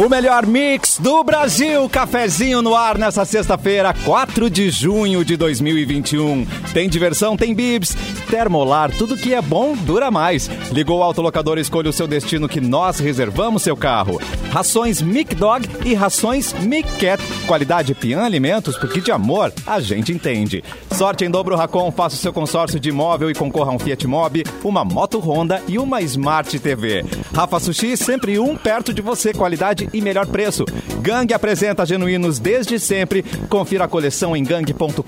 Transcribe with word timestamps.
O 0.00 0.08
melhor 0.08 0.46
mix 0.46 0.96
do 0.98 1.22
Brasil, 1.22 1.86
cafezinho 1.90 2.62
no 2.62 2.74
ar 2.74 2.96
nessa 2.96 3.22
sexta-feira, 3.26 3.92
4 4.02 4.48
de 4.48 4.70
junho 4.70 5.22
de 5.22 5.36
2021. 5.36 6.46
Tem 6.72 6.88
diversão, 6.88 7.36
tem 7.36 7.54
bibs, 7.54 7.94
termolar, 8.30 8.90
tudo 8.96 9.14
que 9.14 9.34
é 9.34 9.42
bom 9.42 9.76
dura 9.76 10.10
mais. 10.10 10.48
Ligou 10.72 11.00
o 11.00 11.02
autolocador, 11.02 11.58
escolha 11.58 11.90
o 11.90 11.92
seu 11.92 12.06
destino 12.06 12.48
que 12.48 12.62
nós 12.62 12.98
reservamos 12.98 13.62
seu 13.62 13.76
carro. 13.76 14.18
Rações 14.50 15.02
Mic 15.02 15.34
Dog 15.34 15.68
e 15.84 15.92
rações 15.92 16.54
Mic 16.54 16.88
Cat. 16.96 17.22
Qualidade 17.46 17.94
Pian 17.94 18.22
Alimentos, 18.22 18.78
porque 18.78 19.02
de 19.02 19.12
amor 19.12 19.52
a 19.66 19.80
gente 19.80 20.12
entende. 20.12 20.64
Sorte 20.92 21.26
em 21.26 21.30
dobro 21.30 21.56
Racon, 21.56 21.92
faça 21.92 22.16
o 22.16 22.18
seu 22.18 22.32
consórcio 22.32 22.80
de 22.80 22.88
imóvel 22.88 23.30
e 23.30 23.34
concorra 23.34 23.70
a 23.70 23.74
um 23.74 23.78
Fiat 23.78 24.06
Mobi, 24.06 24.44
uma 24.64 24.82
moto 24.82 25.18
Honda 25.18 25.62
e 25.68 25.78
uma 25.78 26.00
Smart 26.00 26.58
TV. 26.58 27.04
Rafa 27.34 27.60
Sushi, 27.60 27.98
sempre 27.98 28.38
um 28.38 28.56
perto 28.56 28.94
de 28.94 29.02
você, 29.02 29.34
qualidade 29.34 29.89
e 29.92 30.00
melhor 30.00 30.26
preço. 30.26 30.64
Gangue 31.00 31.34
apresenta 31.34 31.84
genuínos 31.86 32.38
desde 32.38 32.78
sempre. 32.78 33.24
Confira 33.48 33.84
a 33.84 33.88
coleção 33.88 34.36
em 34.36 34.44
gangue.com.br. 34.44 35.02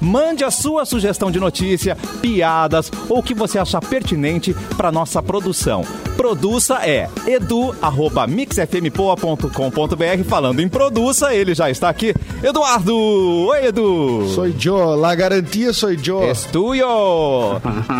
Mande 0.00 0.44
a 0.44 0.50
sua 0.50 0.84
sugestão 0.84 1.30
de 1.30 1.40
notícia, 1.40 1.96
piadas 2.20 2.90
ou 3.08 3.18
o 3.18 3.22
que 3.22 3.34
você 3.34 3.58
achar 3.58 3.80
pertinente 3.80 4.54
para 4.76 4.92
nossa 4.92 5.22
produção. 5.22 5.82
Produça 6.16 6.80
é 6.84 7.08
edu@mixfmpoa.com.br. 7.26 10.24
Falando 10.28 10.60
em 10.60 10.68
produça, 10.68 11.34
ele 11.34 11.54
já 11.54 11.70
está 11.70 11.88
aqui. 11.88 12.14
Eduardo! 12.42 12.96
Oi, 12.96 13.66
Edu! 13.66 14.28
Sou 14.34 14.50
Joe, 14.50 14.96
la 14.96 15.14
garantia 15.14 15.72
sou 15.72 15.96
Joe. 15.96 16.30
Estuio! 16.30 16.88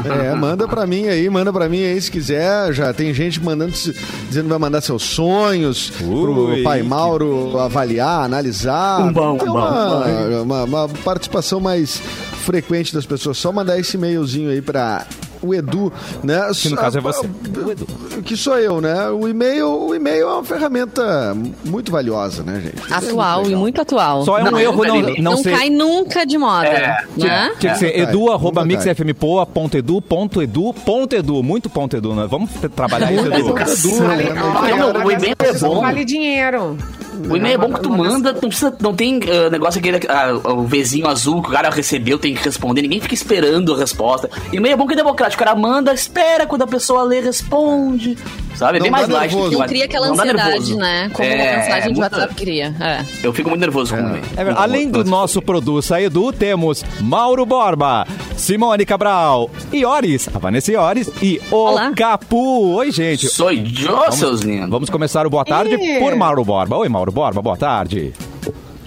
É, 0.08 0.34
manda 0.34 0.66
pra 0.66 0.86
mim 0.86 1.06
aí, 1.06 1.28
manda 1.28 1.52
pra 1.52 1.68
mim 1.68 1.82
aí 1.82 2.00
se 2.00 2.10
quiser. 2.10 2.72
Já 2.72 2.92
tem 2.92 3.12
gente 3.12 3.42
mandando, 3.42 3.72
dizendo 3.72 4.44
que 4.44 4.48
vai 4.48 4.58
mandar 4.58 4.80
seus 4.80 5.02
sonhos 5.28 5.92
Ui. 6.00 6.22
pro 6.22 6.62
pai 6.62 6.82
Mauro 6.82 7.58
avaliar, 7.58 8.24
analisar. 8.24 9.00
Um 9.02 9.12
bom, 9.12 9.34
um 9.34 9.38
bom. 9.38 9.52
uma, 9.52 10.42
uma, 10.42 10.64
uma 10.64 10.88
participação 11.04 11.60
mais 11.60 11.98
frequente 12.44 12.94
das 12.94 13.04
pessoas. 13.04 13.36
Só 13.36 13.52
mandar 13.52 13.78
esse 13.78 13.96
e-mailzinho 13.96 14.50
aí 14.50 14.62
pra 14.62 15.06
o 15.42 15.54
Edu, 15.54 15.92
né? 16.22 16.50
Que 16.54 16.68
no 16.68 16.76
caso 16.76 16.98
é 16.98 17.00
você. 17.00 17.26
O 17.26 17.70
Edu. 17.70 17.86
Que 18.24 18.36
sou 18.36 18.58
eu, 18.58 18.80
né? 18.80 19.08
O 19.10 19.28
e-mail, 19.28 19.68
o 19.68 19.94
e-mail 19.94 20.22
é 20.28 20.32
uma 20.34 20.44
ferramenta 20.44 21.36
muito 21.64 21.90
valiosa, 21.92 22.42
né, 22.42 22.60
gente? 22.60 22.92
Atual 22.92 23.42
e 23.42 23.44
legal. 23.46 23.60
muito 23.60 23.80
atual. 23.80 24.24
Só 24.24 24.38
é 24.38 24.42
um 24.42 24.50
Não, 24.50 24.58
erro 24.60 24.84
não, 24.84 25.00
não 25.00 25.08
não, 25.08 25.22
Não, 25.32 25.36
ser... 25.42 25.56
cai 25.56 25.70
nunca 25.70 26.24
de 26.26 26.38
moda, 26.38 26.66
É, 26.66 26.80
né? 27.16 27.52
Tinha 27.58 27.72
que 27.72 27.78
ser 27.78 27.86
É, 27.94 28.00
edu, 28.02 28.30
arroba 28.30 28.64
verdade. 28.64 28.88
mixfmpoa.edu, 28.88 30.00
ponto 30.02 30.42
edu, 30.42 30.72
ponto 30.72 31.14
edu. 31.14 31.42
Muito 31.42 31.70
ponto 31.70 31.96
edu, 31.96 32.14
né? 32.14 32.26
Vamos 32.28 32.50
trabalhar 32.74 33.12
isso, 33.12 33.26
Edu. 33.26 33.38
Edu, 33.38 34.02
né? 34.04 35.04
O 35.04 35.10
e-mail 35.10 35.36
é 35.38 35.52
bom. 35.58 35.80
Vale 35.80 36.04
dinheiro. 36.04 36.76
O 37.28 37.36
e-mail 37.36 37.54
é 37.54 37.58
bom 37.58 37.72
que 37.72 37.80
tu 37.80 37.90
manda, 37.90 38.32
não 38.32 38.40
precisa, 38.48 38.74
não 38.80 38.94
tem 38.94 39.20
ah, 39.24 39.50
negócio 39.50 39.78
aquele, 39.78 39.98
ah, 40.08 40.32
o 40.52 40.64
Vzinho 40.64 41.08
azul 41.08 41.42
que 41.42 41.48
o 41.48 41.52
cara 41.52 41.70
recebeu, 41.70 42.18
tem 42.18 42.34
que 42.34 42.42
responder, 42.44 42.82
ninguém 42.82 43.00
fica 43.00 43.14
esperando 43.14 43.74
a 43.74 43.78
resposta. 43.78 44.30
E-mail 44.52 44.74
é 44.74 44.76
bom 44.76 44.86
que 44.86 44.92
é 44.92 44.96
democrático, 44.96 45.42
o 45.42 45.46
cara 45.46 45.56
manda, 45.58 45.92
espera 45.92 46.46
quando 46.46 46.62
a 46.62 46.66
pessoa 46.66 47.02
lê, 47.02 47.20
responde. 47.20 48.16
Sabe? 48.54 48.78
É 48.78 48.80
bem 48.80 48.90
mais 48.90 49.08
light. 49.08 49.32
do 49.34 49.50
Não 49.52 49.66
cria 49.66 49.84
aquela 49.84 50.08
não 50.08 50.14
ansiedade, 50.14 50.48
nervoso. 50.50 50.76
né? 50.78 51.10
Como 51.12 51.28
É, 51.28 51.34
uma 51.34 51.58
mensagem 51.58 51.92
de 51.92 52.00
muita- 52.00 52.16
WhatsApp 52.16 52.34
cria. 52.34 52.74
É. 52.80 53.04
Eu 53.22 53.32
fico 53.32 53.48
muito 53.48 53.60
nervoso 53.60 53.94
com 53.94 54.00
o 54.02 54.06
e-mail. 54.08 54.24
É. 54.36 54.52
Além 54.56 54.90
do 54.90 55.04
nosso 55.04 55.40
Produça 55.40 56.00
Edu, 56.00 56.32
temos 56.32 56.84
Mauro 57.00 57.46
Borba, 57.46 58.04
Simone 58.38 58.86
Cabral, 58.86 59.50
Iores, 59.72 60.28
a 60.32 60.38
Vanessa 60.38 60.70
Iores 60.72 61.10
e 61.20 61.40
o 61.50 61.56
Olá. 61.56 61.92
Capu. 61.92 62.74
Oi, 62.76 62.90
gente. 62.92 63.26
Sou 63.28 63.52
Joe, 63.54 64.12
seus 64.12 64.40
lindos. 64.42 64.70
Vamos 64.70 64.88
começar 64.88 65.26
o 65.26 65.30
Boa 65.30 65.44
Tarde 65.44 65.74
Ih. 65.74 65.98
por 65.98 66.14
Mauro 66.14 66.44
Borba. 66.44 66.76
Oi, 66.76 66.88
Mauro 66.88 67.10
Borba, 67.12 67.42
boa 67.42 67.56
tarde. 67.56 68.12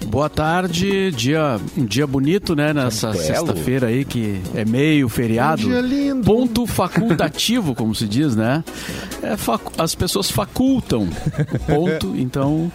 Boa 0.06 0.28
tarde, 0.28 1.10
dia, 1.12 1.58
um 1.76 1.84
dia 1.86 2.06
bonito, 2.06 2.54
né? 2.56 2.72
Nessa 2.74 3.14
sexta-feira 3.14 3.86
aí, 3.86 4.04
que 4.04 4.40
é 4.54 4.64
meio 4.64 5.08
feriado. 5.08 5.66
Um 5.66 5.70
dia 5.70 5.80
lindo. 5.80 6.24
Ponto 6.24 6.66
facultativo, 6.66 7.74
como 7.74 7.94
se 7.94 8.06
diz, 8.08 8.34
né? 8.36 8.62
É 9.22 9.36
facu- 9.36 9.72
as 9.78 9.94
pessoas 9.94 10.30
facultam. 10.30 11.08
Ponto. 11.66 12.12
Então, 12.16 12.70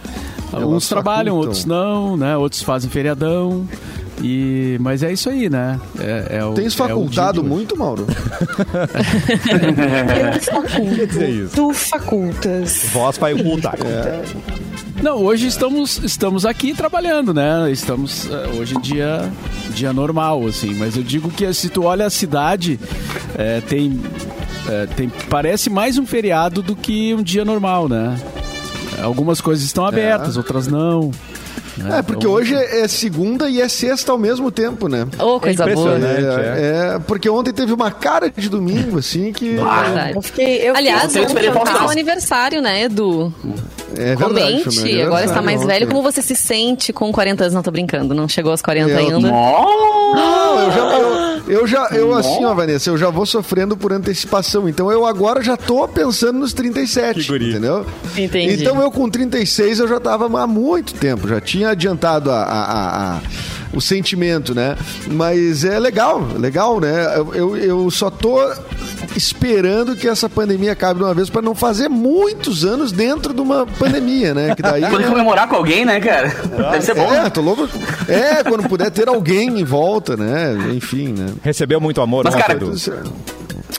alguns 0.52 0.88
trabalham, 0.88 1.34
facultam. 1.34 1.48
outros 1.48 1.64
não, 1.64 2.16
né? 2.16 2.36
Outros 2.36 2.62
fazem 2.62 2.88
feriadão. 2.90 3.68
E, 4.22 4.76
mas 4.80 5.02
é 5.02 5.12
isso 5.12 5.28
aí, 5.30 5.48
né? 5.48 5.80
É, 5.98 6.38
é 6.38 6.44
o, 6.44 6.52
Tens 6.52 6.74
é 6.74 6.76
facultado 6.76 7.40
hoje. 7.40 7.48
muito, 7.48 7.76
Mauro? 7.76 8.06
Eu 10.24 10.40
faculto. 10.42 11.18
é 11.20 11.30
isso? 11.30 11.54
Tu 11.54 11.72
facultas. 11.72 12.82
Voz 12.92 13.18
vai 13.18 13.34
ocultar. 13.34 13.76
Não, 15.02 15.18
hoje 15.22 15.46
estamos, 15.46 15.98
estamos 16.02 16.44
aqui 16.44 16.74
trabalhando, 16.74 17.32
né? 17.32 17.70
Estamos 17.70 18.28
eh, 18.28 18.48
hoje 18.58 18.76
em 18.76 18.80
dia, 18.80 19.30
dia 19.70 19.92
normal, 19.92 20.44
assim. 20.46 20.74
Mas 20.74 20.96
eu 20.96 21.04
digo 21.04 21.30
que 21.30 21.52
se 21.54 21.68
tu 21.68 21.84
olha 21.84 22.06
a 22.06 22.10
cidade, 22.10 22.80
eh, 23.36 23.62
tem, 23.68 24.00
eh, 24.68 24.88
tem 24.96 25.08
parece 25.30 25.70
mais 25.70 25.98
um 25.98 26.04
feriado 26.06 26.62
do 26.62 26.74
que 26.74 27.14
um 27.14 27.22
dia 27.22 27.44
normal, 27.44 27.88
né? 27.88 28.18
Algumas 29.00 29.40
coisas 29.40 29.64
estão 29.64 29.86
abertas, 29.86 30.36
outras 30.36 30.66
não. 30.66 31.12
Né? 31.76 31.98
É, 31.98 32.02
porque 32.02 32.24
Então, 32.26 32.32
hoje 32.32 32.54
é 32.54 32.86
segunda 32.88 33.48
e 33.48 33.60
é 33.60 33.68
sexta 33.68 34.12
ao 34.12 34.18
mesmo 34.18 34.50
tempo, 34.50 34.88
né? 34.88 35.06
Ô, 35.18 35.38
coisa 35.40 35.66
boa. 35.66 35.96
impressionante. 35.96 36.40
É, 36.40 36.94
é, 36.94 36.98
porque 37.00 37.28
ontem 37.28 37.52
teve 37.52 37.72
uma 37.72 37.90
cara 37.90 38.30
de 38.30 38.48
domingo, 38.48 38.98
assim, 38.98 39.32
que. 39.32 39.56
Verdade. 39.56 40.12
Eu 40.16 40.22
fiquei. 40.22 40.68
Eu 40.68 40.74
Aliás, 40.76 41.14
Eu 41.14 41.22
ontem 41.24 41.52
foi 41.52 41.66
seu 41.66 41.90
aniversário, 41.90 42.60
né, 42.62 42.82
Edu? 42.84 43.32
É 43.96 44.14
verdade. 44.16 44.62
Comente, 44.64 45.02
agora 45.02 45.24
está 45.24 45.42
mais 45.42 45.64
velho. 45.64 45.86
ontem. 45.86 45.94
Como 45.94 46.02
você 46.02 46.22
se 46.22 46.34
sente 46.34 46.92
com 46.92 47.10
40 47.12 47.44
anos? 47.44 47.54
Não, 47.54 47.62
tô 47.62 47.70
brincando, 47.70 48.14
não 48.14 48.28
chegou 48.28 48.50
aos 48.52 48.62
40 48.62 48.90
Eu- 48.90 48.98
ainda. 48.98 49.30
Não, 49.30 50.60
eu 50.60 50.70
já, 50.72 50.78
eu, 50.98 51.27
eu 51.48 51.66
já, 51.66 51.86
eu 51.92 52.14
assim, 52.14 52.44
ó, 52.44 52.54
Vanessa, 52.54 52.90
eu 52.90 52.96
já 52.98 53.10
vou 53.10 53.24
sofrendo 53.26 53.76
por 53.76 53.92
antecipação. 53.92 54.68
Então 54.68 54.90
eu 54.92 55.04
agora 55.06 55.42
já 55.42 55.56
tô 55.56 55.86
pensando 55.88 56.38
nos 56.38 56.52
37, 56.52 57.20
Que 57.20 57.26
guri. 57.26 57.50
entendeu? 57.50 57.86
Entendi. 58.16 58.60
Então 58.62 58.80
eu 58.80 58.90
com 58.90 59.08
36 59.08 59.78
eu 59.80 59.88
já 59.88 59.98
tava 60.00 60.26
há 60.40 60.46
muito 60.46 60.94
tempo, 60.94 61.26
já 61.28 61.40
tinha 61.40 61.70
adiantado 61.70 62.30
a, 62.30 62.42
a- 62.42 62.64
a- 62.64 63.16
a- 63.16 63.20
o 63.72 63.80
sentimento, 63.80 64.54
né? 64.54 64.76
Mas 65.06 65.64
é 65.64 65.78
legal, 65.78 66.26
legal, 66.36 66.80
né? 66.80 67.16
Eu, 67.34 67.56
eu, 67.56 67.90
só 67.90 68.10
tô 68.10 68.38
esperando 69.16 69.96
que 69.96 70.08
essa 70.08 70.28
pandemia 70.28 70.72
acabe 70.72 70.98
de 70.98 71.04
uma 71.04 71.14
vez 71.14 71.28
para 71.30 71.42
não 71.42 71.54
fazer 71.54 71.88
muitos 71.88 72.64
anos 72.64 72.92
dentro 72.92 73.34
de 73.34 73.40
uma 73.40 73.66
pandemia, 73.66 74.34
né? 74.34 74.54
Que 74.54 74.62
daí 74.62 74.82
Poder 74.88 75.04
né? 75.04 75.10
comemorar 75.10 75.48
com 75.48 75.56
alguém, 75.56 75.84
né, 75.84 76.00
cara? 76.00 76.28
Deve 76.70 76.82
ser 76.82 76.94
bom. 76.94 77.12
É, 77.12 77.28
tô 77.30 77.40
louco. 77.40 77.68
É, 78.08 78.42
quando 78.42 78.68
puder 78.68 78.90
ter 78.90 79.08
alguém 79.08 79.60
em 79.60 79.64
volta, 79.64 80.16
né? 80.16 80.56
Enfim, 80.74 81.08
né? 81.08 81.32
Recebeu 81.42 81.80
muito 81.80 82.00
amor, 82.00 82.24
Mas, 82.24 82.34
ontem, 82.34 82.42
cara, 82.42 82.58
Edu. 82.58 82.72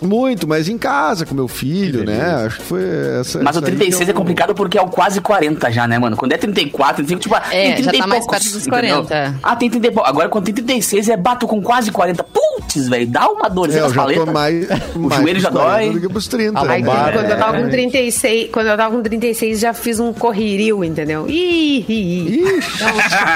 Muito, 0.01 0.47
mas 0.47 0.69
em 0.69 0.77
casa, 0.77 1.25
com 1.25 1.33
meu 1.35 1.47
filho, 1.47 2.05
né? 2.05 2.45
Acho 2.45 2.57
que 2.57 2.63
foi 2.63 2.83
essa. 3.19 3.39
Mas 3.41 3.55
o 3.55 3.59
essa 3.59 3.67
aí 3.67 3.75
36 3.75 4.05
que 4.05 4.11
é 4.11 4.13
complicado 4.13 4.53
porque 4.55 4.77
é 4.77 4.81
o 4.81 4.88
quase 4.88 5.19
40 5.19 5.72
já, 5.72 5.88
né, 5.88 5.97
mano? 6.00 6.16
Quando 6.16 6.31
é 6.31 6.38
34, 6.38 7.03
35, 7.05 7.22
tipo, 7.22 7.35
ah, 7.35 7.44
É, 7.51 7.73
tem 7.73 7.83
já 7.83 7.91
30 7.91 7.97
tá 7.97 7.97
e 7.97 8.07
mais 8.09 8.25
poucos, 8.25 8.39
perto 8.39 8.53
dos 8.53 8.67
entendeu? 8.67 9.03
40. 9.05 9.35
Ah, 9.44 9.55
tem 9.55 9.69
30 9.69 9.88
e 9.88 9.91
poucos. 9.91 10.09
Agora 10.09 10.29
quando 10.29 10.45
tem 10.45 10.53
36 10.53 11.09
é 11.09 11.17
bato 11.17 11.47
com 11.47 11.61
quase 11.61 11.91
40. 11.91 12.23
Putz, 12.23 12.88
velho, 12.88 13.07
dá 13.07 13.27
uma 13.29 13.47
É, 13.47 13.50
dorzinha 13.50 13.79
eu 13.79 13.83
nas 13.85 13.94
já 13.94 14.01
tô 14.01 14.07
paletas. 14.07 14.33
mais. 14.33 14.67
O 15.00 15.09
joelho 15.11 15.39
já 15.39 15.50
dói. 15.50 15.89
Do 15.89 16.00
que 16.01 16.09
pros 16.09 16.27
30. 16.27 16.59
Aí, 16.59 16.81
né? 16.81 16.88
lombar, 16.89 17.13
quando 17.13 17.29
eu 17.29 17.38
tava 17.38 17.57
é. 17.57 17.63
com 17.63 17.69
36, 17.69 18.50
quando 18.51 18.67
eu 18.67 18.77
tava 18.77 18.95
com 18.95 19.01
36, 19.01 19.59
já 19.59 19.73
fiz 19.73 20.00
um 20.00 20.13
correrio, 20.13 20.83
entendeu? 20.83 21.25
Ih, 21.27 21.85
ih, 21.88 21.89
ih. 21.89 22.44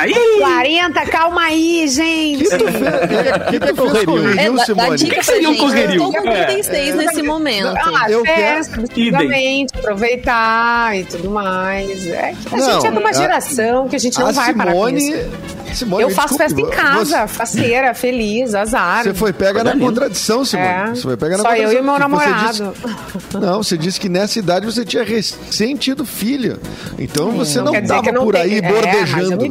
Ih, 0.07 0.39
40, 0.39 1.01
calma 1.07 1.41
aí, 1.43 1.87
gente. 1.87 2.45
O 2.45 2.49
que 2.49 2.57
tu 2.57 2.65
fez? 2.71 2.81
O 2.83 3.51
que 3.51 3.59
tu 3.59 3.65
fez 3.65 4.05
correrio? 4.05 4.39
É, 4.59 4.65
Simone? 4.65 4.97
dica 4.97 5.09
que 5.09 5.15
pra 5.15 5.23
seria 5.23 5.49
um 5.49 5.57
correrio? 5.57 6.03
Eu 6.03 6.11
tô 6.11 6.11
com 6.11 6.29
36 6.47 6.95
nesse 6.95 7.21
momento. 7.23 7.67
Ah, 7.77 8.09
Eu 8.09 8.23
festa, 8.25 8.81
antigamente, 8.81 9.73
aproveitar 9.77 10.97
e 10.97 11.03
tudo 11.05 11.29
mais. 11.29 12.07
É 12.07 12.33
a 12.51 12.57
Não, 12.57 12.73
gente 12.73 12.87
é 12.87 12.91
de 12.91 12.97
uma 12.97 13.09
a- 13.09 13.13
geração 13.13 13.87
que 13.87 13.95
a 13.95 13.99
gente 13.99 14.19
não 14.19 14.27
A 14.27 14.31
vai 14.31 14.53
parar 14.53 14.71
com 14.73 14.85
Simone. 14.87 15.11
isso. 15.11 15.62
Simone, 15.73 16.03
Eu 16.03 16.09
faço 16.09 16.37
desculpe, 16.37 16.55
festa 16.55 16.61
em 16.61 16.69
casa, 16.83 17.21
Você, 17.27 17.33
faceira, 17.33 17.93
feliz, 17.93 18.53
azar. 18.55 19.03
você 19.03 19.13
foi 19.13 19.33
pega 19.33 19.63
na 19.63 19.71
Coisa 19.71 19.85
contradição, 19.85 20.45
Simone. 20.45 20.67
É. 20.67 20.87
Você 20.89 21.01
foi 21.01 21.17
pega 21.17 21.37
na 21.37 21.43
Só 21.43 21.49
eu 21.55 21.69
contradição. 21.69 21.79
e 21.79 21.83
meu 21.83 21.93
porque 21.95 22.09
você 22.15 22.29
namorado. 22.29 22.73
disse- 22.73 23.37
não, 23.39 23.63
você 23.63 23.77
disse 23.77 23.99
que 23.99 24.09
nessa 24.09 24.39
idade 24.39 24.65
você 24.65 24.85
tinha 24.85 25.03
recém 25.03 25.75
tido 25.75 26.05
filho. 26.05 26.59
Então 26.99 27.31
você 27.31 27.61
não 27.61 27.71
Quer 27.71 27.81
dizer 27.81 27.93
tava 27.93 28.03
que 28.03 28.09
eu 28.09 28.13
não 28.13 28.23
por 28.23 28.35
aí 28.35 28.49
tenho- 28.61 28.63
é, 28.63 28.67
eu 28.69 28.73
bordejando. 28.73 29.45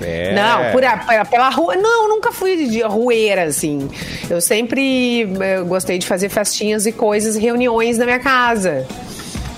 É. 0.00 0.34
Não, 0.34 0.72
por 0.72 0.84
a- 0.84 1.24
pela, 1.24 1.48
rua. 1.50 1.76
Não, 1.76 2.04
eu 2.04 2.08
nunca 2.08 2.32
fui 2.32 2.66
de 2.68 2.82
rueira, 2.82 3.44
assim. 3.44 3.88
Eu 4.28 4.40
sempre 4.40 5.22
eh, 5.40 5.60
gostei 5.62 5.98
de 5.98 6.06
fazer 6.06 6.28
festinhas 6.28 6.86
e 6.86 6.92
coisas, 6.92 7.36
reuniões 7.36 7.98
na 7.98 8.04
minha 8.04 8.18
casa. 8.18 8.86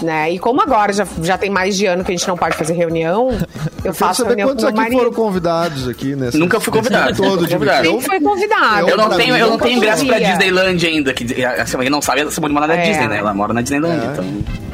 Né? 0.03 0.33
E 0.33 0.39
como 0.39 0.63
agora 0.63 0.93
já, 0.93 1.07
já 1.23 1.37
tem 1.37 1.51
mais 1.51 1.77
de 1.77 1.87
ano 1.87 2.03
que 2.05 2.11
a 2.13 2.17
gente 2.17 2.27
não 2.27 2.37
pode 2.37 2.57
fazer 2.57 2.73
reunião, 2.75 3.31
eu 3.31 3.83
Quero 3.83 3.95
faço 3.95 4.23
saber 4.23 4.31
reunião 4.37 4.49
com 4.49 4.53
quantos 4.55 4.65
meu 4.65 4.71
aqui 4.71 4.81
marido. 4.81 4.99
foram 4.99 5.13
convidados 5.13 5.89
aqui 5.89 6.17
nessa. 6.17 6.39
Nunca 6.39 6.59
fui 6.59 6.73
convidado. 6.73 7.17
todo 7.17 7.47
de 7.47 7.49
fui 7.49 7.59
convidado. 7.59 7.83
Quem 7.89 8.01
foi 8.01 8.21
convidado? 8.21 8.89
Eu 8.89 8.97
não 8.97 9.11
tenho, 9.11 9.37
eu 9.37 9.51
não 9.51 9.59
tenho 9.59 9.77
ingresso 9.77 10.07
pra. 10.07 10.19
Disneyland 10.19 10.87
ainda. 10.87 11.13
Que, 11.13 11.45
a 11.45 11.67
Simone 11.67 11.91
não 11.91 12.01
sabe, 12.01 12.23
a 12.23 12.31
Simone 12.31 12.55
mora 12.55 12.67
na 12.67 12.75
É. 12.77 12.83
Disney, 12.89 13.09
né? 13.09 13.19
Ela 13.19 13.35
mora 13.35 13.53
na 13.53 13.61
Disneyland, 13.61 14.07
então... 14.13 14.70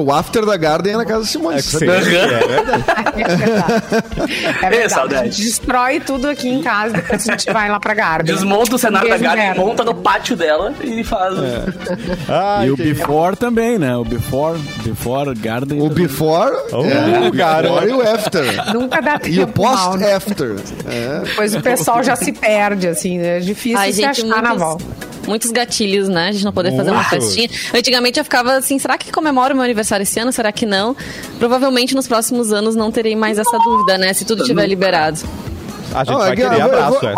O 0.00 0.12
after 0.12 0.44
da 0.44 0.56
Garden 0.56 0.94
é 0.94 0.96
na 0.96 1.04
casa 1.04 1.20
da 1.20 1.26
Simone. 1.26 1.58
É 1.58 1.62
sim, 1.62 1.76
é 1.84 2.00
verdade. 2.00 2.44
É 2.44 3.36
verdade. 3.36 4.04
É 4.62 4.70
verdade. 4.70 4.92
saudade. 4.92 5.20
A 5.20 5.24
gente 5.24 5.42
destrói 5.42 6.00
tudo 6.00 6.28
aqui 6.28 6.48
em 6.48 6.62
casa, 6.62 6.94
depois 6.94 7.28
a 7.28 7.32
gente 7.32 7.52
vai 7.52 7.68
lá 7.68 7.78
pra 7.80 7.94
Garden. 7.94 8.34
Desmonta 8.34 8.74
o 8.74 8.78
cenário 8.78 9.08
da 9.08 9.18
Garden, 9.18 9.48
Vera. 9.48 9.60
monta 9.60 9.84
no 9.84 9.94
pátio 9.94 10.36
dela 10.36 10.72
e 10.82 11.02
faz. 11.04 11.34
Ai, 12.28 12.66
E 12.70 12.70
o 12.70 12.76
before 12.76 13.36
também, 13.36 13.78
né? 13.78 13.96
O 13.96 14.04
before, 14.04 14.58
before 14.84 15.34
garden. 15.34 15.80
O 15.80 15.88
também. 15.88 16.06
before, 16.06 16.56
Oh, 16.72 16.84
é, 16.84 17.28
o 17.28 17.30
before 17.30 17.88
e 17.88 17.92
o 17.92 18.02
after. 18.02 18.72
Nunca 18.72 19.00
dá 19.00 19.18
tempo. 19.18 19.34
E 19.34 19.38
o 19.42 19.46
né? 19.46 19.52
post-after. 19.52 20.56
É. 20.88 21.20
Depois 21.24 21.54
o 21.54 21.60
pessoal 21.60 22.02
já 22.02 22.16
se 22.16 22.32
perde, 22.32 22.88
assim, 22.88 23.18
né? 23.18 23.38
É 23.38 23.40
difícil 23.40 23.78
Ai, 23.78 23.92
se 23.92 24.00
gente, 24.02 24.22
achar 24.22 24.26
na 24.26 24.40
muitos, 24.40 24.58
volta. 24.58 24.84
Muitos 25.30 25.50
gatilhos, 25.50 26.08
né? 26.08 26.28
A 26.28 26.32
gente 26.32 26.44
não 26.44 26.52
poder 26.52 26.76
fazer 26.76 26.90
uma 26.90 27.04
festinha. 27.04 27.48
Antigamente 27.74 28.18
eu 28.18 28.24
ficava 28.24 28.52
assim, 28.54 28.78
será 28.78 28.98
que 28.98 29.10
comemoro 29.10 29.54
meu 29.54 29.64
aniversário 29.64 30.02
esse 30.02 30.18
ano? 30.20 30.32
Será 30.32 30.50
que 30.52 30.66
não? 30.66 30.94
Provavelmente 31.38 31.94
nos 31.94 32.06
próximos 32.06 32.52
anos 32.52 32.74
não 32.76 32.90
terei 32.90 33.16
mais 33.16 33.38
essa 33.38 33.58
dúvida, 33.58 33.96
né? 33.96 34.12
Se 34.12 34.24
tudo 34.24 34.42
estiver 34.42 34.66
liberado. 34.66 35.20
A 35.94 35.98
gente 36.04 36.12
Não, 36.12 36.18
vai 36.18 36.32
é 36.32 36.36
que 36.36 36.42
querer 36.42 36.54
eu 36.54 36.60
vou- 36.60 36.68
eu 36.68 36.84
abraço, 36.84 37.00
vou- 37.00 37.08
é. 37.10 37.14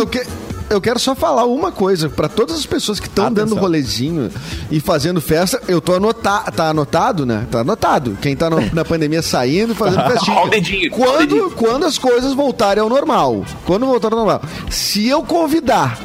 Eu, 0.00 0.06
que- 0.06 0.26
eu 0.68 0.80
quero 0.80 0.98
só 0.98 1.14
falar 1.14 1.44
uma 1.46 1.70
coisa 1.72 2.08
para 2.08 2.28
todas 2.28 2.56
as 2.56 2.66
pessoas 2.66 2.98
que 3.00 3.06
estão 3.06 3.32
dando 3.32 3.54
rolezinho 3.54 4.30
e 4.70 4.80
fazendo 4.80 5.20
festa. 5.20 5.60
Eu 5.68 5.80
tô 5.80 5.94
anotado, 5.94 6.52
tá 6.52 6.68
anotado, 6.70 7.24
né? 7.26 7.46
Tá 7.50 7.60
anotado. 7.60 8.18
Quem 8.20 8.34
tá 8.36 8.50
no- 8.50 8.74
na 8.74 8.84
pandemia 8.84 9.22
saindo 9.22 9.72
e 9.72 9.76
fazendo 9.76 10.02
festinha. 10.10 10.48
Dedinho, 10.48 10.90
Quando, 10.90 11.18
dedinho. 11.18 11.50
quando 11.52 11.84
as 11.86 11.98
coisas 11.98 12.32
voltarem 12.34 12.82
ao 12.82 12.88
normal. 12.88 13.44
Quando 13.64 13.86
voltar 13.86 14.12
ao 14.12 14.18
normal. 14.18 14.42
Se 14.70 15.06
eu 15.08 15.22
convidar 15.22 15.98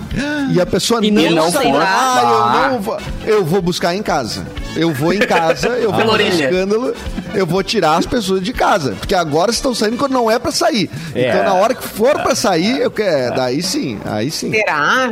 e 0.53 0.59
a 0.61 0.65
pessoa 0.65 1.03
E 1.05 1.09
não, 1.11 1.29
não 1.31 1.51
sair, 1.51 1.71
ah, 1.75 1.81
ah. 1.83 2.65
eu 2.65 2.71
não 2.73 2.81
vou, 2.81 2.97
eu 3.25 3.45
vou 3.45 3.61
buscar 3.61 3.95
em 3.95 4.03
casa. 4.03 4.45
Eu 4.75 4.93
vou 4.93 5.13
em 5.13 5.19
casa, 5.19 5.67
eu 5.69 5.91
vou 5.91 6.01
fazer 6.11 6.27
escândalo, 6.29 6.93
eu 7.33 7.45
vou 7.45 7.61
tirar 7.63 7.97
as 7.97 8.05
pessoas 8.05 8.41
de 8.41 8.53
casa. 8.53 8.95
Porque 8.99 9.13
agora 9.15 9.51
estão 9.51 9.73
saindo 9.75 9.97
quando 9.97 10.13
não 10.13 10.29
é 10.31 10.39
pra 10.39 10.51
sair. 10.51 10.89
É. 11.13 11.29
Então, 11.29 11.43
na 11.43 11.53
hora 11.55 11.73
que 11.75 11.83
for 11.83 12.13
pra 12.21 12.35
sair, 12.35 12.79
eu 12.79 12.91
quero. 12.91 13.35
Daí 13.35 13.61
sim, 13.61 13.99
aí 14.05 14.31
sim. 14.31 14.51
Será? 14.51 15.11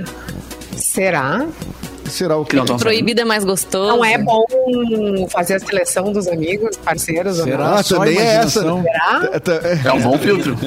Será? 0.77 1.45
Será 2.09 2.38
o 2.38 2.44
Que 2.44 2.51
quê? 2.51 2.57
não 2.57 2.65
tão 2.65 2.77
Proibido 2.77 3.21
é 3.21 3.25
mais 3.25 3.44
gostoso. 3.44 3.88
Não 3.88 4.03
é 4.03 4.17
bom 4.17 4.44
fazer 5.29 5.56
a 5.56 5.59
seleção 5.59 6.11
dos 6.11 6.27
amigos, 6.27 6.75
parceiros? 6.77 7.38
ou 7.38 7.45
Será? 7.45 7.75
não? 7.75 7.83
Também 7.83 8.17
é 8.17 8.35
essa. 8.38 8.61
Será? 8.61 9.29
É 9.85 9.91
um 9.94 10.01
bom 10.01 10.17
filtro. 10.17 10.57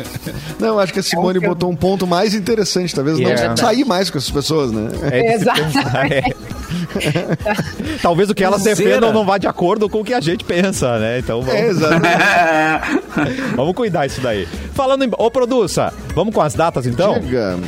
Não, 0.61 0.79
acho 0.79 0.93
que 0.93 1.01
a 1.01 1.03
Simone 1.03 1.41
Bom, 1.41 1.49
botou 1.49 1.69
um 1.71 1.75
ponto 1.75 2.07
mais 2.07 2.35
interessante, 2.35 2.95
talvez 2.95 3.19
Yeah. 3.19 3.49
não 3.49 3.57
sair 3.57 3.85
mais 3.85 4.09
com 4.09 4.19
essas 4.19 4.31
pessoas, 4.31 4.71
né? 4.71 4.89
É 5.11 5.39
de 5.39 6.35
Talvez 8.03 8.31
o 8.31 8.35
que 8.35 8.45
elas 8.45 8.63
defendam 8.63 9.13
não 9.13 9.25
vá 9.25 9.39
de 9.39 9.47
acordo 9.47 9.89
com 9.89 10.01
o 10.01 10.05
que 10.05 10.15
a 10.15 10.21
gente 10.21 10.45
pensa, 10.45 10.99
né? 10.99 11.19
Então 11.19 11.43
vamos, 11.43 11.83
É, 11.83 12.81
vamos 13.57 13.75
cuidar 13.75 14.07
isso 14.07 14.21
daí. 14.21 14.47
Falando 14.75 15.05
em. 15.05 15.11
Ô, 15.17 15.31
Produça, 15.31 15.93
vamos 16.15 16.35
com 16.35 16.41
as 16.41 16.55
datas 16.55 16.87
então? 16.87 17.19
Diga. 17.19 17.59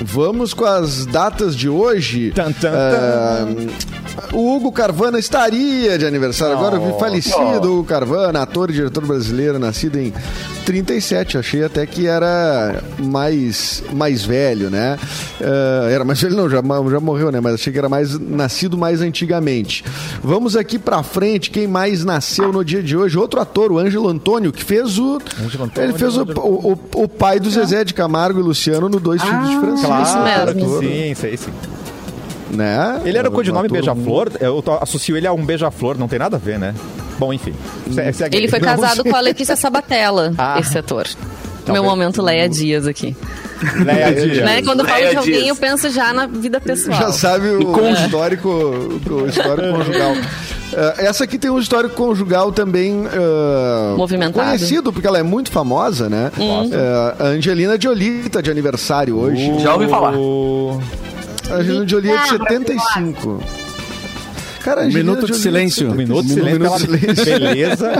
Vamos 0.00 0.52
com 0.52 0.64
as 0.64 1.06
datas 1.06 1.54
de 1.56 1.68
hoje. 1.68 2.32
Tan, 2.32 2.52
tan, 2.52 2.72
Ah, 2.74 3.46
o 4.32 4.54
Hugo 4.56 4.70
Carvana 4.72 5.18
estaria 5.18 5.98
de 5.98 6.06
aniversário. 6.06 6.56
Agora 6.56 6.76
eu 6.76 6.92
vi 6.92 6.98
falecido 6.98 7.72
Hugo 7.72 7.84
Carvana, 7.84 8.42
ator 8.42 8.70
e 8.70 8.72
diretor 8.74 9.04
brasileiro, 9.06 9.58
nascido 9.58 9.98
em 9.98 10.12
37. 10.64 11.38
Achei 11.38 11.62
até 11.64 11.84
que 11.86 12.06
era 12.06 12.82
mais, 12.98 13.82
mais 13.92 14.24
velho, 14.24 14.70
né? 14.70 14.98
Ah, 15.40 15.88
era 15.90 16.04
mais 16.04 16.20
velho, 16.20 16.36
não, 16.36 16.48
já, 16.48 16.56
já 16.56 17.00
morreu, 17.00 17.30
né? 17.30 17.40
Mas 17.40 17.54
achei 17.54 17.72
que 17.72 17.78
era 17.78 17.88
mais 17.88 18.18
nascido 18.18 18.76
mais 18.78 19.00
antigamente. 19.00 19.84
Vamos 20.22 20.56
aqui 20.56 20.78
pra 20.78 21.02
frente. 21.02 21.50
Quem 21.50 21.66
mais 21.66 22.04
nasceu 22.04 22.52
no 22.52 22.64
dia 22.64 22.82
de 22.82 22.96
hoje? 22.96 23.18
Outro 23.18 23.40
ator, 23.40 23.70
o 23.72 23.78
Ângelo 23.78 24.08
Antônio, 24.08 24.52
que 24.52 24.64
fez 24.64 24.98
o. 24.98 25.18
Ângelo 25.44 25.64
Antônio, 25.64 25.90
ele 25.90 25.98
fez 25.98 26.16
o, 26.16 26.22
o, 26.22 26.72
o- 26.72 27.02
o 27.04 27.08
pai 27.08 27.38
do 27.38 27.50
Zezé 27.50 27.84
de 27.84 27.92
Camargo 27.94 28.40
e 28.40 28.42
Luciano 28.42 28.88
no 28.88 28.98
Dois 29.00 29.22
Filhos 29.22 29.48
de 29.50 29.56
Francisco. 29.60 29.86
Claro 29.86 30.54
sim, 30.80 31.14
sei 31.14 31.36
sim. 31.36 31.50
Né? 32.54 33.00
Ele 33.04 33.18
era 33.18 33.28
o 33.28 33.32
codinome 33.32 33.68
Beija-Flor, 33.68 34.30
eu 34.40 34.62
to- 34.62 34.78
associo 34.80 35.16
ele 35.16 35.26
a 35.26 35.32
um 35.32 35.44
Beija-Flor, 35.44 35.98
não 35.98 36.08
tem 36.08 36.18
nada 36.18 36.36
a 36.36 36.38
ver, 36.38 36.58
né? 36.58 36.74
Bom, 37.18 37.32
enfim. 37.32 37.54
Se- 37.90 38.12
segue 38.12 38.36
Ele 38.36 38.48
foi 38.48 38.58
Não 38.60 38.66
casado 38.68 39.02
com 39.04 39.14
a 39.14 39.20
Letícia 39.20 39.56
Sabatella, 39.56 40.32
Ah. 40.38 40.58
esse 40.60 40.76
ator. 40.78 41.06
Tá 41.64 41.72
Meu 41.72 41.82
vendo? 41.82 41.90
momento 41.90 42.20
Leia 42.22 42.48
Dias 42.48 42.86
aqui. 42.86 43.16
Leia 43.84 44.12
Dias. 44.12 44.44
Né? 44.44 44.62
Quando 44.62 44.80
eu 44.80 44.84
falo 44.86 44.98
Leia 44.98 45.10
de 45.12 45.16
alguém, 45.16 45.32
Dias. 45.34 45.48
eu 45.48 45.56
penso 45.56 45.88
já 45.90 46.12
na 46.12 46.26
vida 46.26 46.60
pessoal. 46.60 46.98
Já 46.98 47.12
sabe 47.12 47.48
o, 47.48 47.90
histórico, 47.92 48.48
o 48.50 49.26
histórico 49.26 49.68
conjugal. 49.78 50.12
Eh, 50.74 50.94
essa 51.06 51.24
aqui 51.24 51.38
tem 51.38 51.50
um 51.50 51.58
histórico 51.58 51.94
conjugal 51.94 52.52
também 52.52 53.04
eh, 53.10 53.94
Movimentado. 53.96 54.44
conhecido, 54.46 54.92
porque 54.92 55.06
ela 55.06 55.18
é 55.18 55.22
muito 55.22 55.50
famosa, 55.50 56.10
né? 56.10 56.30
A 57.18 57.28
Angelina 57.28 57.80
Jolie 57.80 58.28
tá 58.28 58.42
de 58.42 58.50
aniversário 58.50 59.16
hoje. 59.18 59.58
Já 59.60 59.72
ouvi 59.72 59.88
falar. 59.88 60.12
Angelina 61.50 61.86
Jolie 61.86 62.10
é 62.10 62.22
de 62.22 62.28
75. 62.28 63.63
Cara, 64.64 64.82
Um 64.82 64.88
minuto 64.92 65.26
de 65.26 65.36
silêncio. 65.36 65.90
Um 65.90 65.94
minuto 65.94 66.22
de 66.24 66.32
silêncio 66.32 66.58
minuto 66.60 66.78
silêncio. 66.80 67.24
beleza. 67.24 67.92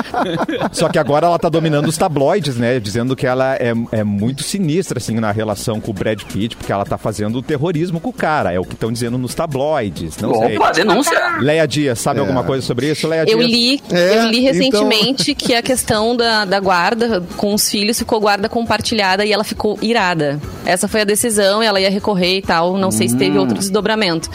Só 0.72 0.88
que 0.88 0.98
agora 0.98 1.26
ela 1.26 1.38
tá 1.38 1.48
dominando 1.48 1.88
os 1.88 1.96
tabloides, 1.96 2.56
né? 2.56 2.80
Dizendo 2.80 3.14
que 3.14 3.26
ela 3.26 3.54
é, 3.56 3.72
é 3.92 4.02
muito 4.02 4.42
sinistra, 4.42 4.98
assim, 4.98 5.14
na 5.20 5.30
relação 5.30 5.80
com 5.80 5.90
o 5.90 5.94
Brad 5.94 6.20
Pitt, 6.22 6.56
porque 6.56 6.72
ela 6.72 6.84
tá 6.84 6.96
fazendo 6.96 7.42
terrorismo 7.42 8.00
com 8.00 8.08
o 8.08 8.12
cara. 8.12 8.52
É 8.52 8.58
o 8.58 8.64
que 8.64 8.74
estão 8.74 8.90
dizendo 8.90 9.18
nos 9.18 9.34
tabloides. 9.34 10.16
Não 10.18 10.34
sei. 10.34 10.56
Opa, 10.56 10.70
denúncia. 10.72 11.38
Leia 11.40 11.66
Dias, 11.66 11.98
sabe 11.98 12.20
alguma 12.20 12.42
coisa 12.44 12.64
sobre 12.66 12.90
isso, 12.90 13.06
Leia 13.06 13.24
Eu 13.28 13.38
Dias? 13.38 13.50
li, 13.50 13.82
É, 13.92 14.18
eu 14.18 14.24
li 14.30 14.38
então- 14.46 14.52
recentemente 14.54 15.34
que 15.34 15.54
a 15.54 15.62
questão 15.62 16.16
da, 16.16 16.44
da 16.44 16.58
guarda 16.60 17.22
com 17.36 17.52
os 17.54 17.68
filhos 17.70 17.98
ficou 17.98 18.20
guarda 18.20 18.48
compartilhada 18.48 19.24
e 19.24 19.32
ela 19.32 19.44
ficou 19.44 19.78
irada. 19.82 20.40
Essa 20.64 20.88
foi 20.88 21.02
a 21.02 21.04
decisão, 21.04 21.62
ela 21.62 21.80
ia 21.80 21.90
recorrer 21.90 22.38
e 22.38 22.42
tal. 22.42 22.76
Não 22.78 22.90
sei 22.90 23.08
se 23.08 23.16
teve 23.16 23.36
Hum. 23.36 23.40
outro 23.42 23.58
desdobramento. 23.58 24.30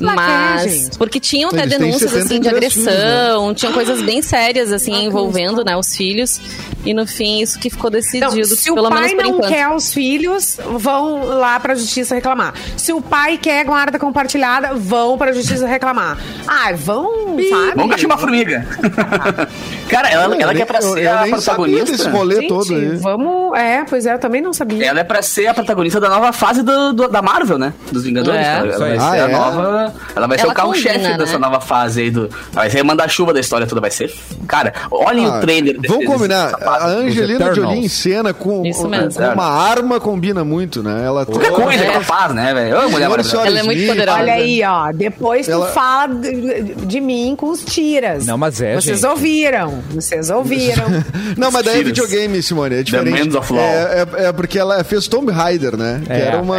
Mas. 0.00 0.90
Porque 1.06 1.20
tinham 1.20 1.50
até 1.50 1.62
Eles 1.62 1.78
denúncias 1.78 2.14
assim 2.14 2.40
de 2.40 2.48
73 2.48 2.72
filhos, 2.72 2.88
agressão, 2.88 3.54
tinham 3.54 3.72
coisas 3.72 4.02
bem 4.02 4.22
sérias 4.22 4.72
assim 4.72 5.04
envolvendo 5.04 5.64
né, 5.64 5.76
os 5.76 5.94
filhos. 5.96 6.40
E 6.84 6.92
no 6.92 7.06
fim, 7.06 7.40
isso 7.40 7.58
que 7.58 7.70
ficou 7.70 7.88
decidido, 7.90 8.26
Então, 8.26 8.46
se 8.46 8.70
o 8.70 8.74
menos 8.74 8.88
pai 8.90 9.08
por 9.14 9.22
não 9.24 9.30
enquanto. 9.38 9.48
quer 9.48 9.68
os 9.70 9.92
filhos, 9.94 10.58
vão 10.78 11.24
lá 11.24 11.58
pra 11.58 11.74
justiça 11.74 12.14
reclamar. 12.14 12.52
Se 12.76 12.92
o 12.92 13.00
pai 13.00 13.38
quer 13.38 13.64
guarda 13.64 13.98
compartilhada, 13.98 14.74
vão 14.74 15.16
pra 15.16 15.32
justiça 15.32 15.66
reclamar. 15.66 16.18
Ah, 16.46 16.72
vão, 16.76 17.38
sabe? 17.48 17.72
Vamos 17.74 17.90
cachimbar 17.92 18.18
a 18.18 18.20
formiga. 18.20 18.66
Cara, 19.88 20.08
ela, 20.10 20.36
ela 20.36 20.54
que 20.54 20.60
é 20.62 20.64
pra 20.66 20.78
eu, 20.80 20.92
ser 20.92 21.04
eu 21.04 21.10
a 21.18 21.22
nem 21.22 21.30
sabia 21.40 21.66
protagonista. 21.74 21.92
desse 21.92 22.08
rolê 22.08 22.34
Gente, 22.36 22.48
todo 22.48 22.74
aí. 22.74 22.96
vamos... 22.96 23.58
É, 23.58 23.84
pois 23.88 24.04
é, 24.06 24.14
eu 24.14 24.18
também 24.18 24.42
não 24.42 24.52
sabia. 24.52 24.84
Ela 24.86 25.00
é 25.00 25.04
pra 25.04 25.22
ser 25.22 25.46
a 25.46 25.54
protagonista 25.54 26.00
da 26.00 26.08
nova 26.08 26.32
fase 26.32 26.62
do, 26.62 26.92
do- 26.92 27.08
da 27.08 27.22
Marvel, 27.22 27.58
né? 27.58 27.72
Dos 27.90 28.04
Vingadores. 28.04 28.40
É. 28.40 28.58
Ela, 28.58 28.66
Isso 28.68 28.76
ela 28.76 28.78
vai 28.78 28.92
aí. 28.92 28.98
ser 28.98 29.04
Ah, 29.04 29.10
a 29.12 29.16
é? 29.28 29.32
nova. 29.32 29.94
Ela 30.16 30.26
vai 30.26 30.38
ser 30.38 30.44
Ela 30.44 30.52
o 30.52 30.56
carro-chefe 30.56 30.93
dessa 30.98 31.32
né? 31.34 31.38
nova 31.38 31.60
fase 31.60 32.02
aí 32.02 32.10
do. 32.10 32.28
Vai 32.52 32.70
ser 32.70 32.82
manda-chuva 32.82 33.32
da 33.32 33.40
história 33.40 33.66
toda. 33.66 33.80
Vai 33.80 33.90
ser. 33.90 34.12
Cara, 34.46 34.72
olhem 34.90 35.26
Ah, 35.26 35.38
o 35.38 35.40
trailer. 35.40 35.76
Vamos 35.86 35.98
desse- 35.98 36.12
combinar. 36.12 36.44
dessa 36.46 36.58
fase. 36.58 36.84
A 36.84 36.88
Angelina. 36.88 37.54
Jolie 37.54 37.84
em 37.84 37.88
cena 37.88 38.32
com, 38.34 38.62
com 38.72 38.86
uma 39.34 39.44
arma 39.46 40.00
combina 40.00 40.44
muito, 40.44 40.82
né? 40.82 41.04
Ela 41.04 41.24
Qualquer 41.26 41.50
coisa 41.52 41.78
que 41.84 41.90
ela 41.90 42.00
faz, 42.04 42.34
né, 42.34 42.52
velho? 42.54 42.74
Ela 42.76 42.84
é 42.84 43.62
muito 43.62 43.78
Smith. 43.78 43.88
poderosa. 43.88 44.18
Olha 44.18 44.32
aí, 44.34 44.62
ó. 44.64 44.92
Depois 44.92 45.48
Ela- 45.48 45.66
tu 45.66 45.72
fala 45.72 46.14
de, 46.14 46.74
de 46.74 47.00
mim 47.00 47.34
com 47.36 47.50
os 47.50 47.64
tiras. 47.64 48.26
Não, 48.26 48.36
mas 48.38 48.60
é, 48.60 48.74
Vocês 48.74 49.00
gente. 49.00 49.10
ouviram. 49.10 49.82
Vocês 49.90 50.30
ouviram. 50.30 50.84
Não, 51.36 51.50
mas 51.50 51.64
daí 51.64 51.80
é 51.80 51.84
videogame, 51.84 52.42
Simone, 52.42 52.76
é 52.76 52.82
diferente. 52.82 53.22
Man's 53.24 53.34
of 53.34 53.52
Law. 53.52 53.62
É, 53.62 54.06
é- 54.16 54.24
é 54.26 54.32
porque 54.32 54.58
ela 54.58 54.82
fez 54.84 55.06
Tomb 55.08 55.30
Raider, 55.32 55.76
né? 55.76 56.00
Que 56.04 56.12
É. 56.12 56.20
era 56.20 56.40
uma. 56.42 56.56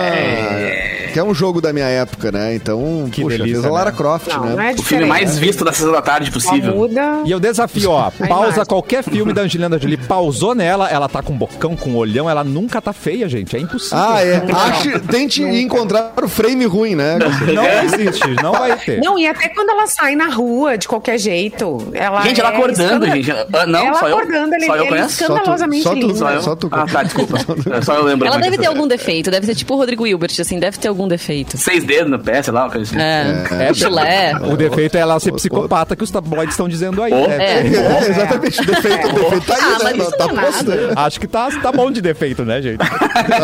Que 1.16 1.20
é 1.20 1.24
um 1.24 1.34
jogo 1.34 1.62
da 1.62 1.72
minha 1.72 1.86
época, 1.86 2.30
né? 2.30 2.54
Então, 2.56 3.08
Que 3.10 3.22
poxa, 3.22 3.38
delícia, 3.38 3.62
fez 3.62 3.66
a 3.66 3.74
Lara 3.74 3.90
né? 3.90 3.96
Croft, 3.96 4.28
Não, 4.28 4.44
né? 4.44 4.52
não 4.52 4.62
é 4.62 4.72
O 4.74 4.84
filme 4.84 5.06
mais 5.06 5.38
visto 5.38 5.64
da 5.64 5.72
sessão 5.72 5.94
da 5.94 6.02
tarde 6.02 6.30
possível. 6.30 6.76
muda. 6.76 7.22
E 7.24 7.32
eu 7.32 7.40
desafio, 7.40 7.92
ó, 7.92 8.10
A 8.20 8.28
pausa 8.28 8.66
qualquer 8.66 9.02
filme 9.02 9.32
da 9.32 9.44
Angelina 9.44 9.80
Jolie, 9.80 9.96
pausou 9.96 10.54
nela, 10.54 10.90
ela 10.90 11.08
tá 11.08 11.24
com 11.24 11.32
bocão, 11.32 11.74
com 11.74 11.96
olhão, 11.96 12.30
ela 12.30 12.44
nunca 12.44 12.82
tá 12.82 12.92
feia, 12.92 13.30
gente, 13.30 13.56
é 13.56 13.60
impossível. 13.62 13.98
Ah, 13.98 14.22
é. 14.22 14.44
Ache, 14.54 15.00
tente 15.10 15.42
encontrar 15.42 16.12
o 16.22 16.28
frame 16.28 16.66
ruim, 16.66 16.96
né? 16.96 17.18
Não 17.18 17.66
existe, 17.86 18.28
não 18.44 18.52
vai 18.52 18.76
ter. 18.76 19.00
Não, 19.02 19.18
e 19.18 19.26
até 19.26 19.48
quando 19.48 19.70
ela 19.70 19.88
sai 19.88 20.18
na 20.18 20.28
rua, 20.28 20.78
de 20.78 20.86
qualquer 20.86 21.18
jeito. 21.18 21.78
Ela 21.94 22.24
Gente, 22.24 22.42
ela 22.42 22.50
é 22.52 22.58
acordando, 22.58 22.84
escanda- 23.06 23.10
gente. 23.16 23.32
Ah, 23.54 23.66
não, 23.66 23.86
ela 23.88 24.00
só 24.00 24.10
eu. 24.10 24.18
acordando, 24.18 24.54
ele, 24.56 24.66
Só 24.66 24.76
eu 24.76 24.84
ele. 24.84 24.98
Só 24.98 25.06
tu- 25.06 25.12
escandalosamente 25.12 25.84
só 25.84 25.96
tu-. 25.96 26.14
Só 26.16 26.30
eu? 26.32 26.42
Só 26.42 26.56
tu- 26.58 26.68
Ah, 26.74 26.86
tá, 26.92 27.04
desculpa. 27.04 27.36
É, 27.74 27.82
Só 27.82 27.94
eu 27.96 28.04
lembro. 28.04 28.28
Ela 28.28 28.36
é 28.36 28.42
deve 28.42 28.58
ter 28.58 28.66
é. 28.66 28.68
algum 28.68 28.86
defeito, 28.86 29.32
deve 29.32 29.46
ser 29.46 29.56
tipo 29.56 29.74
o 29.74 29.78
Rodrigo 29.78 30.06
Hilbert, 30.06 30.32
assim, 30.42 30.60
deve 30.60 30.78
ter 30.78 30.90
algum 30.90 31.05
um 31.06 31.08
defeito. 31.08 31.58
Seis 31.58 31.84
dedos 31.84 32.10
no 32.12 32.20
pé, 32.20 32.42
sei 32.42 32.54
lá, 32.54 32.64
uma 32.66 32.72
coisa 32.72 32.90
assim. 32.92 33.02
É, 33.02 33.74
chulé. 33.74 34.34
O 34.42 34.56
defeito 34.58 34.96
é 34.98 35.00
ela 35.02 35.20
ser 35.20 35.32
psicopata 35.34 35.96
que 35.96 36.04
os 36.04 36.12
tabloides 36.12 36.54
estão 36.54 36.68
dizendo 36.68 37.02
aí. 37.02 37.14
Oh. 37.14 37.28
né? 37.28 37.36
É. 37.38 37.68
É, 37.68 38.10
exatamente. 38.10 38.62
O 38.62 38.66
defeito, 38.66 39.08
o 39.08 39.14
defeito 39.14 39.46
tá 39.46 39.56
aí, 39.56 39.62
Ah, 39.62 39.84
né? 39.84 39.94
mas 39.98 40.12
Tá 40.16 40.28
não 40.28 40.42
é? 40.42 40.94
Acho 40.96 41.20
que 41.20 41.28
tá, 41.28 41.50
tá 41.62 41.72
bom 41.72 41.92
de 41.92 42.02
defeito, 42.02 42.44
né, 42.46 42.62
gente? 42.62 42.78
Tá 43.16 43.40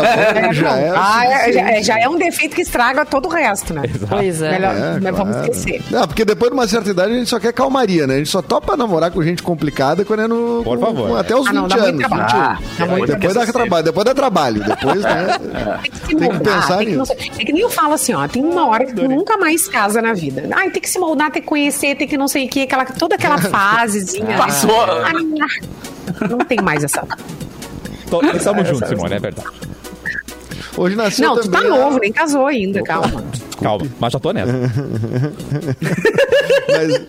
bom, 0.48 0.52
já 0.52 0.76
é. 0.78 0.92
Ah, 0.94 1.24
é- 1.26 1.52
já, 1.52 1.60
é- 1.70 1.82
já 1.82 1.98
é 2.00 2.08
um 2.08 2.16
defeito 2.18 2.54
que 2.54 2.62
estraga 2.62 3.04
todo 3.06 3.26
o 3.26 3.28
resto, 3.28 3.72
né? 3.74 3.82
Pois 4.08 4.40
é. 4.42 4.52
Melhor, 4.52 4.74
É, 4.76 5.00
mas 5.00 5.16
vamos 5.16 5.34
claro. 5.36 5.50
esquecer. 5.52 5.82
Não, 5.90 6.06
porque 6.06 6.24
depois 6.24 6.50
de 6.50 6.56
uma 6.56 6.68
certa 6.68 6.90
idade 6.90 7.12
a 7.12 7.16
gente 7.16 7.28
só 7.28 7.40
quer 7.40 7.52
calmaria, 7.52 8.06
né? 8.06 8.14
A 8.14 8.18
gente 8.18 8.30
só 8.30 8.42
topa 8.42 8.76
namorar 8.76 9.10
com 9.10 9.22
gente 9.22 9.42
complicada 9.42 10.04
quando 10.04 10.22
é 10.22 10.28
no. 10.28 10.62
Por 10.62 10.78
com- 10.78 10.86
favor. 10.86 11.08
com 11.08 11.16
até 11.16 11.34
os 11.36 11.46
Ah, 11.46 11.52
não, 11.52 11.62
20 11.68 11.70
dá 11.76 11.82
muito 11.82 11.88
anos. 11.88 12.08
trabalho. 12.08 12.58
21. 12.60 12.84
Ah, 12.84 13.06
depois 13.06 13.34
dá 13.34 13.46
trabalho. 13.46 13.84
depois 13.84 14.04
dá 14.04 14.14
trabalho. 14.14 14.64
Depois, 14.64 15.00
né? 15.02 15.38
Tem 16.06 16.16
que 16.18 16.28
que 16.28 16.38
pensar 16.40 16.78
tem 16.78 16.86
que, 16.88 17.51
é 17.52 17.54
que 17.54 17.54
nem 17.54 17.62
eu 17.62 17.70
falo 17.70 17.94
assim, 17.94 18.14
ó, 18.14 18.26
tem 18.26 18.42
uma 18.44 18.66
hora 18.68 18.84
que 18.86 18.94
tu 18.94 19.08
nunca 19.08 19.36
mais 19.36 19.68
casa 19.68 20.00
na 20.02 20.12
vida. 20.14 20.48
Ai, 20.54 20.70
tem 20.70 20.80
que 20.80 20.88
se 20.88 20.98
moldar, 20.98 21.30
tem 21.30 21.42
que 21.42 21.48
conhecer, 21.48 21.96
tem 21.96 22.08
que 22.08 22.16
não 22.16 22.26
sei 22.28 22.46
o 22.46 22.48
que, 22.48 22.62
aquela, 22.62 22.84
toda 22.86 23.14
aquela 23.14 23.38
fasezinha. 23.42 24.36
Passou. 24.36 24.86
Não 26.30 26.38
tem 26.38 26.58
mais 26.60 26.82
essa. 26.84 27.06
Tô- 28.10 28.22
Estamos 28.22 28.66
juntos, 28.68 28.88
Simone, 28.88 29.14
é 29.14 29.18
verdade. 29.18 29.48
Hoje 30.76 30.96
nasceu 30.96 31.28
Não, 31.28 31.40
tu 31.40 31.50
tá 31.50 31.58
a- 31.58 31.64
novo, 31.64 31.98
nem 31.98 32.10
casou 32.12 32.46
ainda, 32.46 32.82
calma. 32.82 33.22
Calma, 33.62 33.86
mas 34.00 34.12
já 34.12 34.18
tô 34.18 34.32
nessa. 34.32 34.52
Mas 36.68 37.00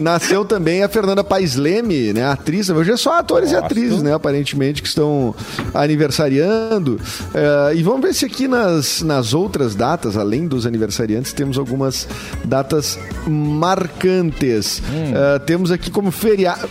nasceu 0.00 0.44
também 0.44 0.82
a 0.82 0.88
Fernanda 0.88 1.22
Paes 1.24 1.56
Leme, 1.56 2.12
né? 2.12 2.24
Atriz. 2.24 2.68
Hoje 2.70 2.92
é 2.92 2.96
só 2.96 3.18
atores 3.18 3.52
e 3.52 3.56
atrizes, 3.56 4.02
né? 4.02 4.14
Aparentemente, 4.14 4.82
que 4.82 4.88
estão 4.88 5.34
aniversariando. 5.74 7.00
Eh, 7.34 7.76
e 7.76 7.82
vamos 7.82 8.00
ver 8.00 8.14
se 8.14 8.24
aqui 8.24 8.48
nas, 8.48 9.02
nas 9.02 9.34
outras 9.34 9.74
datas, 9.74 10.16
além 10.16 10.46
dos 10.46 10.66
aniversariantes, 10.66 11.32
temos 11.32 11.58
algumas 11.58 12.08
datas 12.44 12.98
marcantes. 13.26 14.82
Eh, 14.92 15.38
temos 15.40 15.70
aqui 15.70 15.90
como 15.90 16.10
feriado. 16.10 16.68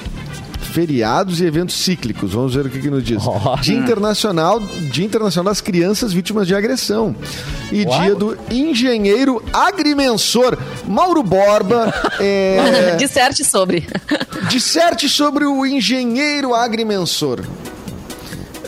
Feriados 0.65 1.39
e 1.39 1.45
eventos 1.45 1.75
cíclicos. 1.75 2.33
Vamos 2.33 2.55
ver 2.55 2.65
o 2.65 2.69
que, 2.69 2.79
que 2.79 2.89
nos 2.89 3.03
diz. 3.03 3.21
Ó. 3.25 3.55
Dia 3.57 3.77
Internacional, 3.77 4.59
Dia 4.91 5.05
Internacional 5.05 5.51
das 5.51 5.61
Crianças 5.61 6.11
Vítimas 6.13 6.47
de 6.47 6.55
Agressão. 6.55 7.15
E 7.71 7.85
Uau. 7.85 8.01
dia 8.01 8.15
do 8.15 8.37
Engenheiro 8.51 9.41
Agrimensor 9.53 10.57
Mauro 10.87 11.23
Borba. 11.23 11.93
É, 12.19 12.95
Disserte 12.99 13.43
sobre. 13.43 13.87
disserte 14.49 15.07
sobre 15.09 15.45
o 15.45 15.65
engenheiro 15.65 16.53
agrimensor. 16.53 17.41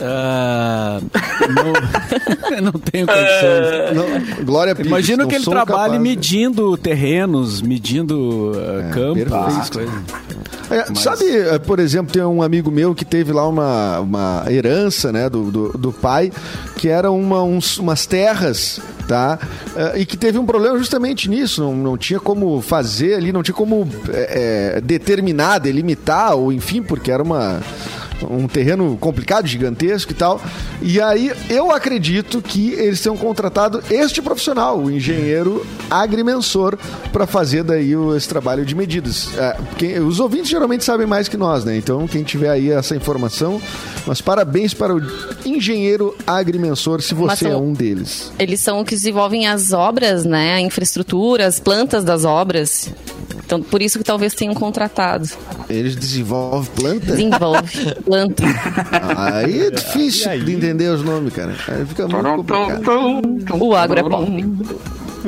Ah, 0.00 1.00
não, 1.48 2.62
não 2.62 2.72
tenho 2.72 3.06
condições. 3.06 3.94
Não, 4.38 4.44
Glória 4.44 4.74
Pires, 4.74 4.88
Imagino 4.90 5.26
que 5.28 5.34
ele 5.34 5.44
trabalhe 5.44 5.82
capaz. 5.94 6.00
medindo 6.02 6.76
terrenos, 6.76 7.60
medindo 7.62 8.52
campos, 8.92 9.22
perfeito. 9.24 9.46
essas 9.48 9.70
coisas. 9.70 9.94
É, 10.70 10.94
Sabe, 10.94 11.24
é, 11.34 11.58
por 11.58 11.78
exemplo, 11.78 12.12
tem 12.12 12.22
um 12.22 12.42
amigo 12.42 12.70
meu 12.70 12.94
que 12.94 13.02
teve 13.04 13.32
lá 13.32 13.48
uma, 13.48 14.00
uma 14.00 14.44
herança 14.50 15.10
né, 15.10 15.28
do, 15.30 15.50
do, 15.50 15.68
do 15.78 15.92
pai, 15.92 16.30
que 16.76 16.88
eram 16.88 17.18
uma, 17.18 17.42
uns- 17.42 17.78
umas 17.78 18.04
terras, 18.04 18.78
tá? 19.08 19.38
É, 19.74 19.98
e 20.00 20.04
que 20.04 20.14
teve 20.14 20.36
um 20.38 20.44
problema 20.44 20.76
justamente 20.76 21.26
nisso. 21.30 21.62
Não, 21.62 21.74
não 21.74 21.96
tinha 21.96 22.20
como 22.20 22.60
fazer 22.60 23.14
ali, 23.14 23.32
não 23.32 23.42
tinha 23.42 23.54
como 23.54 23.88
é, 24.12 24.74
é, 24.76 24.80
determinar, 24.82 25.58
delimitar, 25.58 26.34
ou 26.36 26.52
enfim, 26.52 26.82
porque 26.82 27.10
era 27.10 27.22
uma. 27.22 27.60
Um 28.22 28.48
terreno 28.48 28.96
complicado, 28.98 29.46
gigantesco 29.46 30.10
e 30.12 30.14
tal. 30.14 30.40
E 30.82 31.00
aí 31.00 31.30
eu 31.48 31.70
acredito 31.70 32.42
que 32.42 32.70
eles 32.72 33.00
tenham 33.00 33.16
contratado 33.16 33.82
este 33.90 34.20
profissional, 34.20 34.78
o 34.78 34.90
engenheiro 34.90 35.64
agrimensor, 35.88 36.76
para 37.12 37.26
fazer 37.26 37.62
daí 37.62 37.94
o- 37.96 38.16
esse 38.16 38.28
trabalho 38.28 38.64
de 38.64 38.74
medidas. 38.74 39.30
É, 39.36 39.56
quem- 39.76 39.98
os 40.00 40.18
ouvintes 40.20 40.48
geralmente 40.50 40.84
sabem 40.84 41.06
mais 41.06 41.28
que 41.28 41.36
nós, 41.36 41.64
né? 41.64 41.76
Então, 41.76 42.06
quem 42.08 42.22
tiver 42.24 42.50
aí 42.50 42.70
essa 42.70 42.96
informação, 42.96 43.60
mas 44.06 44.20
parabéns 44.20 44.74
para 44.74 44.94
o 44.94 45.00
engenheiro 45.44 46.16
agrimensor, 46.26 47.00
se 47.02 47.14
você 47.14 47.46
é 47.46 47.50
são- 47.50 47.64
um 47.64 47.72
deles. 47.72 48.32
Eles 48.38 48.60
são 48.60 48.84
que 48.84 48.94
desenvolvem 48.94 49.46
as 49.46 49.72
obras, 49.72 50.24
né? 50.24 50.54
A 50.54 50.60
infraestrutura, 50.60 51.46
as 51.46 51.60
plantas 51.60 52.04
das 52.04 52.24
obras. 52.24 52.90
Então, 53.44 53.62
por 53.62 53.80
isso 53.80 53.98
que 53.98 54.04
talvez 54.04 54.34
tenham 54.34 54.54
contratado. 54.54 55.28
Eles 55.68 55.96
desenvolvem 55.96 56.70
planta? 56.74 57.06
Desenvolve 57.06 57.94
planta. 58.04 58.42
Aí 59.16 59.66
é 59.66 59.70
difícil 59.70 60.30
aí? 60.30 60.40
de 60.42 60.52
entender 60.52 60.88
os 60.88 61.02
nomes, 61.02 61.32
cara. 61.32 61.54
Aí 61.68 61.86
fica 61.86 62.06
muito 62.08 62.44
complicado. 62.44 63.64
O 63.64 63.74
agro 63.74 64.00
é 64.00 64.02
pop. 64.02 64.44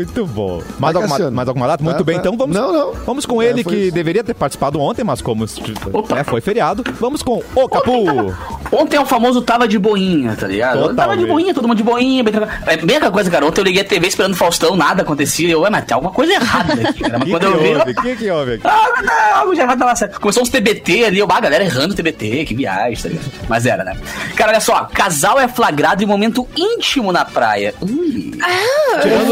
Muito 0.04 0.26
bom. 0.26 0.62
Mais 0.78 0.94
alguma, 0.96 1.14
Cassiano. 1.16 1.36
mais 1.36 1.48
alguma 1.48 1.66
data? 1.66 1.82
Muito 1.84 1.98
Tá, 1.98 2.04
bem, 2.04 2.14
tá. 2.16 2.20
então 2.20 2.36
vamos, 2.36 2.56
Não, 2.56 2.72
não. 2.72 2.92
vamos 3.04 3.26
com 3.26 3.42
É, 3.42 3.46
ele 3.50 3.62
foi 3.62 3.72
que 3.74 3.78
isso. 3.86 3.94
deveria 3.94 4.24
ter 4.24 4.34
participado 4.34 4.80
ontem, 4.80 5.04
mas 5.04 5.20
como 5.20 5.44
Opa. 5.92 6.14
né, 6.14 6.24
foi 6.24 6.40
feriado, 6.40 6.82
vamos 6.98 7.22
com 7.22 7.42
o 7.54 7.68
Capu. 7.68 8.34
Ontem 8.72 8.96
é 8.96 9.00
o 9.00 9.04
famoso 9.06 9.42
tava 9.42 9.66
de 9.68 9.78
boinha, 9.78 10.36
tá 10.38 10.46
ligado? 10.46 10.74
Totalmente. 10.78 10.96
Tava 10.96 11.16
de 11.16 11.26
boinha, 11.26 11.52
todo 11.54 11.66
mundo 11.68 11.76
de 11.76 11.82
boinha. 11.82 12.22
Bem, 12.22 12.32
tranquilo. 12.32 12.60
é 12.66 12.76
bem 12.76 12.96
aquela 12.96 13.12
coisa, 13.12 13.30
cara. 13.30 13.44
Ontem 13.46 13.60
eu 13.60 13.64
liguei 13.64 13.82
a 13.82 13.84
TV 13.84 14.06
esperando 14.06 14.32
o 14.32 14.36
Faustão, 14.36 14.76
nada 14.76 15.02
acontecia. 15.02 15.50
Eu, 15.50 15.60
ué, 15.62 15.70
mas 15.70 15.84
tem 15.84 15.94
alguma 15.94 16.12
coisa 16.12 16.32
errada 16.32 16.72
aqui, 16.88 17.00
cara. 17.00 17.16
O 17.16 17.20
Mas 17.20 17.24
que, 17.28 17.30
quando 17.30 17.40
que 17.40 17.46
eu 17.46 17.58
vi. 17.60 17.68
houve? 17.76 17.90
O 17.90 17.94
que, 18.02 18.16
que 18.16 18.30
houve 18.30 18.54
aqui? 18.54 18.62
Ah, 18.70 18.88
mas 18.96 19.04
não, 19.06 19.36
algo 19.40 19.54
já 19.54 19.66
vai 19.66 19.76
dar 19.76 19.96
certo. 19.96 20.20
Começou 20.20 20.42
uns 20.42 20.48
TBT 20.48 21.04
ali, 21.04 21.18
eu, 21.18 21.26
ah, 21.30 21.36
a 21.36 21.40
galera 21.40 21.64
errando 21.64 21.94
TBT, 21.94 22.44
que 22.44 22.54
viagem, 22.54 22.96
tá 23.02 23.08
ligado? 23.08 23.30
Mas 23.48 23.66
era, 23.66 23.82
né? 23.84 23.96
Cara, 24.36 24.52
olha 24.52 24.60
só, 24.60 24.84
casal 24.92 25.38
é 25.40 25.48
flagrado 25.48 26.02
em 26.02 26.06
momento 26.06 26.46
íntimo 26.56 27.10
na 27.12 27.24
praia. 27.24 27.74
Ui. 27.80 28.30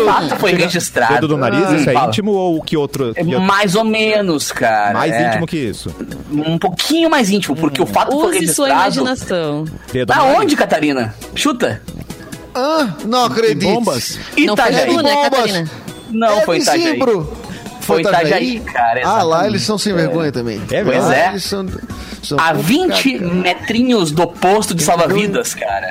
o 0.00 0.04
fato 0.04 0.36
foi 0.36 0.52
registrado. 0.64 1.14
Dedo 1.14 1.28
do 1.28 1.36
nariz, 1.36 1.68
Hum, 1.68 1.76
isso 1.76 1.90
é 1.90 1.92
fala. 1.92 2.08
íntimo 2.08 2.32
ou 2.32 2.62
que 2.62 2.76
outro? 2.76 3.10
É 3.14 3.22
que 3.22 3.30
outro- 3.34 3.40
mais 3.42 3.74
ou 3.74 3.84
menos, 3.84 4.50
cara. 4.52 4.92
mais 4.98 5.12
é. 5.12 5.28
íntimo 5.28 5.46
que 5.46 5.56
isso? 5.58 5.94
Um 6.30 6.58
pouquinho 6.58 7.08
mais 7.10 7.30
íntimo, 7.30 7.56
porque 7.56 7.80
o 7.82 7.86
fato 7.86 8.12
foi 8.12 8.38
Use 8.38 8.54
sua 8.54 8.66
registrado. 8.68 8.80
imaginação. 9.00 9.64
Dedo 9.92 10.06
Da 10.08 10.16
no 10.16 10.22
nariz. 10.24 10.38
onde, 10.40 10.56
Catarina? 10.56 11.14
Chuta. 11.34 11.82
Ah, 12.54 12.88
não 13.04 13.24
acredito. 13.26 13.72
Bombas. 13.72 14.18
Não 14.36 14.56
foi 14.56 14.66
Itajaí. 14.66 14.96
né. 15.02 15.22
Catarina? 15.22 15.70
Não, 16.10 16.38
é 16.38 16.44
foi 16.44 16.58
Itajaí. 16.58 16.92
Zimbro. 16.92 17.32
Foi 17.80 18.00
Itajaí, 18.02 18.60
cara, 18.60 19.00
Ah, 19.02 19.12
lá 19.14 19.20
exatamente. 19.22 19.46
eles 19.50 19.62
são 19.62 19.78
sem 19.78 19.94
vergonha 19.94 20.30
também. 20.30 20.60
É 20.70 20.84
Pois 20.84 20.96
é. 20.96 21.00
Lá 21.00 21.30
eles 21.30 21.44
são, 21.44 21.66
são 22.22 22.38
A 22.38 22.52
20 22.52 23.12
complicados. 23.12 23.32
metrinhos 23.34 24.10
do 24.10 24.26
posto 24.26 24.74
de 24.74 24.82
salva-vidas, 24.82 25.54
cara. 25.54 25.90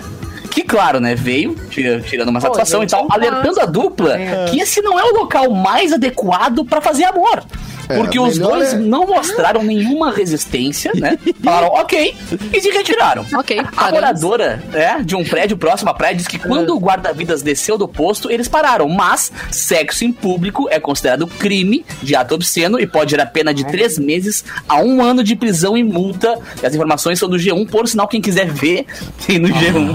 Que 0.57 0.63
claro, 0.63 0.99
né? 0.99 1.13
Veio, 1.13 1.53
tira- 1.69 2.01
tirando 2.01 2.29
uma 2.29 2.41
satisfação 2.41 2.79
gente, 2.81 2.89
e 2.89 2.95
tal, 2.95 3.03
é 3.03 3.13
alertando 3.13 3.59
a 3.61 3.65
dupla 3.67 4.19
É. 4.19 4.45
que 4.49 4.59
esse 4.59 4.81
não 4.81 4.99
é 4.99 5.03
o 5.03 5.13
local 5.13 5.51
mais 5.51 5.93
adequado 5.93 6.65
pra 6.65 6.81
fazer 6.81 7.03
amor. 7.03 7.43
É, 7.89 7.97
Porque 7.97 8.19
os 8.19 8.37
dois 8.37 8.73
é- 8.73 8.77
não 8.77 9.05
mostraram 9.07 9.63
nenhuma 9.63 10.11
resistência, 10.11 10.91
né? 10.95 11.17
Falaram 11.43 11.67
ok 11.67 12.15
e 12.53 12.61
se 12.61 12.69
retiraram. 12.69 13.25
Ok, 13.33 13.61
A 13.75 13.91
moradora 13.91 14.61
é, 14.73 15.01
de 15.01 15.15
um 15.15 15.23
prédio 15.23 15.57
próximo 15.57 15.89
à 15.89 15.93
praia 15.93 16.15
diz 16.15 16.27
que 16.27 16.37
quando 16.37 16.75
o 16.75 16.79
guarda-vidas 16.79 17.41
desceu 17.41 17.77
do 17.77 17.87
posto, 17.87 18.29
eles 18.29 18.47
pararam. 18.47 18.89
Mas 18.89 19.31
sexo 19.51 20.03
em 20.03 20.11
público 20.11 20.67
é 20.69 20.79
considerado 20.79 21.27
crime 21.27 21.85
de 22.01 22.15
ato 22.15 22.35
obsceno 22.35 22.79
e 22.79 22.87
pode 22.87 23.11
gerar 23.11 23.27
pena 23.27 23.53
de 23.53 23.65
três 23.65 23.97
meses 23.97 24.43
a 24.67 24.77
um 24.79 25.01
ano 25.01 25.23
de 25.23 25.35
prisão 25.35 25.77
e 25.77 25.83
multa. 25.83 26.39
E 26.61 26.65
as 26.65 26.73
informações 26.73 27.19
são 27.19 27.29
do 27.29 27.37
G1, 27.37 27.69
por 27.69 27.87
sinal, 27.87 28.07
quem 28.07 28.21
quiser 28.21 28.47
ver, 28.47 28.85
tem 29.25 29.39
no 29.39 29.49
G1. 29.49 29.87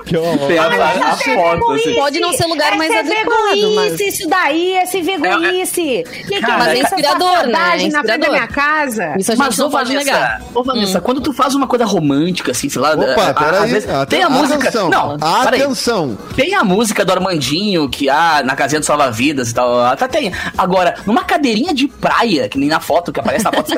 Que 0.10 0.16
horror. 0.16 0.48
tem 0.48 0.58
a, 0.58 0.64
a, 0.64 1.12
a 1.12 1.16
foto. 1.16 1.72
Assim. 1.72 1.94
Pode 1.94 2.18
não 2.18 2.32
ser 2.32 2.46
lugar 2.46 2.76
mais 2.76 2.90
é 2.90 2.98
adequado, 2.98 3.74
mas... 3.76 4.00
isso 4.00 4.28
daí, 4.28 4.72
essa 4.74 5.00
vergonhice. 5.00 6.04
Que 6.26 6.34
que 6.34 6.40
Cara, 6.40 6.54
é 6.54 6.59
mas 6.64 6.78
é 6.78 6.82
inspirador, 6.82 7.46
né? 7.46 7.52
É 7.52 7.52
na 7.52 7.70
frente 7.70 7.92
da 7.92 7.98
inspirador. 7.98 8.30
minha 8.30 8.46
casa? 8.48 9.14
Isso 9.18 9.32
a 9.32 9.34
gente 9.34 9.44
Mas, 9.46 9.58
não 9.58 9.66
ô, 9.66 9.70
pode 9.70 9.88
Vanessa, 9.92 10.04
negar. 10.12 10.42
Ô, 10.54 10.62
Vanessa, 10.62 11.00
quando 11.00 11.20
tu 11.20 11.32
faz 11.32 11.54
uma 11.54 11.66
coisa 11.66 11.84
romântica, 11.84 12.52
assim, 12.52 12.68
sei 12.68 12.80
lá... 12.80 12.92
Opa, 12.94 13.34
peraí. 13.34 13.64
às 13.64 13.70
vezes 13.70 13.88
Aten- 13.88 14.06
Tem 14.18 14.22
a 14.22 14.30
música... 14.30 14.58
Atenção. 14.68 14.88
Não, 14.90 15.18
peraí. 15.44 15.62
Atenção. 15.62 16.18
Tem 16.36 16.54
a 16.54 16.64
música 16.64 17.04
do 17.04 17.12
Armandinho, 17.12 17.88
que 17.88 18.08
há 18.08 18.42
na 18.44 18.54
casinha 18.54 18.80
do 18.80 18.86
salva-vidas 18.86 19.50
e 19.50 19.54
tal. 19.54 19.80
Até 19.84 20.06
tem. 20.08 20.32
Agora, 20.56 20.94
numa 21.06 21.24
cadeirinha 21.24 21.72
de 21.74 21.86
praia, 21.88 22.48
que 22.48 22.58
nem 22.58 22.68
na 22.68 22.80
foto, 22.80 23.12
que 23.12 23.20
aparece 23.20 23.44
na 23.44 23.52
foto. 23.52 23.70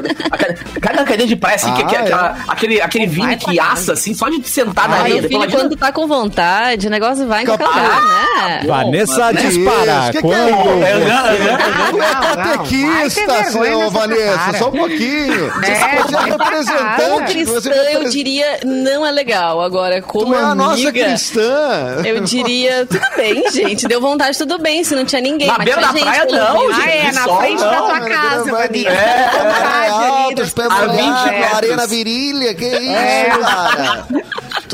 Cada 0.81 0.99
cadeirinha 0.99 1.29
de 1.29 1.37
praia, 1.37 1.57
assim, 1.57 1.73
que, 1.75 1.85
que- 1.85 1.97
Ah, 1.97 2.01
aquela- 2.01 2.37
aquele, 2.49 2.81
aquele 2.81 3.07
vinho 3.07 3.37
que 3.39 3.59
assa, 3.61 3.93
assim, 3.93 4.15
só 4.15 4.29
de 4.29 4.47
sentar 4.49 4.89
na 4.89 4.97
Ah, 4.97 5.01
areia. 5.01 5.23
quando 5.51 5.77
tá 5.77 5.93
com 5.93 6.07
vontade, 6.07 6.87
o 6.87 6.91
negócio 6.91 7.27
vai 7.27 7.43
em 7.43 7.47
qualquer 7.47 7.65
Capaz. 7.67 7.85
lugar, 7.87 8.43
né? 8.43 8.63
Vanessa 8.67 9.33
dispara. 9.33 10.11
Que 10.11 10.13
que 10.13 10.19
é 10.19 10.21
Quando? 10.23 10.83
É, 10.85 10.99
não, 10.99 11.23
não, 11.23 11.93
Tu 11.93 12.03
é 12.03 12.57
não, 12.57 12.65
vergonha 12.77 13.11
senhor 13.11 13.79
nessa 13.79 13.91
Vanessa, 13.91 14.39
cara. 14.39 14.59
só 14.59 14.69
um 14.69 14.73
pouquinho. 14.73 15.47
É, 15.47 15.51
você 15.63 15.85
é 15.85 15.89
pra 15.97 16.05
Como 16.05 16.25
representante. 16.25 17.33
cristã, 17.33 17.71
é 17.73 17.97
eu 17.97 18.05
diria, 18.09 18.61
não 18.65 19.07
é 19.07 19.11
legal. 19.11 19.61
Agora, 19.61 20.01
como 20.03 20.27
Tu 20.27 20.35
é 20.35 20.43
a 20.43 20.55
nossa 20.55 20.73
amiga, 20.75 20.93
cristã. 21.05 22.03
eu 22.05 22.21
diria, 22.21 22.87
tudo 22.87 23.07
bem, 23.17 23.51
gente. 23.51 23.87
Deu 23.87 24.01
vontade, 24.01 24.37
tudo 24.39 24.59
bem. 24.59 24.83
Se 24.85 24.95
não 24.95 25.05
tinha 25.05 25.21
ninguém. 25.21 25.49
Na 25.49 25.55
mas 25.59 25.65
beira 25.65 25.81
da 25.81 25.93
gente 25.93 26.03
praia, 26.03 26.25
não, 26.27 26.59
menos. 26.61 26.77
gente. 26.77 26.89
Ah, 26.89 26.95
é, 26.95 27.13
na 27.13 27.25
sol, 27.25 27.39
frente 27.39 27.61
da 27.61 27.71
não, 27.73 27.87
tua 27.87 27.99
Vai, 28.01 28.09
casa, 28.11 28.45
Vanessa. 28.51 28.89
é, 28.89 29.29
ali 29.29 29.91
alto, 29.93 30.35
da- 30.37 30.43
os 30.43 30.53
pés 30.53 30.69
A 30.71 30.87
20 30.87 31.01
molhados, 31.03 31.57
areia 31.57 31.77
na 31.77 31.87
virilha, 31.87 32.55
que 32.55 32.65
isso, 32.67 32.91
É. 32.91 33.25
cara? 33.41 34.07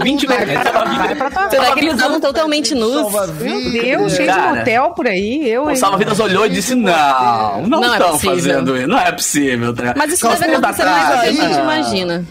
20 0.02 0.26
Vai, 0.26 0.44
metros. 0.44 0.72
vai 0.96 1.14
pra 1.14 1.30
tua 1.30 1.50
Será 1.50 1.72
que 1.72 1.80
eles 1.80 1.94
estavam 1.94 2.20
totalmente 2.20 2.74
nus? 2.74 3.12
Meu. 3.40 3.70
Deus, 3.72 4.12
cheio 4.12 4.32
de 4.32 4.38
motel 4.40 4.90
por 4.90 5.06
aí. 5.06 5.48
Eu, 5.48 5.64
O 5.64 5.76
salva-vidas 5.76 6.18
olhou 6.20 6.46
e 6.46 6.50
disse: 6.50 6.74
Não, 6.74 7.62
não 7.66 7.84
é 7.84 7.86
estão 7.96 8.10
possível. 8.12 8.34
fazendo 8.36 8.76
isso. 8.76 8.86
Não 8.88 8.98
é 8.98 9.12
possível. 9.12 9.74
tá? 9.74 9.94
Mas 9.96 10.12
isso 10.12 10.22
Calça 10.22 10.40
deve 10.44 10.56
acontecer 10.56 10.84
mais 10.84 11.08
do 11.08 11.20
que 11.20 11.26
a 11.26 11.32
gente 11.32 11.58
ah, 11.58 11.62
imagina. 11.62 12.24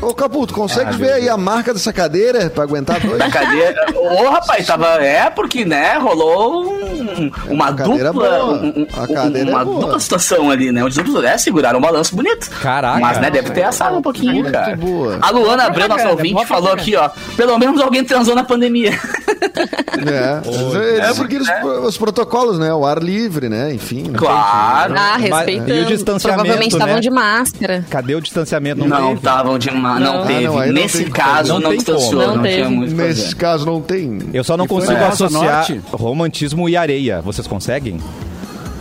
Ô, 0.00 0.14
Caputo, 0.14 0.52
consegue 0.54 0.90
Ah, 0.90 0.92
ver 0.96 1.12
aí 1.14 1.28
a 1.28 1.36
marca 1.36 1.72
dessa 1.72 1.92
cadeira 1.92 2.50
pra 2.50 2.64
aguentar 2.64 3.00
dois? 3.00 3.18
Da 3.18 3.30
cadeira. 3.30 3.86
Ô, 3.94 4.28
rapaz, 4.30 4.66
tava. 4.66 4.86
É, 5.02 5.28
porque, 5.30 5.64
né, 5.64 5.96
rolou 5.98 6.66
um- 6.72 7.30
uma 7.48 7.68
a 7.68 7.74
cadeira 7.74 8.12
dupla. 8.12 8.26
é 8.26 8.30
boa. 8.38 8.52
um- 8.54 8.66
um- 8.66 8.86
A 9.02 9.08
cadeira 9.08 9.50
uma 9.50 9.60
é 9.60 9.64
boa. 9.64 9.80
dupla 9.80 10.00
situação 10.00 10.50
ali, 10.50 10.70
né? 10.70 10.82
Onde 10.84 10.98
os 10.98 11.04
duplos 11.04 11.24
é, 11.24 11.38
seguraram 11.38 11.78
um 11.78 11.82
balanço 11.82 12.14
bonito. 12.14 12.48
Caraca. 12.60 13.00
Mas, 13.00 13.18
né, 13.20 13.30
deve 13.30 13.50
ter 13.50 13.62
assado 13.64 13.96
um 13.96 14.02
pouquinho, 14.02 14.34
Muito 14.34 14.52
cara. 14.52 14.76
boa. 14.76 15.18
A 15.22 15.30
Luana 15.30 15.64
Abreu, 15.64 15.88
nossa 15.88 16.08
ouvinte, 16.10 16.44
falou 16.46 16.72
aqui, 16.72 16.94
ó. 16.96 17.08
Pelo 17.36 17.58
menos 17.58 17.80
alguém 17.80 18.04
transou 18.04 18.34
na 18.34 18.44
pandemia. 18.44 18.92
É, 19.40 20.40
eles 20.48 20.98
É, 21.00 21.14
seguiram 21.14 21.42
os, 21.42 21.48
é. 21.48 21.64
os 21.64 21.96
protocolos, 21.98 22.58
né? 22.58 22.72
O 22.72 22.84
ar 22.86 23.02
livre, 23.02 23.48
né? 23.48 23.72
Enfim. 23.74 24.02
né? 24.04 24.18
Claro. 24.18 24.94
Ah, 24.96 25.16
Mas- 25.18 25.22
respeitando. 25.22 25.74
e 25.74 25.80
o 25.82 25.86
distanciamento, 25.86 26.40
Provavelmente 26.42 26.72
estavam 26.72 26.94
né? 26.96 27.00
de 27.00 27.10
máscara. 27.10 27.84
Cadê 27.90 28.14
o 28.14 28.20
distanciamento? 28.20 28.86
Não, 28.86 29.00
Não 29.00 29.14
estavam 29.14 29.58
de 29.58 29.68
uma. 29.70 29.98
Não, 30.00 30.18
Não. 30.18 30.26
teve. 30.26 30.46
Ah, 30.46 30.50
não, 30.50 30.56
não 30.66 30.72
Nesse 30.72 30.98
tem 30.98 31.10
como. 31.10 31.16
caso, 31.16 31.52
Não 31.54 31.60
não, 31.60 31.68
tem 31.70 31.78
distanciou. 31.78 32.26
Não, 32.26 32.36
Não 32.36 32.42
teve. 32.42 32.68
Nesse 32.68 33.22
fazer. 33.22 33.34
caso 33.36 33.66
não 33.66 33.80
tem. 33.80 34.18
Eu 34.32 34.44
só 34.44 34.56
não 34.56 34.66
consigo 34.66 34.92
Asa 34.96 35.08
associar 35.26 35.66
romantismo 35.92 36.68
e 36.68 36.76
areia. 36.76 37.20
Vocês 37.22 37.46
conseguem? 37.46 37.98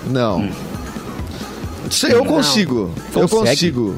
Não. 0.07 0.47
Sei, 1.89 2.13
Eu 2.13 2.25
consigo. 2.25 2.91
Eu 3.15 3.27
Consegue? 3.29 3.49
consigo. 3.71 3.95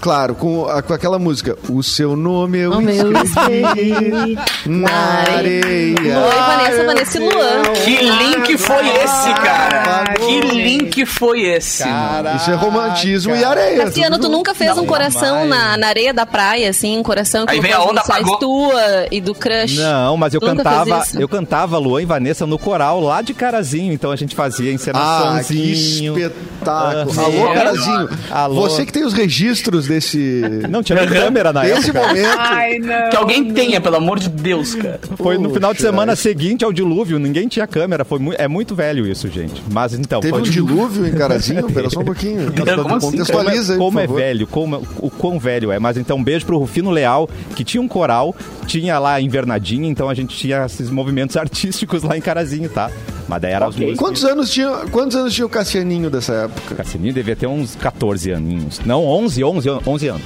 Claro, 0.00 0.34
com, 0.34 0.66
a- 0.68 0.80
com 0.82 0.92
aquela 0.92 1.18
música. 1.18 1.56
O 1.68 1.82
seu 1.82 2.14
nome 2.16 2.58
eu 2.58 2.72
O 2.72 2.80
meu 2.80 3.12
escrevi 3.22 4.38
na 4.66 4.90
areia. 5.36 6.18
Oi, 6.18 6.34
Vanessa, 6.36 6.84
Vanessa 6.84 7.18
e 7.18 7.20
Luan. 7.20 7.62
Que 7.84 7.96
link 7.96 8.58
foi 8.58 8.88
esse, 8.88 9.34
cara? 9.34 10.14
Que 10.14 10.40
link 10.40 11.06
foi 11.06 11.40
esse? 11.42 11.84
mano? 11.84 12.36
Isso 12.36 12.50
é 12.50 12.54
romantismo 12.54 13.34
e 13.34 13.44
areia. 13.44 13.84
Cassiano, 13.86 14.18
tu 14.18 14.28
nunca 14.28 14.54
fez 14.54 14.76
Não, 14.76 14.84
um 14.84 14.86
coração 14.86 15.44
na, 15.46 15.76
na 15.76 15.88
areia 15.88 16.14
da 16.14 16.24
praia, 16.26 16.70
assim, 16.70 16.96
um 16.98 17.02
coração 17.02 17.44
que 17.46 17.52
Aí 17.54 17.60
vem 17.60 17.72
a 17.72 17.80
onda, 17.82 18.00
apagou. 18.00 18.36
tua 18.38 19.06
e 19.10 19.20
do 19.20 19.34
crush? 19.34 19.76
Não, 19.76 20.16
mas 20.16 20.32
eu 20.34 20.40
nunca 20.40 20.56
cantava, 20.56 21.02
eu 21.18 21.28
cantava 21.28 21.78
Luan 21.78 22.02
e 22.02 22.04
Vanessa 22.06 22.46
no 22.46 22.58
coral 22.58 23.00
lá 23.00 23.20
de 23.22 23.34
Carazinho, 23.34 23.92
então 23.92 24.10
a 24.10 24.16
gente 24.16 24.34
fazia 24.34 24.66
Ah, 24.66 24.68
que 24.68 24.74
encenaçãozinho. 24.74 26.18
espetáculo. 26.18 27.14
Ah, 27.18 27.24
Alô, 27.24 27.48
é. 27.50 27.54
Carazinho. 27.54 28.08
Alô. 28.30 28.60
Você 28.62 28.86
que 28.86 28.92
tem 28.92 29.04
os 29.04 29.12
registros 29.12 29.87
desse... 29.88 30.42
não 30.70 30.82
tinha 30.82 31.06
câmera 31.06 31.52
na 31.52 31.62
Desse 31.62 31.90
época. 31.90 32.06
momento. 32.06 32.38
Ai, 32.38 32.78
não. 32.78 33.10
Que 33.10 33.16
alguém 33.16 33.52
tenha, 33.52 33.80
pelo 33.80 33.96
amor 33.96 34.18
de 34.18 34.28
Deus, 34.28 34.74
cara. 34.74 35.00
Foi 35.16 35.38
no 35.38 35.50
final 35.52 35.72
de 35.72 35.78
Puxa, 35.78 35.90
semana 35.90 36.14
seguinte 36.14 36.64
ao 36.64 36.72
dilúvio, 36.72 37.18
ninguém 37.18 37.48
tinha 37.48 37.66
câmera, 37.66 38.04
foi 38.04 38.18
mu- 38.18 38.34
é 38.36 38.46
muito 38.46 38.74
velho 38.74 39.06
isso, 39.06 39.28
gente. 39.28 39.62
Mas 39.72 39.94
então, 39.94 40.20
Teve 40.20 40.34
um 40.34 40.38
pode- 40.38 40.50
dilúvio 40.50 41.06
em 41.06 41.12
Carazinho? 41.12 41.66
Pera 41.72 41.88
só 41.90 42.00
um 42.00 42.04
pouquinho. 42.04 42.52
Como 42.52 42.94
assim, 42.94 43.10
Contextualiza 43.10 43.72
aí, 43.74 43.78
como 43.78 43.92
por 43.92 43.98
é 44.02 44.06
favor. 44.06 44.20
velho, 44.20 44.46
como, 44.46 44.86
o 44.98 45.10
quão 45.10 45.38
velho 45.38 45.72
é. 45.72 45.78
Mas 45.78 45.96
então, 45.96 46.22
beijo 46.22 46.44
pro 46.46 46.58
Rufino 46.58 46.90
Leal, 46.90 47.28
que 47.56 47.64
tinha 47.64 47.80
um 47.82 47.88
coral, 47.88 48.34
tinha 48.66 48.98
lá 48.98 49.14
a 49.14 49.20
invernadinha, 49.20 49.88
então 49.88 50.08
a 50.08 50.14
gente 50.14 50.36
tinha 50.36 50.64
esses 50.66 50.90
movimentos 50.90 51.36
artísticos 51.38 52.02
lá 52.02 52.16
em 52.16 52.20
Carazinho, 52.20 52.68
tá? 52.68 52.90
Mas 53.28 53.42
daí 53.42 53.52
era 53.52 53.68
os 53.68 53.76
músicos. 53.76 53.98
Quantos 53.98 54.24
anos 54.24 54.50
tinha, 54.50 54.70
quantos 54.90 55.14
anos 55.16 55.34
tinha 55.34 55.44
o 55.46 55.50
Cassianinho 55.50 56.08
dessa 56.10 56.32
época? 56.32 56.74
Cassianinho 56.76 57.12
devia 57.12 57.36
ter 57.36 57.46
uns 57.46 57.76
14 57.76 58.32
aninhos. 58.32 58.80
Não, 58.86 59.04
11, 59.04 59.44
11, 59.44 59.68
11 59.86 60.08
anos. 60.08 60.22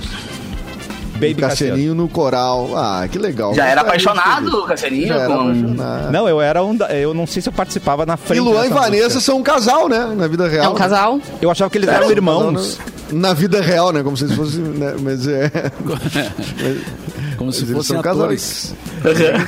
Baby 1.15 1.33
o 1.35 1.37
Cassianinho 1.37 1.95
no 1.95 2.09
coral. 2.09 2.71
Ah, 2.77 3.07
que 3.11 3.19
legal. 3.19 3.55
Já 3.55 3.67
era 3.67 3.81
apaixonado. 3.83 4.65
Cassianinho, 4.67 5.09
Já 5.09 5.27
com- 5.27 5.33
apaixonado. 5.35 6.11
Não, 6.13 6.29
eu 6.29 6.41
era 6.41 6.65
um. 6.65 6.75
da- 6.77 6.93
Eu 6.95 7.13
não 7.15 7.27
sei 7.27 7.43
se 7.43 7.49
eu 7.49 7.53
participava 7.53 8.05
na 8.07 8.17
frente. 8.17 8.39
E 8.39 8.41
Luan 8.41 8.67
e 8.67 8.71
Vanessa 8.71 9.05
música. 9.05 9.21
são 9.21 9.39
um 9.39 9.43
casal, 9.43 9.89
né? 9.89 10.15
Na 10.17 10.27
vida 10.29 10.49
real. 10.49 10.65
É 10.67 10.69
um 10.69 10.75
casal? 10.75 11.21
Eu 11.41 11.51
achava 11.51 11.71
que 11.71 11.79
eles 11.79 11.89
Sério? 11.89 12.05
eram 12.05 12.11
irmãos. 12.13 12.79
Na, 13.13 13.29
na 13.29 13.35
vida 13.35 13.61
real, 13.61 13.93
né? 13.93 14.03
Como 14.03 14.17
se 14.17 14.25
eles 14.25 14.37
fossem. 14.37 14.61
Né? 14.63 14.95
Mas 15.01 15.27
é. 15.29 15.51
Como 17.37 17.53
se 17.53 17.61
Mas 17.63 17.71
eles 17.71 17.87
fossem 17.87 18.01
são 18.03 18.13
atores. 18.13 18.75
casais. 18.75 18.92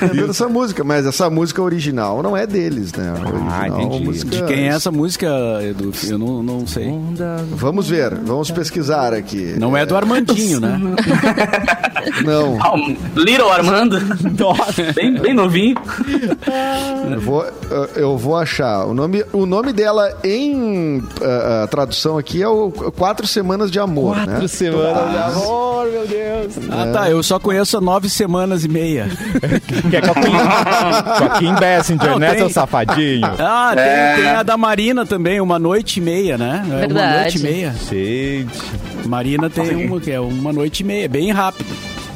Entendendo 0.02 0.30
essa 0.30 0.48
música, 0.48 0.82
mas 0.84 1.06
essa 1.06 1.28
música 1.30 1.62
original 1.62 2.22
não 2.22 2.36
é 2.36 2.46
deles, 2.46 2.92
né? 2.92 3.12
Ah, 3.50 3.68
entendi. 3.68 4.04
música- 4.04 4.30
De 4.36 4.42
quem 4.44 4.64
é 4.68 4.68
essa 4.68 4.90
música, 4.90 5.28
Edu? 5.62 5.92
Eu 6.08 6.18
não, 6.18 6.42
não 6.42 6.66
sei. 6.66 6.92
Vamos 7.50 7.88
ver, 7.88 8.14
vamos 8.14 8.50
pesquisar 8.50 9.12
aqui. 9.12 9.54
Não 9.58 9.76
é 9.76 9.84
do 9.86 9.96
Armandinho, 9.96 10.60
né? 10.60 10.78
Não. 12.24 12.58
Ah, 12.60 12.74
um 12.74 12.94
Little 13.16 13.50
Armando. 13.50 13.98
Nossa. 14.38 14.82
Bem, 14.94 15.14
bem 15.14 15.32
novinho. 15.34 15.74
Eu 17.10 17.20
vou, 17.20 17.44
eu 17.96 18.16
vou 18.18 18.36
achar. 18.36 18.84
O 18.86 18.92
nome, 18.94 19.24
o 19.32 19.46
nome 19.46 19.72
dela 19.72 20.14
em 20.22 21.02
ah, 21.22 21.62
ah, 21.64 21.66
tradução 21.66 22.18
aqui 22.18 22.42
é 22.42 22.48
o 22.48 22.70
Quatro 22.70 23.26
Semanas 23.26 23.70
de 23.70 23.78
Amor, 23.78 24.16
Quatro 24.16 24.42
né? 24.42 24.48
semanas 24.48 25.10
de 25.12 25.18
amor, 25.42 25.86
meu 25.90 26.06
Deus. 26.06 26.54
Ah, 26.70 26.90
tá. 26.92 27.10
Eu 27.10 27.22
só 27.22 27.38
conheço 27.38 27.76
há 27.78 27.80
nove 27.80 28.08
semanas 28.10 28.64
e 28.64 28.68
meia. 28.68 29.08
Que 29.90 29.96
é 29.96 30.02
Joaquim, 30.02 31.18
Joaquim 31.18 31.54
Bessinger, 31.54 32.10
Não, 32.10 32.18
né, 32.18 32.30
tem. 32.30 32.38
seu 32.38 32.50
safadinho? 32.50 33.26
Ah, 33.38 33.72
tem, 33.74 33.84
É. 33.84 34.14
tem 34.16 34.28
a 34.30 34.42
da 34.42 34.56
Marina 34.56 35.04
também, 35.06 35.40
uma 35.40 35.58
noite 35.58 35.98
e 35.98 36.02
meia, 36.02 36.36
né? 36.38 36.62
É 36.64 36.68
Uma 36.68 36.78
Verdade. 36.78 37.20
noite 37.20 37.38
e 37.38 37.42
meia. 37.42 37.72
Gente. 37.90 38.46
Marina 39.08 39.50
tem 39.50 39.86
uma 39.86 40.00
que 40.00 40.10
é 40.10 40.20
uma 40.20 40.52
noite 40.52 40.80
e 40.80 40.84
meia, 40.86 41.08
bem 41.08 41.30
rápido. 41.32 41.66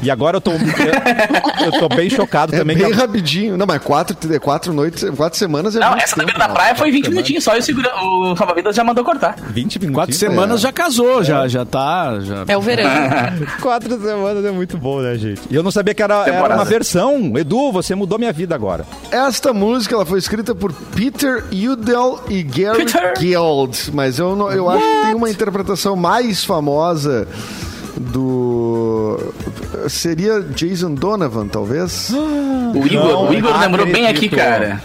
E 0.03 0.11
agora 0.11 0.37
eu 0.37 0.41
tô, 0.41 0.53
eu, 0.53 0.59
eu 1.67 1.73
tô 1.73 1.89
bem 1.89 2.09
chocado 2.09 2.55
É 2.55 2.59
também. 2.59 2.77
bem 2.77 2.87
que 2.87 2.93
a- 2.93 2.97
rapidinho. 2.97 3.57
Não, 3.57 3.67
mas 3.67 3.83
quatro, 3.83 4.17
quatro 4.41 4.73
noites, 4.73 5.05
quatro 5.17 5.39
semanas 5.39 5.75
é 5.75 5.81
Não, 5.81 5.91
muito 5.91 6.03
essa 6.05 6.15
da 6.17 6.23
tempo, 6.25 6.33
beira 6.39 6.47
da 6.49 6.55
praia 6.55 6.75
foi 6.75 6.91
20 6.91 7.01
Quatro 7.03 7.11
minutinhos 7.11 7.45
só 7.45 7.57
e 7.57 7.59
o, 7.59 7.63
segura... 7.63 7.91
o 8.05 8.37
salva-vidas 8.37 8.77
já 8.77 8.85
mandou 8.85 9.05
cortar. 9.05 9.37
20 9.49 9.79
minutos. 9.81 9.95
Quatro 9.97 10.15
semanas 10.15 10.61
é. 10.61 10.63
já 10.63 10.73
casou, 10.73 11.23
já, 11.25 11.49
já 11.49 11.65
tá. 11.65 12.21
Já... 12.21 12.45
É 12.47 12.57
o 12.57 12.61
verão. 12.61 12.89
Quatro 13.61 14.01
semanas 14.01 14.45
é 14.45 14.51
muito 14.53 14.77
bom, 14.79 15.01
né, 15.01 15.17
gente? 15.17 15.41
E 15.51 15.55
eu 15.55 15.63
não 15.63 15.71
sabia 15.71 15.95
que 15.95 16.03
era, 16.03 16.27
era 16.29 16.55
uma 16.55 16.65
versão. 16.65 17.33
Edu, 17.37 17.73
você 17.73 17.95
mudou 17.95 18.19
minha 18.19 18.33
vida 18.33 18.55
agora. 18.55 18.85
Esta 19.11 19.53
música 19.53 19.95
ela 19.95 20.07
foi 20.07 20.19
escrita 20.19 20.55
por 20.55 20.73
Peter 20.73 21.45
Udell 21.53 22.21
e 22.29 22.43
Gary 22.43 22.85
Peter? 22.85 23.15
Guild, 23.19 23.91
mas 23.93 24.19
eu, 24.19 24.37
não- 24.37 24.51
eu 24.51 24.69
acho 24.71 24.83
que 24.83 25.07
tem 25.07 25.15
uma 25.15 25.29
interpretação 25.31 25.97
mais 25.97 26.45
famosa 26.45 27.27
do 27.99 29.19
seria 29.89 30.41
Jason 30.41 30.95
Donovan, 30.95 31.49
talvez. 31.49 32.11
O 32.11 32.87
Igor, 32.87 33.31
o 33.31 33.35
Igor 33.35 33.51
Não 33.53 33.61
lembrou 33.61 33.87
bem 33.87 34.07
aqui, 34.07 34.27
acredito. 34.27 34.37
cara. 34.37 34.83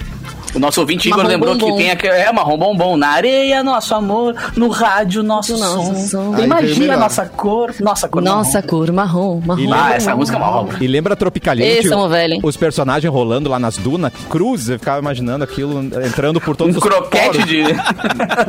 O 0.53 0.59
nosso 0.59 0.79
ouvinte 0.81 1.07
Igor 1.07 1.17
Marrom 1.19 1.29
lembrou 1.29 1.53
bombom. 1.57 1.71
que 1.71 1.77
tem 1.83 1.91
aqui, 1.91 2.07
é 2.07 2.31
marrom 2.31 2.57
bombom. 2.57 2.95
Na 2.97 3.09
areia, 3.09 3.63
nosso 3.63 3.93
amor. 3.95 4.35
No 4.55 4.67
rádio, 4.69 5.23
nosso, 5.23 5.57
nosso 5.57 5.95
som. 5.95 6.07
som. 6.07 6.29
Aí 6.29 6.35
veio 6.35 6.45
Imagina 6.45 6.79
melhor. 6.79 6.95
a 6.95 6.99
nossa 6.99 7.25
cor. 7.25 7.73
Nossa 7.79 8.07
cor. 8.07 8.21
Nossa, 8.21 8.61
cor 8.61 8.91
marrom, 8.91 9.41
marrom. 9.45 9.67
marrom. 9.67 9.83
Ah, 9.91 9.95
essa 9.95 10.15
música 10.15 10.37
é 10.37 10.41
uma 10.41 10.49
obra. 10.51 10.77
E 10.79 10.87
lembra 10.87 11.15
Tropicaliente? 11.15 11.79
Esse 11.79 11.93
é 11.93 11.95
um 11.97 12.07
velho. 12.07 12.39
Os 12.43 12.55
personagens 12.55 13.11
rolando 13.11 13.49
lá 13.49 13.57
nas 13.57 13.77
dunas, 13.77 14.11
cruz, 14.29 14.69
eu 14.69 14.77
ficava 14.77 14.99
imaginando 14.99 15.43
aquilo 15.43 15.79
entrando 16.05 16.39
por 16.39 16.55
todos 16.55 16.75
Um 16.75 16.77
os 16.77 16.83
croquete 16.83 17.29
poros. 17.39 17.45
de. 17.45 17.63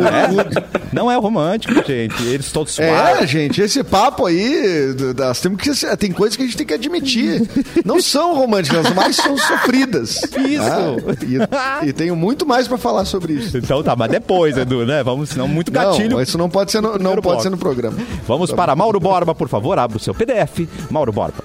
É? 0.04 0.84
Não 0.92 1.10
é 1.10 1.16
romântico, 1.16 1.74
gente. 1.86 2.22
Eles 2.24 2.50
todos 2.52 2.78
É, 2.78 2.88
suaves. 2.88 3.30
gente, 3.30 3.60
esse 3.60 3.82
papo 3.82 4.26
aí, 4.26 4.94
nós 5.16 5.40
temos 5.40 5.60
que 5.60 5.96
tem 5.96 6.12
coisas 6.12 6.36
que 6.36 6.42
a 6.42 6.46
gente 6.46 6.56
tem 6.56 6.66
que 6.66 6.74
admitir. 6.74 7.42
Não 7.84 8.00
são 8.00 8.34
românticas, 8.34 8.92
mas 8.94 9.16
são 9.16 9.36
sofridas. 9.36 10.16
Isso. 10.46 11.48
Ah, 11.52 11.80
e, 11.82 11.88
e 11.88 11.92
tenho 11.94 12.14
muito 12.16 12.44
mais 12.46 12.66
pra 12.68 12.76
falar 12.78 13.04
sobre 13.04 13.32
isso. 13.34 13.56
Então 13.58 13.82
tá, 13.82 13.94
mas 13.96 14.10
depois, 14.10 14.56
Edu, 14.56 14.84
né? 14.84 15.02
Vamos, 15.02 15.30
senão 15.30 15.46
muito 15.48 15.70
gatilho. 15.72 16.10
Não, 16.10 16.20
isso 16.22 16.36
não 16.36 16.48
pode 16.50 16.70
ser 16.72 16.80
no, 16.80 16.98
não 16.98 17.16
pode 17.16 17.42
ser 17.42 17.50
no 17.50 17.56
programa. 17.58 17.96
Vamos 18.26 18.50
para 18.52 18.74
Mauro 18.76 18.98
Borba, 19.00 19.34
por 19.34 19.48
favor, 19.48 19.78
abra 19.78 19.96
o 19.96 20.00
seu 20.00 20.14
PDF. 20.14 20.68
Mauro 20.90 21.12
Borba. 21.12 21.42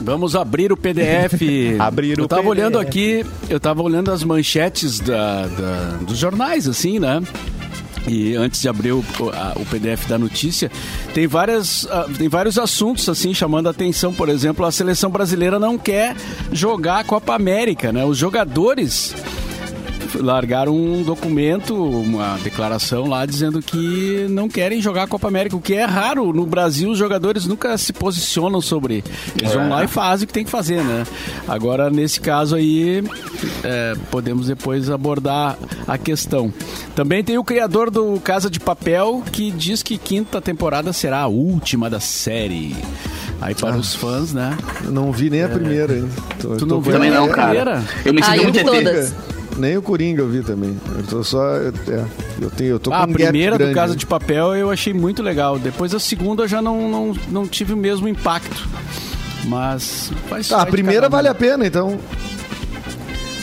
Vamos 0.00 0.34
abrir 0.36 0.72
o 0.72 0.76
PDF. 0.76 1.42
Abrir 1.78 2.18
o 2.18 2.22
eu 2.22 2.28
tava 2.28 2.42
PDF. 2.42 2.50
olhando 2.50 2.78
aqui, 2.78 3.26
eu 3.50 3.58
tava 3.60 3.82
olhando 3.82 4.10
as 4.12 4.22
manchetes 4.22 5.00
da, 5.00 5.46
da- 5.46 5.98
dos 6.00 6.16
jornais, 6.18 6.66
assim, 6.68 6.98
né? 6.98 7.20
E 8.06 8.34
antes 8.36 8.62
de 8.62 8.68
abrir 8.68 8.92
o, 8.92 9.04
o- 9.20 9.28
a- 9.30 9.52
o 9.56 9.66
PDF 9.66 10.06
da 10.08 10.16
notícia, 10.16 10.70
tem, 11.12 11.26
várias, 11.26 11.86
ah, 11.90 12.06
tem 12.16 12.28
vários 12.28 12.56
assuntos 12.58 13.06
assim 13.08 13.34
chamando 13.34 13.66
a 13.66 13.70
atenção. 13.70 14.14
Por 14.14 14.28
exemplo, 14.30 14.64
a 14.64 14.70
seleção 14.72 15.10
brasileira 15.10 15.58
não 15.58 15.76
quer 15.76 16.14
jogar 16.52 17.00
a 17.00 17.04
Copa 17.04 17.34
América, 17.34 17.92
né? 17.92 18.04
Os 18.04 18.16
jogadores 18.16 19.14
largaram 20.14 20.74
um 20.76 21.02
documento, 21.02 21.74
uma 21.74 22.38
declaração 22.42 23.06
lá 23.08 23.24
dizendo 23.26 23.60
que 23.60 24.26
não 24.30 24.48
querem 24.48 24.80
jogar 24.80 25.04
a 25.04 25.06
Copa 25.06 25.28
América, 25.28 25.56
o 25.56 25.60
que 25.60 25.74
é 25.74 25.84
raro. 25.84 26.32
No 26.32 26.46
Brasil, 26.46 26.90
os 26.90 26.98
jogadores 26.98 27.46
nunca 27.46 27.76
se 27.78 27.92
posicionam 27.92 28.60
sobre. 28.60 29.04
Eles 29.38 29.52
vão 29.52 29.68
lá 29.68 29.84
e 29.84 29.88
fazem 29.88 30.24
o 30.24 30.26
que 30.26 30.32
tem 30.32 30.44
que 30.44 30.50
fazer, 30.50 30.82
né? 30.82 31.04
Agora, 31.46 31.90
nesse 31.90 32.20
caso 32.20 32.56
aí, 32.56 33.02
é, 33.64 33.94
podemos 34.10 34.46
depois 34.46 34.90
abordar 34.90 35.56
a 35.86 35.98
questão. 35.98 36.52
Também 36.94 37.22
tem 37.22 37.38
o 37.38 37.44
criador 37.44 37.90
do 37.90 38.18
Casa 38.20 38.48
de 38.50 38.60
Papel 38.60 39.22
que 39.32 39.50
diz 39.50 39.82
que 39.82 39.98
quinta 39.98 40.40
temporada 40.40 40.92
será 40.92 41.20
a 41.20 41.26
última 41.26 41.88
da 41.90 42.00
série. 42.00 42.76
Aí 43.40 43.54
para 43.54 43.76
os 43.76 43.94
fãs, 43.94 44.32
né? 44.32 44.56
Não 44.84 45.12
vi 45.12 45.30
nem 45.30 45.44
a 45.44 45.48
primeira 45.48 45.92
ainda. 45.92 46.08
Tô- 46.40 46.48
Tu 46.56 46.58
tô 46.58 46.66
não 46.66 46.80
viu 46.80 46.92
Também 46.92 47.08
vendo- 47.10 47.20
não, 47.20 47.26
a 47.30 47.34
cara. 47.34 47.46
primeira? 47.48 47.84
Eu 48.04 48.12
me 48.14 48.20
Ah, 48.20 48.24
senti 48.24 48.38
eu 48.38 48.42
muito 48.44 48.64
todas. 48.64 49.14
Nem 49.58 49.76
o 49.76 49.82
Coringa 49.82 50.22
eu 50.22 50.28
vi 50.28 50.42
também. 50.42 50.78
Eu 50.96 51.02
tô 51.04 51.24
só. 51.24 51.44
É, 51.56 51.72
eu 52.40 52.50
tenho, 52.50 52.70
eu 52.70 52.78
tô 52.78 52.92
Ah, 52.92 52.98
com 52.98 53.02
a 53.02 53.06
um 53.06 53.12
gap 53.12 53.22
primeira 53.24 53.58
do. 53.58 53.72
Casa 53.74 53.96
de 53.96 54.06
Papel 54.06 54.54
eu 54.54 54.70
achei 54.70 54.94
muito 54.94 55.22
legal. 55.22 55.58
Depois 55.58 55.92
a 55.94 55.98
segunda 56.00 56.44
eu 56.44 56.48
já 56.48 56.62
não, 56.62 56.88
não, 56.88 57.14
não 57.28 57.46
tive 57.46 57.72
o 57.72 57.76
mesmo 57.76 58.06
impacto. 58.08 58.68
Mas 59.44 60.12
faz 60.28 60.48
Tá, 60.48 60.62
a 60.62 60.66
primeira 60.66 61.08
vale 61.08 61.28
a 61.28 61.34
pena, 61.34 61.66
então. 61.66 61.98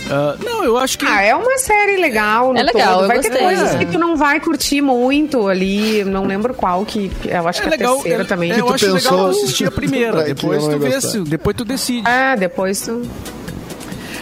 Ah, 0.10 0.36
não, 0.43 0.63
eu 0.63 0.78
acho 0.78 0.99
que. 0.99 1.06
Ah, 1.06 1.21
é 1.21 1.36
uma 1.36 1.58
série 1.58 1.97
legal. 1.97 2.54
No 2.54 2.60
É 2.60 2.63
legal, 2.63 2.93
todo. 2.93 3.01
eu 3.04 3.08
Vai 3.08 3.19
ter 3.19 3.38
coisas 3.38 3.73
É. 3.73 3.78
que 3.80 3.86
tu 3.88 3.97
não 3.97 4.15
vai 4.15 4.39
curtir 4.39 4.80
muito 4.82 5.47
ali. 5.47 6.04
Não 6.04 6.25
lembro 6.28 6.54
qual 6.54 6.86
que. 6.86 7.12
Eu 7.25 7.47
acho 7.47 7.60
que 7.62 7.67
é 7.67 7.69
a 7.69 7.71
legal. 7.71 7.93
terceira 7.95 8.21
é- 8.21 8.25
também. 8.25 8.51
é, 8.51 8.60
eu 8.60 8.67
tu 8.67 8.73
acho 8.73 8.86
pensou- 8.93 9.12
legal 9.17 9.30
assistir 9.32 9.67
a 9.67 9.71
primeira. 9.71 10.23
Depois 10.36 10.63
eu 10.63 10.69
tu 10.69 10.80
vê, 10.80 11.01
se- 11.01 11.19
depois 11.21 11.56
tu 11.56 11.65
decide. 11.65 12.08
Ah, 12.08 12.36
depois 12.38 12.80
tu. 12.82 13.01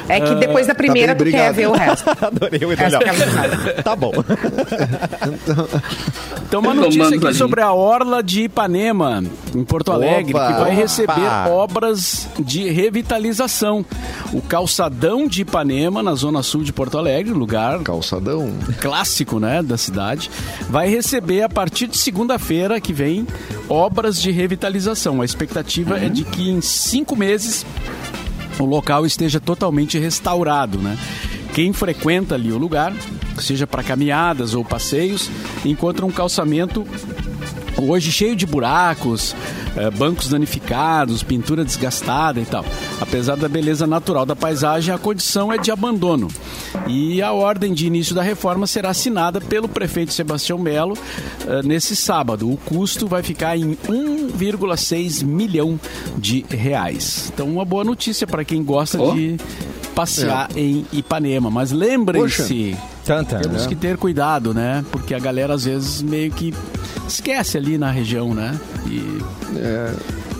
É 0.07 0.19
que 0.19 0.35
depois 0.35 0.67
da 0.67 0.75
primeira 0.75 1.15
bem, 1.15 1.31
tu 1.31 1.31
quer 1.31 1.53
ver 1.53 1.67
o 1.67 1.73
resto. 1.73 2.09
Adorei 2.21 2.65
o 2.65 2.71
é 2.71 2.75
verdade. 2.75 3.83
Tá 3.83 3.95
bom. 3.95 4.11
Então, 6.53 6.59
uma 6.61 6.69
Tomando 6.69 6.81
notícia 6.81 7.17
aqui 7.17 7.27
ali. 7.27 7.35
sobre 7.35 7.61
a 7.61 7.73
Orla 7.73 8.21
de 8.21 8.43
Ipanema, 8.43 9.23
em 9.55 9.63
Porto 9.63 9.91
Alegre, 9.91 10.35
Opa! 10.35 10.47
que 10.47 10.59
vai 10.59 10.75
receber 10.75 11.11
Opa! 11.11 11.49
obras 11.49 12.27
de 12.39 12.69
revitalização. 12.69 13.83
O 14.31 14.41
calçadão 14.41 15.27
de 15.27 15.41
Ipanema, 15.41 16.03
na 16.03 16.13
zona 16.13 16.43
sul 16.43 16.63
de 16.63 16.71
Porto 16.71 16.97
Alegre, 16.97 17.33
lugar 17.33 17.79
Calçadão. 17.81 18.51
clássico 18.79 19.39
né, 19.39 19.63
da 19.63 19.77
cidade, 19.77 20.29
vai 20.69 20.87
receber 20.89 21.41
a 21.41 21.49
partir 21.49 21.87
de 21.87 21.97
segunda-feira 21.97 22.79
que 22.79 22.93
vem 22.93 23.25
obras 23.67 24.21
de 24.21 24.31
revitalização. 24.31 25.21
A 25.21 25.25
expectativa 25.25 25.97
é 25.97 26.09
de 26.09 26.23
que 26.23 26.49
em 26.49 26.61
cinco 26.61 27.15
meses 27.15 27.65
o 28.59 28.65
local 28.65 29.05
esteja 29.05 29.39
totalmente 29.39 29.97
restaurado, 29.97 30.77
né? 30.77 30.97
Quem 31.53 31.71
frequenta 31.71 32.35
ali 32.35 32.51
o 32.51 32.57
lugar, 32.57 32.93
seja 33.39 33.67
para 33.67 33.83
caminhadas 33.83 34.55
ou 34.55 34.65
passeios, 34.65 35.29
encontra 35.63 36.05
um 36.05 36.11
calçamento 36.11 36.85
hoje 37.89 38.11
cheio 38.11 38.35
de 38.35 38.45
buracos, 38.45 39.35
eh, 39.75 39.89
bancos 39.91 40.29
danificados, 40.29 41.23
pintura 41.23 41.63
desgastada 41.65 42.39
e 42.39 42.45
tal. 42.45 42.65
Apesar 42.99 43.35
da 43.35 43.47
beleza 43.49 43.85
natural 43.87 44.25
da 44.25 44.35
paisagem, 44.35 44.93
a 44.93 44.97
condição 44.97 45.51
é 45.51 45.57
de 45.57 45.71
abandono. 45.71 46.27
E 46.87 47.21
a 47.21 47.31
ordem 47.31 47.73
de 47.73 47.85
início 47.87 48.13
da 48.15 48.21
reforma 48.21 48.65
será 48.67 48.89
assinada 48.89 49.39
pelo 49.39 49.67
prefeito 49.67 50.13
Sebastião 50.13 50.57
Melo 50.57 50.97
eh, 51.47 51.61
nesse 51.63 51.95
sábado. 51.95 52.49
O 52.51 52.57
custo 52.57 53.07
vai 53.07 53.23
ficar 53.23 53.57
em 53.57 53.75
1,6 53.87 55.23
milhão 55.23 55.79
de 56.17 56.45
reais. 56.49 57.31
Então, 57.33 57.47
uma 57.47 57.65
boa 57.65 57.83
notícia 57.83 58.25
para 58.27 58.43
quem 58.43 58.63
gosta 58.63 59.01
Oh. 59.01 59.13
de 59.13 59.37
passear 59.95 60.49
em 60.55 60.85
Ipanema. 60.91 61.49
Mas 61.51 61.71
lembrem-se, 61.71 62.75
temos 63.41 63.63
né? 63.63 63.67
que 63.67 63.75
ter 63.75 63.97
cuidado, 63.97 64.53
né? 64.53 64.83
Porque 64.91 65.13
a 65.13 65.19
galera 65.19 65.53
às 65.53 65.65
vezes 65.65 66.01
meio 66.01 66.31
que 66.31 66.53
esquece 67.07 67.57
ali 67.57 67.77
na 67.77 67.91
região, 67.91 68.33
né? 68.33 68.57
E, 68.87 69.19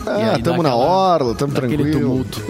Ah, 0.06 0.32
aí 0.34 0.42
tamo 0.42 0.62
dá 0.62 0.68
na 0.70 0.74
orla, 0.76 1.32
aquele 1.32 1.52
tranquilo. 1.52 1.92
tumulto. 1.92 2.42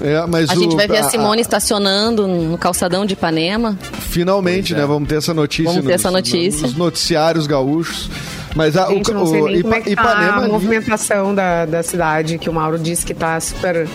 É, 0.00 0.26
mas 0.26 0.50
A 0.50 0.54
o- 0.54 0.56
gente 0.58 0.74
vai 0.76 0.86
ver 0.88 0.98
a 0.98 1.06
a- 1.06 1.10
Simone 1.10 1.40
estacionando 1.40 2.26
no 2.26 2.58
calçadão 2.58 3.06
de 3.06 3.14
Ipanema. 3.14 3.78
Finalmente, 4.00 4.74
né? 4.74 4.84
Vamos 4.84 5.08
ter 5.08 5.16
essa 5.16 5.32
notícia. 5.32 5.64
Vamos 5.70 5.84
ter 5.86 5.92
nos- 5.92 6.00
essa 6.00 6.10
notícia. 6.10 6.62
Nos 6.62 6.76
noticiários 6.76 7.46
gaúchos. 7.46 8.10
Mas 8.54 8.76
a, 8.76 8.86
Gente, 8.88 9.10
o, 9.10 9.14
não 9.14 9.26
sei 9.26 9.40
o 9.42 9.46
nem 9.48 9.62
como 9.62 9.74
é 9.74 9.80
que 9.80 9.94
tá 9.96 10.02
Ipanema 10.02 10.44
a 10.44 10.48
movimentação 10.48 11.34
da, 11.34 11.64
da 11.66 11.82
cidade, 11.82 12.38
que 12.38 12.48
o 12.48 12.52
Mauro 12.52 12.78
disse 12.78 13.04
que 13.04 13.12
tá 13.14 13.38
super 13.40 13.88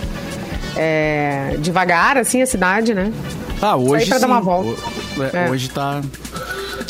é, 0.76 1.56
devagar, 1.60 2.18
assim, 2.18 2.42
a 2.42 2.46
cidade, 2.46 2.94
né? 2.94 3.12
Ah, 3.62 3.76
hoje 3.76 4.06
pra 4.08 4.18
dar 4.18 4.28
sim. 4.28 4.32
uma 4.34 4.42
volta. 4.42 4.82
O- 5.18 5.24
é, 5.24 5.30
É. 5.48 5.50
Hoje 5.50 5.70
tá... 5.70 6.02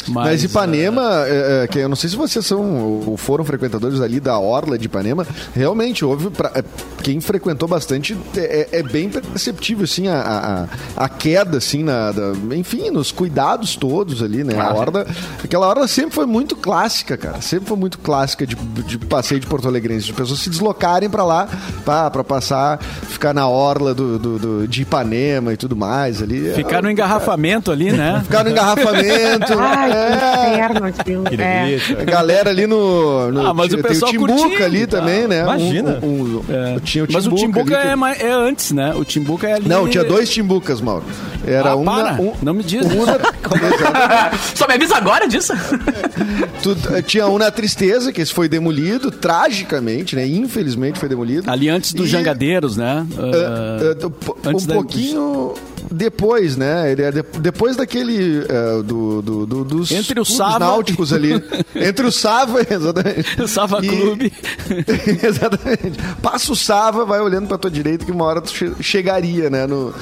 Mas 0.08 0.42
ah, 0.44 0.46
Ipanema, 0.46 1.02
é, 1.28 1.64
é, 1.64 1.68
que 1.68 1.80
eu 1.80 1.90
não 1.90 1.96
sei 1.96 2.10
se 2.10 2.16
vocês 2.16 2.46
são 2.46 3.04
ou 3.08 3.18
foram 3.18 3.44
frequentadores 3.44 4.02
ali 4.02 4.20
da 4.20 4.38
Orla 4.40 4.78
de 4.78 4.86
Ipanema, 4.86 5.26
realmente 5.54 6.04
houve. 6.06 6.30
pra- 6.30 6.52
é, 6.56 6.64
quem 7.04 7.20
frequentou 7.22 7.68
bastante 7.68 8.18
é, 8.36 8.68
é 8.80 8.84
bem 8.84 9.10
perceptível, 9.10 9.84
assim, 9.86 10.08
a, 10.08 10.68
a, 10.98 11.04
a 11.06 11.10
queda, 11.10 11.58
assim, 11.58 11.84
na, 11.84 12.12
da- 12.12 12.34
enfim, 12.56 12.90
nos 12.90 13.12
cuidados 13.12 13.76
todos 13.76 14.22
ali, 14.22 14.44
né? 14.44 14.54
A 14.60 14.74
Orla, 14.74 15.08
aquela 15.44 15.68
Orla 15.68 15.88
sempre 15.88 16.12
foi 16.16 16.26
muito 16.26 16.56
clássica, 16.56 17.18
cara. 17.18 17.42
Sempre 17.42 17.68
foi 17.68 17.78
muito 17.78 18.00
clássica 18.00 18.46
de, 18.46 18.56
de 18.56 18.98
passeio 18.98 19.40
de 19.40 19.48
Porto 19.48 19.68
Alegrense, 19.68 20.06
de 20.08 20.14
pessoas 20.14 20.40
se 20.40 20.50
deslocarem 20.50 21.10
pra 21.10 21.24
lá 21.24 21.48
pra 21.86 22.24
passar, 22.24 22.80
ficar 23.20 23.34
na 23.34 23.50
Orla 23.50 23.94
do, 23.94 24.18
do- 24.18 24.40
do- 24.40 24.68
de 24.68 24.84
Ipanema 24.84 25.52
e 25.52 25.58
tudo 25.58 25.76
mais 25.76 26.22
ali. 26.22 26.54
Ficar 26.54 26.82
no 26.82 26.90
engarrafamento 26.90 27.70
ali, 27.70 27.92
né? 27.92 28.22
Ficar 28.24 28.46
no 28.46 28.50
engarrafamento. 28.52 29.54
Ai, 29.60 29.92
é. 29.92 30.10
que 30.18 30.50
inferno 30.54 30.86
aquilo. 30.86 31.24
Que 31.26 31.36
É. 31.42 31.78
A 32.00 32.04
galera 32.06 32.50
ali 32.50 32.66
no. 32.66 33.30
no 33.32 33.46
Ah, 33.46 33.54
mas 33.54 33.68
o 33.74 33.76
tem 33.76 33.84
pessoal 33.84 34.10
o 34.10 34.14
Timbuca 34.14 34.34
curtindo, 34.42 34.64
ali 34.64 34.88
tá? 34.88 34.98
também, 35.00 35.28
né? 35.28 35.42
Imagina. 35.42 36.00
Um, 36.02 36.08
um- 36.08 36.44
É. 36.50 36.80
Tinha 36.80 37.04
o 37.04 37.08
Mas 37.12 37.28
o 37.28 37.36
Timbuca 37.36 37.76
ali 37.76 37.84
que- 37.86 37.92
é, 37.92 37.96
mais- 37.98 38.22
é 38.22 38.32
antes, 38.32 38.72
né? 38.72 38.94
O 38.96 39.04
Timbuca 39.04 39.48
é 39.50 39.54
ali... 39.56 39.68
Não, 39.68 39.86
tinha 39.90 40.04
dois 40.06 40.30
Timbucas, 40.30 40.80
Mauro. 40.80 41.04
Era 41.46 41.72
Ah, 41.72 41.76
um. 41.76 41.84
na- 41.84 42.14
um 42.14 42.34
Não 42.42 42.54
me 42.54 42.64
diz. 42.64 42.86
um 42.86 43.06
na- 43.06 43.16
Exato. 43.20 44.38
Só 44.56 44.66
me 44.68 44.76
avisa 44.76 44.96
agora 44.96 45.28
disso. 45.28 45.52
Tu- 46.64 47.02
tinha 47.04 47.28
um 47.28 47.38
na 47.38 47.52
Tristeza, 47.52 48.12
que 48.14 48.22
esse 48.22 48.34
foi 48.34 48.48
demolido, 48.48 49.12
tragicamente, 49.12 50.16
né? 50.16 50.26
Infelizmente 50.28 51.00
foi 51.00 51.10
demolido. 51.10 51.50
Ali 51.50 51.68
antes 51.70 51.94
dos 51.94 52.08
E- 52.08 52.10
Jangadeiros, 52.10 52.78
né? 52.78 53.06
Po- 54.26 54.38
antes 54.46 54.64
um 54.66 54.68
da- 54.68 54.74
pouquinho 54.76 55.54
depois, 55.92 56.56
né? 56.58 56.92
Ele 56.92 57.02
é 57.04 57.12
de- 57.12 57.24
depois 57.40 57.76
daquele 57.76 58.46
é, 58.48 58.84
do, 58.84 59.22
do- 59.22 59.46
do- 59.46 59.64
dos 59.66 59.92
Entre 59.92 60.20
o 60.20 60.26
Sava- 60.26 60.60
náuticos 60.60 61.12
ali, 61.14 61.34
entre 61.76 62.06
o 62.06 62.12
Sava, 62.12 62.60
exatamente, 62.70 63.42
O 63.42 63.48
Sava 63.48 63.80
E- 63.84 63.88
Clube. 63.88 64.34
exatamente. 65.24 66.00
Passa 66.22 66.52
o 66.52 66.56
Sava, 66.56 67.06
vai 67.06 67.20
olhando 67.20 67.48
pra 67.48 67.58
tua 67.58 67.72
direita 67.72 68.06
que 68.06 68.12
uma 68.12 68.26
hora 68.26 68.42
tu 68.42 68.52
che- 68.54 68.72
chegaria, 68.82 69.50
né? 69.50 69.66
No, 69.66 69.94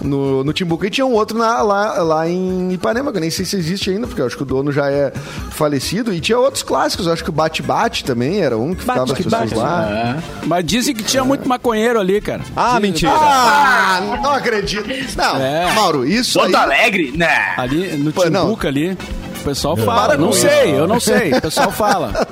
no, 0.00 0.44
no 0.44 0.52
Timbuca. 0.52 0.86
E 0.86 0.90
tinha 0.90 1.06
um 1.06 1.12
outro 1.12 1.36
na- 1.38 1.62
lá, 1.62 2.02
lá 2.02 2.28
em 2.28 2.72
Ipanema, 2.72 3.10
que 3.10 3.18
eu 3.18 3.20
nem 3.20 3.30
sei 3.30 3.44
se 3.44 3.56
existe 3.56 3.90
ainda, 3.90 4.06
porque 4.06 4.20
eu 4.20 4.26
acho 4.26 4.36
que 4.36 4.42
o 4.42 4.46
dono 4.46 4.72
já 4.72 4.90
é 4.90 5.12
falecido. 5.50 6.12
E 6.12 6.20
tinha 6.20 6.38
outros 6.38 6.62
clássicos, 6.62 7.06
eu 7.06 7.12
acho 7.12 7.22
que 7.24 7.30
o 7.30 7.32
Bate 7.32 7.62
Bate 7.62 8.04
também 8.04 8.40
era 8.40 8.56
um 8.56 8.74
que 8.74 8.80
ficava 8.80 9.04
as 9.04 9.12
pessoas 9.12 9.52
lá. 9.52 10.18
Mas 10.46 10.64
dizem 10.64 10.94
que 10.94 11.02
tinha 11.04 11.24
muito 11.24 11.48
maconheiro 11.48 11.98
ali, 12.00 12.20
cara. 12.20 12.42
Ah, 12.54 12.78
mentira. 12.80 13.12
Ah, 13.14 14.18
não 14.22 14.30
acredito. 14.32 14.86
Não, 15.16 15.35
É. 15.42 15.72
Mauro, 15.72 16.06
isso 16.06 16.38
Porto 16.38 16.54
aí... 16.56 16.62
Alegre? 16.62 17.12
Né. 17.16 17.54
Ali 17.56 17.96
no 17.96 18.12
Pô, 18.12 18.28
não. 18.30 18.42
Timbuca 18.46 18.68
ali. 18.68 18.92
O 18.92 19.44
pessoal 19.44 19.76
fala. 19.76 20.08
Para 20.08 20.18
Não 20.18 20.32
sei, 20.32 20.72
eu 20.72 20.86
não 20.88 20.98
sei. 20.98 21.32
O 21.32 21.40
pessoal 21.40 21.70
fala. 21.70 22.26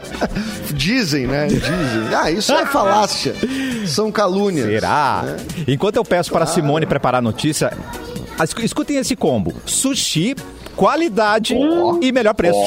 Dizem, 0.72 1.26
né? 1.26 1.46
Dizem. 1.46 2.14
Ah, 2.14 2.30
isso 2.30 2.52
é 2.52 2.66
falácia. 2.66 3.34
São 3.86 4.10
calúnias. 4.10 4.66
Será? 4.66 5.24
Enquanto 5.68 5.96
eu 5.96 6.04
peço 6.04 6.32
para 6.32 6.44
a 6.44 6.46
Simone 6.46 6.86
preparar 6.86 7.18
a 7.18 7.22
notícia, 7.22 7.72
escutem 8.62 8.96
esse 8.96 9.14
combo: 9.14 9.54
sushi, 9.66 10.34
qualidade 10.76 11.54
e 12.00 12.12
melhor 12.12 12.34
preço. 12.34 12.58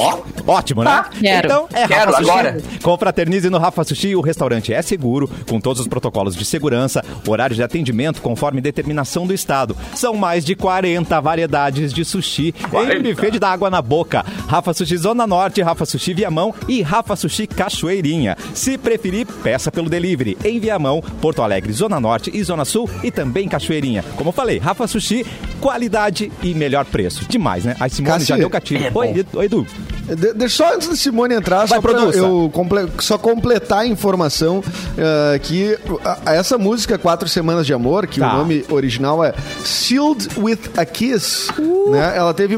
Ótimo, 0.46 0.84
né? 0.84 1.06
Quero. 1.20 1.46
Então 1.48 1.68
é 1.74 1.88
Quero 1.88 2.12
Rafa 2.12 2.18
Sushi. 2.18 2.30
agora. 2.32 2.58
Confraternize 2.82 3.50
no 3.50 3.58
Rafa 3.58 3.84
Sushi. 3.84 4.16
O 4.16 4.22
restaurante 4.22 4.74
é 4.74 4.82
seguro, 4.82 5.30
com 5.48 5.60
todos 5.60 5.82
os 5.82 5.88
protocolos 5.88 6.36
de 6.36 6.46
segurança, 6.46 7.04
horário 7.28 7.56
de 7.56 7.64
atendimento 7.64 8.22
conforme 8.22 8.62
determinação 8.62 9.28
do 9.28 9.34
estado. 9.34 9.76
São 9.94 10.16
mais 10.16 10.46
de 10.46 10.56
40 10.56 11.20
variedades 11.22 11.94
de 11.94 12.04
sushi 12.06 12.54
em 12.58 12.70
40. 12.70 13.04
buffet 13.04 13.32
de 13.32 13.40
dar 13.40 13.52
água 13.52 13.70
na 13.70 13.82
boca. 13.82 14.26
Rafa 14.48 14.74
Sushi 14.74 14.98
Zona 14.98 15.28
Norte, 15.28 15.62
Rafa 15.62 15.86
Sushi 15.86 16.14
Viamão 16.14 16.54
e 16.68 16.82
Rafa 16.82 17.16
Sushi 17.16 17.48
Cachoeirinha. 17.48 18.38
Se 18.54 18.78
preferir, 18.78 19.26
peça 19.44 19.72
pelo 19.72 19.90
delivery 19.90 20.38
em 20.44 20.60
Viamão, 20.60 21.02
Porto 21.22 21.42
Alegre, 21.42 21.74
Zona 21.74 22.00
Norte 22.00 22.32
e 22.34 22.42
Zona 22.44 22.64
Sul 22.66 22.90
e 23.04 23.12
também 23.12 23.48
Cachoeirinha. 23.48 24.04
Como 24.16 24.30
eu 24.30 24.34
falei, 24.34 24.58
Rafa 24.60 24.88
Sushi, 24.88 25.26
qualidade 25.60 26.32
e 26.42 26.54
melhor 26.54 26.86
preço. 26.86 27.26
Demais, 27.28 27.66
né? 27.66 27.76
A 27.80 27.88
Simone 27.98 28.24
já 28.24 28.38
deu 28.38 28.48
é 28.48 28.92
Oi, 28.94 29.46
Edu. 29.46 29.68
De- 30.08 30.34
deixa 30.34 30.56
só 30.58 30.74
antes 30.76 30.88
da 30.88 30.96
Simone 30.96 31.36
entrar, 31.36 31.60
Vai, 31.66 31.68
só 31.68 31.82
pra 31.82 31.94
produça. 31.94 32.18
eu 32.20 32.50
comple- 32.54 32.88
só 33.00 33.18
completar 33.18 33.80
a 33.80 33.88
informação 33.88 34.64
eh, 34.98 35.40
que 35.40 35.78
a- 36.26 36.34
essa 36.34 36.58
música 36.58 36.98
Quatro 36.98 37.28
Semanas 37.28 37.66
de 37.66 37.74
Amor, 37.74 38.08
que 38.08 38.20
Tá. 38.20 38.34
o 38.34 38.38
nome 38.38 38.66
original 38.70 39.24
é 39.24 39.34
Sealed 39.64 40.30
with 40.38 40.60
a 40.78 40.86
Kiss, 40.86 41.50
né? 41.92 42.14
Ela 42.16 42.34
teve 42.34 42.58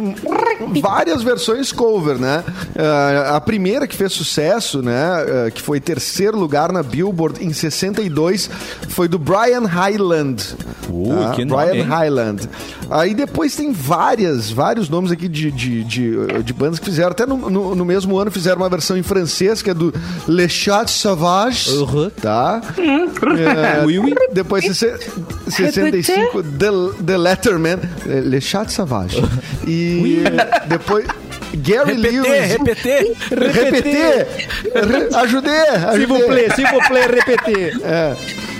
várias 0.81 1.23
versões 1.23 1.71
cover, 1.71 2.17
né? 2.17 2.43
Eh, 2.75 3.29
a 3.33 3.41
primeira 3.41 3.87
que 3.87 3.95
fez 3.95 4.11
sucesso, 4.13 4.81
né? 4.81 4.99
eh, 5.47 5.51
que 5.51 5.61
foi 5.61 5.79
terceiro 5.79 6.37
lugar 6.37 6.71
na 6.71 6.83
Billboard 6.83 7.43
em 7.43 7.51
62, 7.53 8.49
foi 8.89 9.07
do 9.07 9.17
Brian 9.17 9.65
Hyland, 9.65 10.43
Uh, 10.89 11.09
tá? 11.09 11.29
nome, 11.37 11.45
Brian 11.45 11.73
hein? 11.75 11.81
Highland. 11.83 12.49
Aí 12.89 13.13
depois 13.13 13.55
tem 13.55 13.71
várias, 13.71 14.49
vários 14.49 14.89
nomes 14.89 15.11
aqui 15.11 15.27
de, 15.27 15.51
de, 15.51 15.83
de, 15.83 16.43
de 16.43 16.53
bandas 16.53 16.79
que 16.79 16.85
fizeram. 16.85 17.11
Até 17.11 17.25
no, 17.25 17.38
no, 17.49 17.75
no 17.75 17.85
mesmo 17.85 18.17
ano 18.17 18.29
fizeram 18.31 18.57
uma 18.57 18.69
versão 18.69 18.97
em 18.97 19.03
francês, 19.03 19.61
que 19.61 19.69
é 19.69 19.73
do 19.73 19.93
Le 20.27 20.49
Chat 20.49 20.89
Sauvage. 20.89 21.69
Uhum. 21.71 22.09
Tá? 22.21 22.61
É, 22.77 23.83
Oui, 23.85 23.99
oui. 23.99 24.13
Depois, 24.33 24.65
sesse- 24.65 24.97
65, 25.47 26.43
The, 26.43 27.03
The 27.05 27.17
Letterman. 27.17 27.79
é, 28.07 28.19
Le 28.21 28.41
Chat 28.41 28.71
Sauvage. 28.71 29.21
E 29.67 30.23
depois... 30.67 31.05
Gary 31.51 31.93
Repetir, 31.95 32.21
Lewis. 32.21 32.51
repetir. 32.53 33.15
Repetir! 33.31 34.27
Re- 34.75 35.15
Ajudei! 35.15 35.51
S'il 35.95 36.05
vous 36.07 36.19
plaît, 36.27 36.47
s'il 36.55 36.67
vous 36.67 36.79
plaît, 36.87 37.05
répétez. 37.07 37.71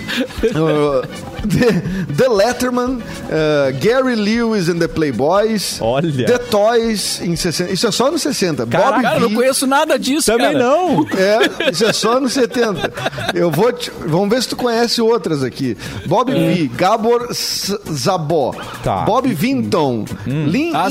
Uh, 0.10 1.02
the, 1.48 2.14
The 2.24 2.28
Letterman, 2.30 3.02
uh, 3.02 3.72
Gary 3.80 4.16
Lewis 4.16 4.68
and 4.70 4.80
the 4.80 4.88
Playboys, 4.88 5.80
Olha. 5.82 6.26
The 6.26 6.38
Toys 6.40 7.22
em 7.22 7.36
60. 7.36 7.72
Isso 7.72 7.88
é 7.88 7.92
só 7.92 8.12
nos 8.12 8.22
60. 8.22 8.66
Caraca, 8.68 8.92
Bob 8.92 9.02
Cara, 9.04 9.20
V, 9.20 9.26
não 9.28 9.34
conheço 9.36 9.68
nada 9.68 9.98
disso, 9.98 10.32
Também 10.32 10.54
cara. 10.54 10.60
não. 10.60 11.06
É, 11.18 11.72
isso 11.72 11.86
é 11.86 11.94
só 11.94 12.20
nos 12.20 12.34
70. 12.34 12.92
Eu 13.34 13.52
vou 13.52 13.72
te, 13.72 13.92
vamos 14.06 14.30
ver 14.30 14.42
se 14.42 14.50
tu 14.50 14.56
conhece 14.56 15.02
outras 15.02 15.44
aqui. 15.44 15.78
Bob 16.06 16.32
V, 16.34 16.70
Gabor 16.76 17.28
Zabó, 17.34 18.54
Tá. 18.84 19.02
Bob 19.04 19.28
Vinton, 19.34 20.06
Lin 20.26 20.72
Ah. 20.74 20.88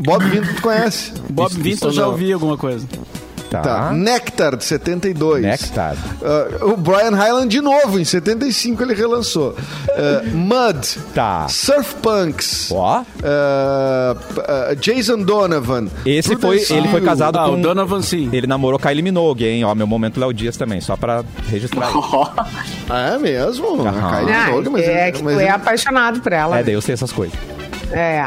Bob 0.00 0.24
Vinton 0.24 0.54
tu 0.54 0.62
conhece? 0.62 1.12
Bob 1.30 1.50
Isso- 1.50 1.60
Vinton 1.60 1.90
já 1.92 2.06
ouvi 2.08 2.32
alguma 2.32 2.56
coisa. 2.56 2.86
Tá. 3.62 3.92
Nectar, 3.92 4.56
de 4.56 4.64
72. 4.64 5.42
Nectar. 5.42 5.94
Uh, 6.20 6.72
o 6.72 6.76
Brian 6.76 7.10
Hyland, 7.14 7.48
de 7.48 7.60
novo, 7.60 7.98
em 7.98 8.04
75 8.04 8.82
ele 8.82 8.94
relançou. 8.94 9.50
Uh, 9.90 10.28
Mud. 10.36 10.98
Tá. 11.14 11.46
Surf 11.48 11.94
Punks. 11.96 12.70
Ó. 12.72 13.00
Uh, 13.00 13.04
uh, 14.12 14.76
Jason 14.76 15.18
Donovan. 15.22 15.86
Esse 16.04 16.36
foi, 16.36 16.64
ele 16.70 16.88
foi 16.88 17.00
casado 17.00 17.38
Ah, 17.38 17.46
com... 17.46 17.54
o 17.54 17.62
Donovan 17.62 18.02
sim. 18.02 18.28
Ele 18.32 18.46
namorou 18.46 18.78
Kylie 18.78 19.02
Minogue, 19.02 19.44
hein? 19.46 19.64
Ó, 19.64 19.74
meu 19.74 19.86
momento 19.86 20.18
Léo 20.20 20.32
Dias 20.32 20.56
também, 20.56 20.80
só 20.80 20.96
pra 20.96 21.22
registrar. 21.48 21.90
Ah, 22.88 23.14
é 23.14 23.18
mesmo? 23.18 23.86
A 23.88 23.92
Kylie 24.20 24.34
Minogue, 24.46 24.70
mas 24.70 24.82
é 24.84 25.02
ele- 25.04 25.12
que 25.12 25.18
tu 25.18 25.24
mas 25.24 25.38
é 25.38 25.42
ele- 25.42 25.48
apaixonado 25.48 26.20
por 26.20 26.32
ela. 26.32 26.58
É, 26.58 26.62
daí 26.62 26.74
eu 26.74 26.80
sei 26.82 26.92
essas 26.94 27.10
coisas. 27.12 27.36
É. 27.94 28.24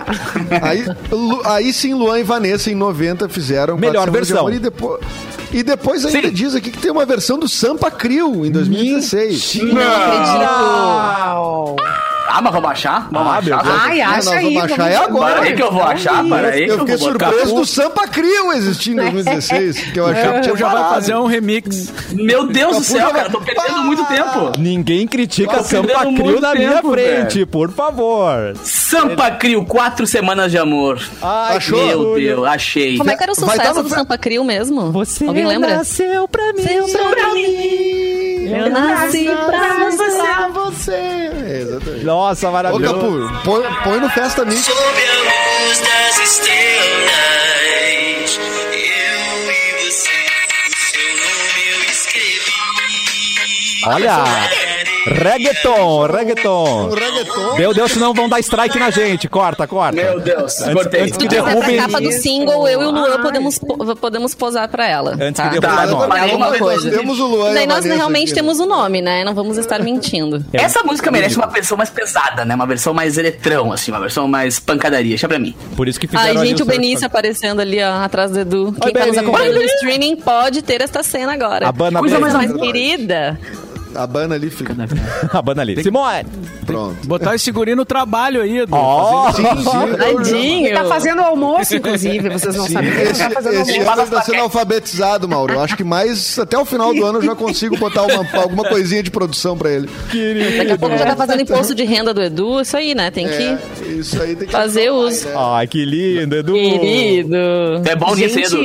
aí, 0.62 0.86
Lu- 1.12 1.42
aí 1.46 1.74
sim, 1.74 1.94
Luan 1.94 2.20
e 2.20 2.24
Vanessa 2.24 2.72
em 2.72 2.76
90 2.76 3.28
fizeram 3.30 3.78
Melhor 3.78 4.10
versão. 4.10 4.40
Amor, 4.40 4.54
e 4.54 4.60
depois, 4.60 5.00
e 5.52 5.64
depois 5.64 6.06
ainda 6.06 6.28
Sim. 6.28 6.34
diz 6.34 6.56
aqui 6.56 6.72
que 6.72 6.78
tem 6.80 6.92
uma 6.92 7.06
versão 7.06 7.38
do 7.38 7.48
Sampa 7.50 7.92
Crio 7.92 8.46
em 8.46 8.52
2016. 8.52 9.56
Não 9.64 9.82
acredito. 9.82 10.42
Uau. 10.42 11.76
Ah, 12.30 12.42
mas 12.42 12.54
vamos 12.54 12.70
achar? 12.72 13.08
Vamos 13.12 13.34
Ah, 13.34 13.38
achar? 13.38 13.62
Ai, 13.88 14.02
acha 14.02 14.32
aí. 14.36 14.54
vamos 14.56 14.70
vamos- 14.72 14.86
é 14.88 14.96
agora. 14.98 15.36
Para 15.36 15.44
aí 15.46 15.54
que 15.56 15.64
eu 15.64 15.72
vou 15.72 15.84
achar, 15.84 16.24
para 16.28 16.48
aí 16.50 16.66
que 16.66 16.72
Eu 16.72 16.74
eu 16.76 16.80
fiquei 16.80 16.98
vou 16.98 17.10
surpreso 17.10 17.56
do 17.56 17.66
Sampa 17.66 18.08
Crio 18.08 18.52
existir 18.54 18.92
em 18.92 18.96
2016, 18.96 19.80
que 19.92 20.00
eu 20.00 20.06
achava 20.08 20.34
que 20.36 20.42
tinha 20.42 20.54
Eu 20.54 20.58
já 20.58 20.70
vai 20.70 20.90
fazer 20.94 21.16
um 21.16 21.26
remix. 21.26 21.92
Meu 22.12 22.48
Deus 22.48 22.78
do 22.78 22.84
céu, 22.84 23.12
cara, 23.12 23.30
tô 23.30 23.40
perdendo 23.42 23.80
muito 23.84 24.04
tempo. 24.06 24.52
Ninguém 24.60 25.08
critica 25.08 25.64
Sampa 25.64 26.00
Crio 26.16 26.40
na 26.42 26.54
minha 26.54 26.82
frente, 26.82 27.46
por 27.46 27.72
favor. 27.72 28.54
Sampa 28.64 29.32
Crio, 29.32 29.66
quatro 29.66 30.06
semanas 30.06 30.52
de 30.52 30.58
amor. 30.58 31.00
Ai, 31.22 31.58
Achou? 31.58 31.78
Meu 31.86 32.16
Deus, 32.16 32.46
achei. 32.48 32.98
Como 32.98 33.10
é 33.10 33.16
que 33.16 33.24
era 33.24 33.32
o 33.32 33.36
sucesso 33.36 33.82
do 33.84 33.90
Sampa 33.90 34.18
Crio 34.18 34.44
mesmo? 34.44 34.92
Você 34.92 35.26
Alguém 35.26 35.46
lembra? 35.46 35.78
nasceu 35.78 36.28
pra 36.28 36.54
mim. 36.54 36.64
Nasceu 36.64 37.06
pra 37.10 37.34
mim. 37.34 38.17
Eu 38.50 38.70
nasci 38.70 39.26
pra 39.26 39.90
você. 39.92 40.52
você. 40.54 40.92
É, 40.94 41.60
exatamente. 41.62 42.06
Nossa, 42.06 42.50
Ô, 42.50 42.52
maravilhoso. 42.52 43.28
Capu, 43.28 43.44
põe, 43.44 43.64
põe 43.84 44.00
no 44.00 44.10
Festa 44.10 44.46
Mix. 44.46 44.66
Sob 44.66 44.80
a 44.80 45.64
luz 45.66 45.80
das 45.80 46.20
estrelas, 46.20 46.58
eu 48.74 49.52
e 49.52 49.90
você, 49.90 50.10
o 50.68 50.70
seu 50.78 51.10
nome 51.10 51.62
eu 51.72 51.80
escrevi. 51.92 52.54
Olha, 53.86 54.16
reggaeton, 55.08 56.04
Um 56.04 56.06
reggaeton. 56.08 56.90
reggaeton. 56.90 57.56
Meu 57.58 57.74
Deus, 57.74 57.92
senão 57.92 58.14
vão 58.14 58.28
dar 58.30 58.40
strike 58.40 58.78
na 58.80 58.90
gente. 58.90 59.28
Corta, 59.28 59.66
corta. 59.68 59.96
Meu 59.96 60.20
Deus, 60.20 60.62
Antes- 60.62 60.74
cortei. 60.74 61.02
antes 61.02 61.18
que 61.18 61.28
essa 61.28 61.36
derrubem- 61.44 61.78
capa 61.78 62.02
do 62.02 62.12
single, 62.12 62.68
eu 62.68 62.82
e 62.82 62.86
o 62.86 62.92
Luan 62.92 63.22
podemos, 63.22 63.58
po- 63.60 63.96
podemos 63.96 64.36
posar 64.36 64.68
pra 64.70 64.88
ela. 64.88 65.14
Antes 65.20 65.34
tá? 65.42 65.50
que 65.50 65.60
derrubem 65.60 65.86
Tá, 65.86 65.86
nós. 65.92 66.08
bom. 66.08 66.16
É 66.16 66.20
alguma 66.22 66.50
Nós 66.50 66.58
coisa. 66.60 66.92
temos 66.92 67.20
o 67.20 67.28
Luan 67.28 67.54
Daí 67.54 67.64
a 67.64 67.68
nós 67.68 67.86
realmente 67.86 68.26
aqui, 68.32 68.34
temos 68.36 68.60
o 68.60 68.66
nome, 68.66 69.02
né? 69.02 69.24
Não 69.24 69.34
vamos 69.34 69.58
estar 69.58 69.80
mentindo. 69.82 70.44
Essa 70.54 70.84
música 70.84 71.10
merece 71.12 71.38
uma 71.38 71.48
versão 71.48 71.78
mais 71.78 71.90
pesada, 71.90 72.44
né? 72.46 72.56
Uma 72.56 72.66
versão 72.68 72.94
mais 72.94 73.18
eletrão, 73.18 73.72
assim, 73.72 73.92
uma 73.92 74.00
versão 74.00 74.28
mais 74.28 74.60
pancadaria. 74.60 75.10
Deixa 75.10 75.28
pra 75.28 75.40
mim. 75.40 75.56
Por 75.76 75.88
isso 75.88 76.00
que 76.00 76.08
fizeram 76.08 76.42
Ai, 76.42 76.48
gente, 76.48 76.62
o 76.62 76.66
Benício 76.66 77.06
aparecendo 77.08 77.60
ali, 77.62 77.82
ó, 77.82 78.04
atrás 78.04 78.32
do 78.32 78.40
Edu. 78.40 78.76
Quem 78.82 78.92
tá 78.94 79.00
nos 79.00 79.10
Benício. 79.16 79.22
acompanhando 79.22 79.56
no 79.56 79.64
streaming 79.64 80.16
pode 80.18 80.62
ter 80.62 80.82
esta 80.82 81.02
cena 81.04 81.34
agora. 81.34 81.68
A 81.68 81.72
Bana 81.72 82.00
Coisa 82.00 82.20
mais 82.20 82.52
querida. 82.54 83.40
A 83.98 84.06
Bana 84.08 84.36
ali 84.36 84.50
fica. 84.50 84.76
A 85.34 85.42
banda 85.42 85.62
ali. 85.62 85.82
Simone. 85.82 86.26
Pronto. 86.66 87.08
Botar 87.08 87.36
esse 87.36 87.52
guri 87.52 87.74
no 87.76 87.84
trabalho 87.86 88.42
aí, 88.42 88.60
Edu. 88.60 88.76
Ó. 88.76 89.32
Sim, 89.32 89.44
sim. 89.44 89.88
eu- 89.90 89.98
Tadinho. 89.98 90.68
Ele 90.68 90.76
tá 90.76 90.86
fazendo 90.86 91.22
almoço, 91.22 91.76
inclusive, 91.76 92.30
vocês 92.30 92.56
não 92.56 92.68
sabem. 92.68 92.90
Ele 92.90 93.02
Esse, 93.10 93.24
tá 93.24 93.30
fazendo 93.32 93.54
esse 93.62 93.72
almoço. 93.80 93.92
ano 93.92 94.02
ele 94.02 94.12
tá 94.12 94.22
sendo 94.22 94.42
alfabetizado, 94.42 95.28
Mauro. 95.28 95.54
Eu 95.54 95.62
acho 95.62 95.76
que 95.76 95.84
mais 95.84 96.38
até 96.38 96.58
o 96.58 96.66
final 96.66 96.94
do 96.94 97.06
ano 97.06 97.20
eu 97.20 97.24
já 97.24 97.36
consigo 97.36 97.78
botar 97.78 98.04
uma, 98.04 98.26
alguma 98.42 98.64
coisinha 98.66 99.02
de 99.02 99.10
produção 99.12 99.58
pra 99.58 99.72
ele. 99.72 99.90
Daqui 100.58 100.72
a 100.74 100.78
pouco 100.78 100.98
já 100.98 101.06
tá 101.06 101.16
fazendo 101.16 101.42
imposto 101.42 101.74
de 101.74 101.84
renda 101.84 102.14
do 102.14 102.22
Edu. 102.22 102.62
Isso 102.62 102.78
aí, 102.78 102.94
né? 102.94 103.10
Tem 103.12 103.26
É, 103.26 103.58
que 103.78 103.92
isso 103.94 104.22
aí 104.22 104.36
tem 104.36 104.46
que 104.48 104.52
fazer 104.52 104.92
uso. 104.92 105.28
Ai, 105.36 105.66
que 105.68 105.84
lindo, 105.84 106.36
Edu. 106.36 106.54
Querido. 106.54 107.38
É 107.86 107.96
bom 107.96 108.14
nisso, 108.16 108.40
Edu. 108.40 108.58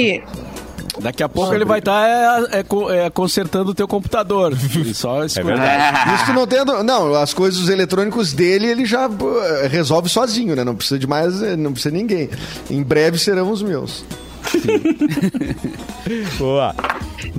Daqui 1.02 1.22
a 1.22 1.28
pouco 1.28 1.52
ele 1.52 1.64
vai 1.64 1.80
estar 1.80 2.08
é, 2.08 2.60
é, 2.60 2.62
co- 2.62 2.90
é, 2.90 3.10
consertando 3.10 3.70
o 3.70 3.74
teu 3.74 3.88
computador. 3.88 4.56
Só 4.94 5.24
escutar. 5.24 5.46
verdade. 5.46 6.14
Isso 6.14 6.24
que 6.26 6.32
não 6.32 6.46
tem. 6.46 6.64
Não, 6.84 7.14
as 7.14 7.34
coisas 7.34 7.68
eletrônicos 7.68 8.32
dele 8.32 8.66
ele 8.68 8.86
já 8.86 9.08
pô, 9.08 9.28
resolve 9.68 10.08
sozinho, 10.08 10.54
né? 10.54 10.62
Não 10.64 10.76
precisa 10.76 10.98
de 10.98 11.06
mais, 11.06 11.42
eh, 11.42 11.56
não 11.56 11.72
precisa 11.72 11.90
de 11.92 11.98
ninguém. 11.98 12.30
Em 12.70 12.82
breve 12.82 13.18
serão 13.18 13.50
os 13.50 13.62
meus. 13.62 14.04
Boa. 16.38 16.74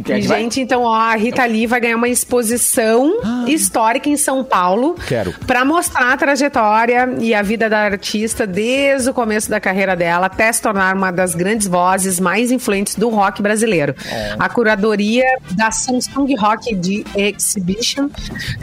É 0.09 0.21
vai? 0.21 0.41
Gente, 0.41 0.61
então, 0.61 0.83
ó, 0.83 0.93
a 0.93 1.15
Rita 1.15 1.45
Lee 1.45 1.67
vai 1.67 1.79
ganhar 1.79 1.95
uma 1.95 2.07
exposição 2.07 3.11
histórica 3.47 4.09
em 4.09 4.17
São 4.17 4.43
Paulo. 4.43 4.95
Quero. 5.07 5.33
Pra 5.45 5.65
mostrar 5.65 6.13
a 6.13 6.17
trajetória 6.17 7.15
e 7.19 7.33
a 7.33 7.41
vida 7.41 7.69
da 7.69 7.79
artista 7.79 8.47
desde 8.47 9.09
o 9.09 9.13
começo 9.13 9.49
da 9.49 9.59
carreira 9.59 9.95
dela 9.95 10.27
até 10.27 10.51
se 10.51 10.61
tornar 10.61 10.95
uma 10.95 11.11
das 11.11 11.35
grandes 11.35 11.67
vozes 11.67 12.19
mais 12.19 12.51
influentes 12.51 12.95
do 12.95 13.09
rock 13.09 13.41
brasileiro. 13.41 13.95
A 14.39 14.49
curadoria 14.49 15.25
da 15.51 15.71
Samsung 15.71 16.35
Rock 16.37 16.75
de 16.75 17.05
Exhibition. 17.15 18.09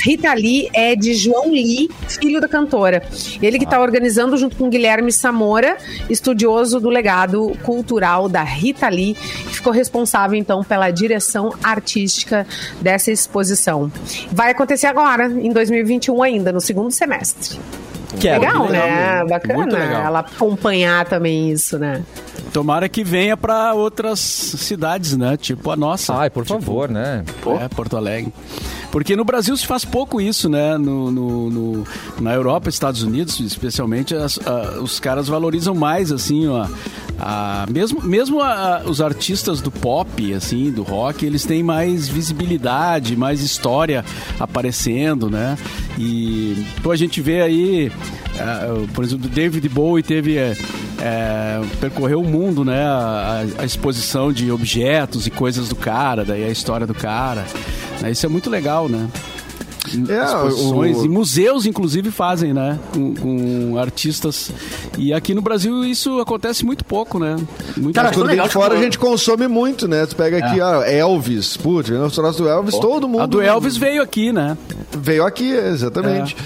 Rita 0.02 0.32
Lee 0.34 0.68
é 0.72 0.96
de 0.96 1.14
João 1.14 1.50
Lee, 1.50 1.88
filho 2.08 2.40
da 2.40 2.48
cantora. 2.48 3.02
Ele 3.40 3.58
que 3.58 3.64
está 3.64 3.80
organizando 3.80 4.36
junto 4.36 4.56
com 4.56 4.68
Guilherme 4.68 5.12
Samora, 5.12 5.76
estudioso 6.08 6.80
do 6.80 6.88
legado 6.88 7.56
cultural 7.62 8.28
da 8.28 8.39
Rita 8.42 8.88
Lee, 8.88 9.14
que 9.14 9.54
ficou 9.56 9.72
responsável 9.72 10.38
então 10.38 10.62
pela 10.62 10.90
direção 10.90 11.52
artística 11.62 12.46
dessa 12.80 13.10
exposição. 13.10 13.90
Vai 14.32 14.50
acontecer 14.50 14.86
agora, 14.86 15.26
em 15.26 15.52
2021 15.52 16.22
ainda, 16.22 16.52
no 16.52 16.60
segundo 16.60 16.90
semestre. 16.90 17.58
Quero. 18.18 18.40
legal, 18.40 18.66
legal 18.66 18.86
né? 18.88 19.14
mesmo. 19.14 19.28
Bacana 19.28 19.54
Muito 19.54 19.76
legal. 19.76 20.02
ela 20.02 20.20
acompanhar 20.20 21.04
também 21.06 21.50
isso, 21.50 21.78
né? 21.78 22.02
Tomara 22.52 22.88
que 22.88 23.04
venha 23.04 23.36
pra 23.36 23.74
outras 23.74 24.18
cidades, 24.18 25.16
né? 25.16 25.36
Tipo 25.36 25.70
a 25.70 25.76
nossa. 25.76 26.14
Ai, 26.16 26.30
por 26.30 26.44
favor, 26.44 26.90
né? 26.90 27.24
É, 27.60 27.68
Porto 27.68 27.96
Alegre. 27.96 28.32
Porque 28.90 29.14
no 29.14 29.24
Brasil 29.24 29.56
se 29.56 29.66
faz 29.66 29.84
pouco 29.84 30.20
isso, 30.20 30.48
né? 30.48 30.76
No, 30.76 31.10
no- 31.12 31.50
no- 31.50 31.84
na 32.20 32.34
Europa, 32.34 32.68
Estados 32.68 33.02
Unidos, 33.02 33.38
especialmente, 33.38 34.14
as- 34.14 34.38
a- 34.44 34.80
os 34.80 34.98
caras 34.98 35.28
valorizam 35.28 35.74
mais, 35.74 36.10
assim, 36.10 36.48
ó, 36.48 36.66
a- 37.18 37.66
mesmo, 37.70 38.02
mesmo 38.02 38.40
a- 38.40 38.82
os 38.84 39.00
artistas 39.00 39.60
do 39.60 39.70
pop, 39.70 40.34
assim, 40.34 40.72
do 40.72 40.82
rock, 40.82 41.24
eles 41.24 41.44
têm 41.44 41.62
mais 41.62 42.08
visibilidade, 42.08 43.14
mais 43.16 43.42
história 43.42 44.04
aparecendo, 44.40 45.30
né? 45.30 45.56
E 45.96 46.64
pô, 46.82 46.90
a 46.90 46.96
gente 46.96 47.20
vê 47.20 47.42
aí, 47.42 47.92
por 48.94 49.04
exemplo, 49.04 49.28
David 49.28 49.68
Bowie 49.68 50.02
teve... 50.02 50.36
é, 50.36 50.56
é, 51.02 51.60
percorreu 51.80 52.20
o 52.20 52.24
mundo, 52.28 52.62
né? 52.64 52.82
A, 52.84 53.44
a- 53.58 53.62
a 53.62 53.64
exposição 53.64 54.30
de 54.32 54.50
objetos 54.50 55.26
e 55.26 55.30
coisas 55.30 55.68
do 55.68 55.74
cara, 55.76 56.24
daí 56.24 56.44
a 56.44 56.50
história 56.50 56.86
do 56.86 56.94
cara. 56.94 57.46
né? 58.02 58.10
Isso 58.10 58.24
é 58.26 58.28
muito 58.28 58.48
legal, 58.50 58.79
né? 58.88 59.08
É, 60.08 60.24
Exposições 60.24 60.96
o- 60.98 61.04
e 61.04 61.08
museus, 61.08 61.66
inclusive, 61.66 62.10
fazem, 62.10 62.52
né? 62.52 62.78
Com, 62.92 63.14
com 63.14 63.78
artistas. 63.78 64.50
E 64.98 65.12
aqui 65.12 65.34
no 65.34 65.42
Brasil 65.42 65.84
isso 65.84 66.20
acontece 66.20 66.64
muito 66.64 66.84
pouco, 66.84 67.18
né? 67.18 67.36
Muito 67.76 67.94
Cara, 67.94 68.08
Quando 68.10 68.26
vem 68.26 68.30
legal, 68.36 68.46
de 68.46 68.52
fora 68.52 68.70
tipo- 68.70 68.80
a 68.80 68.84
gente 68.84 68.98
consome 68.98 69.48
muito, 69.48 69.86
né? 69.88 70.06
Tu 70.06 70.16
pega 70.16 70.38
aqui, 70.38 70.60
ah, 70.60 70.82
Elvis, 70.86 71.56
putz, 71.56 71.90
o 71.90 72.10
troço 72.10 72.42
do 72.42 72.48
Elvis, 72.48 72.76
todo 72.78 73.08
mundo. 73.08 73.22
A 73.22 73.26
do 73.26 73.40
Elvis 73.40 73.76
veio 73.76 74.02
aqui, 74.02 74.32
né? 74.32 74.56
Veio 74.92 75.24
aqui, 75.24 75.50
exatamente. 75.52 76.36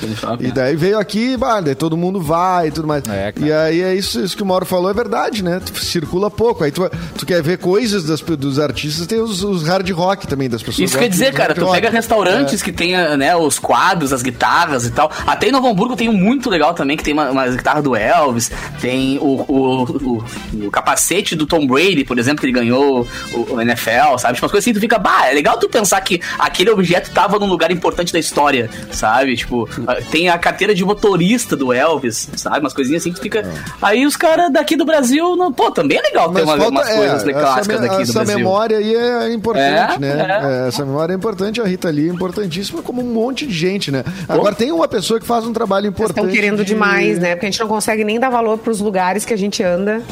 É, 0.40 0.44
e 0.44 0.48
é. 0.48 0.50
daí 0.52 0.76
veio 0.76 0.98
aqui, 0.98 1.36
bah, 1.36 1.60
daí 1.60 1.74
todo 1.74 1.96
mundo 1.96 2.20
vai 2.20 2.68
e 2.68 2.70
tudo 2.70 2.86
mais. 2.86 3.02
É, 3.08 3.32
e 3.38 3.52
aí 3.52 3.80
é 3.82 3.94
isso, 3.94 4.20
isso 4.20 4.36
que 4.36 4.42
o 4.42 4.46
Mauro 4.46 4.66
falou, 4.66 4.90
é 4.90 4.94
verdade, 4.94 5.42
né? 5.42 5.60
Tu 5.64 5.78
circula 5.84 6.30
pouco. 6.30 6.64
Aí 6.64 6.70
tu, 6.70 6.88
tu 7.16 7.24
quer 7.26 7.42
ver 7.42 7.58
coisas 7.58 8.04
das, 8.04 8.20
dos 8.20 8.58
artistas, 8.58 9.06
tem 9.06 9.20
os, 9.20 9.42
os 9.42 9.62
hard 9.66 9.88
rock 9.90 10.26
também 10.26 10.48
das 10.48 10.62
pessoas. 10.62 10.90
Isso 10.90 10.98
quer 10.98 11.08
dizer, 11.08 11.32
cara, 11.32 11.54
tu 11.54 11.64
rock. 11.64 11.74
pega 11.74 11.90
restaurantes 11.90 12.62
que 12.62 12.72
tem 12.72 12.92
né, 13.16 13.33
os 13.36 13.58
quadros, 13.58 14.12
as 14.12 14.22
guitarras 14.22 14.86
e 14.86 14.90
tal. 14.90 15.10
Até 15.26 15.48
em 15.48 15.52
Novo 15.52 15.68
Hamburgo 15.68 15.96
tem 15.96 16.08
um 16.08 16.12
muito 16.12 16.48
legal 16.50 16.74
também, 16.74 16.96
que 16.96 17.04
tem 17.04 17.12
uma, 17.12 17.30
uma 17.30 17.46
guitarra 17.48 17.82
do 17.82 17.94
Elvis, 17.96 18.50
tem 18.80 19.18
o, 19.18 19.44
o, 19.48 19.82
o- 19.84 20.24
o 20.66 20.70
capacete 20.70 21.34
do 21.34 21.46
Tom 21.46 21.66
Brady, 21.66 22.04
por 22.04 22.18
exemplo, 22.18 22.40
que 22.40 22.46
ele 22.46 22.52
ganhou 22.52 23.06
o, 23.32 23.54
o 23.54 23.60
NFL, 23.60 24.18
sabe? 24.18 24.34
Tipo, 24.34 24.44
umas 24.46 24.50
coisas 24.52 24.58
assim, 24.58 24.72
tu 24.72 24.80
fica, 24.80 24.98
bah, 24.98 25.28
é 25.28 25.34
legal 25.34 25.58
tu 25.58 25.68
pensar 25.68 26.00
que 26.00 26.20
aquele 26.38 26.70
objeto 26.70 27.10
tava 27.12 27.38
num 27.38 27.46
lugar 27.46 27.70
importante 27.70 28.12
da 28.12 28.18
história, 28.18 28.68
sabe? 28.90 29.36
Tipo, 29.36 29.68
tem 30.10 30.28
a 30.28 30.38
carteira 30.38 30.74
de 30.74 30.84
motorista 30.84 31.56
do 31.56 31.72
Elvis, 31.72 32.28
sabe? 32.36 32.60
Umas 32.60 32.72
coisinhas 32.72 33.02
assim 33.02 33.10
que 33.10 33.18
tu 33.18 33.22
fica. 33.22 33.44
Aí 33.82 34.06
os 34.06 34.16
caras 34.16 34.52
daqui 34.52 34.76
do 34.76 34.84
Brasil, 34.84 35.36
não, 35.36 35.52
pô, 35.52 35.70
também 35.70 35.98
é 35.98 36.02
legal 36.02 36.28
ter 36.32 36.44
Mas 36.44 36.44
uma, 36.44 36.56
falta, 36.56 36.70
umas 36.70 36.88
é, 36.88 36.96
coisas 36.96 37.22
essa, 37.22 37.32
clássicas 37.32 37.80
daqui 37.80 37.96
do 37.96 38.02
essa 38.02 38.12
Brasil. 38.12 38.36
memória 38.38 38.78
aí 38.78 38.94
é 38.94 39.32
importante, 39.32 39.94
É, 39.96 39.98
né? 39.98 40.40
é. 40.42 40.64
É, 40.64 40.68
essa 40.68 40.84
memória 40.84 41.12
é 41.12 41.16
importante, 41.16 41.60
a 41.60 41.64
Rita 41.64 41.90
Lee 41.90 42.08
é 42.08 42.12
importantíssima, 42.12 42.82
como 42.82 43.00
um 43.02 43.12
monte 43.26 43.46
de 43.46 43.52
gente, 43.54 43.90
né? 43.90 44.04
Agora 44.28 44.54
tem 44.54 44.72
uma 44.72 44.88
pessoa 44.88 45.18
que 45.20 45.26
faz 45.26 45.44
um 45.44 45.52
trabalho 45.52 45.84
Vocês 45.90 45.94
importante. 45.94 46.26
estão 46.26 46.34
querendo 46.34 46.58
de- 46.64 46.72
demais, 46.74 47.18
né? 47.18 47.34
Porque 47.34 47.46
a 47.46 47.50
gente 47.50 47.60
não 47.60 47.68
consegue 47.68 48.04
nem 48.04 48.18
dar 48.18 48.30
valor 48.30 48.58
pros 48.58 48.80
lugares 48.80 49.24
que 49.24 49.32
a 49.32 49.38
gente 49.38 49.62
anda. 49.62 50.02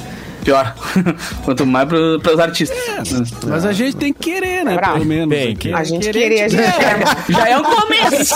Pior. 0.44 0.74
Quanto 1.44 1.64
mais 1.64 1.88
pro, 1.88 2.18
pros 2.20 2.38
artistas. 2.38 2.76
Mas 3.46 3.64
a 3.64 3.72
gente 3.72 3.96
tem 3.96 4.12
que 4.12 4.30
querer, 4.30 4.64
né? 4.64 4.74
Bravo. 4.74 4.94
Pelo 4.94 5.06
menos. 5.06 5.34
Tem 5.34 5.48
né? 5.50 5.54
que. 5.56 5.72
A 5.72 5.84
gente 5.84 6.10
querer, 6.10 6.42
a 6.42 6.48
gente 6.48 6.62
quer. 6.62 7.32
Já 7.32 7.48
é 7.48 7.58
um 7.58 7.64
A 7.64 7.80
começo. 7.82 8.34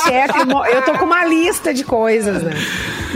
Eu 0.72 0.82
tô 0.82 0.92
com 0.98 1.04
uma 1.04 1.24
lista 1.24 1.74
de 1.74 1.82
coisas, 1.82 2.42
né? 2.42 2.52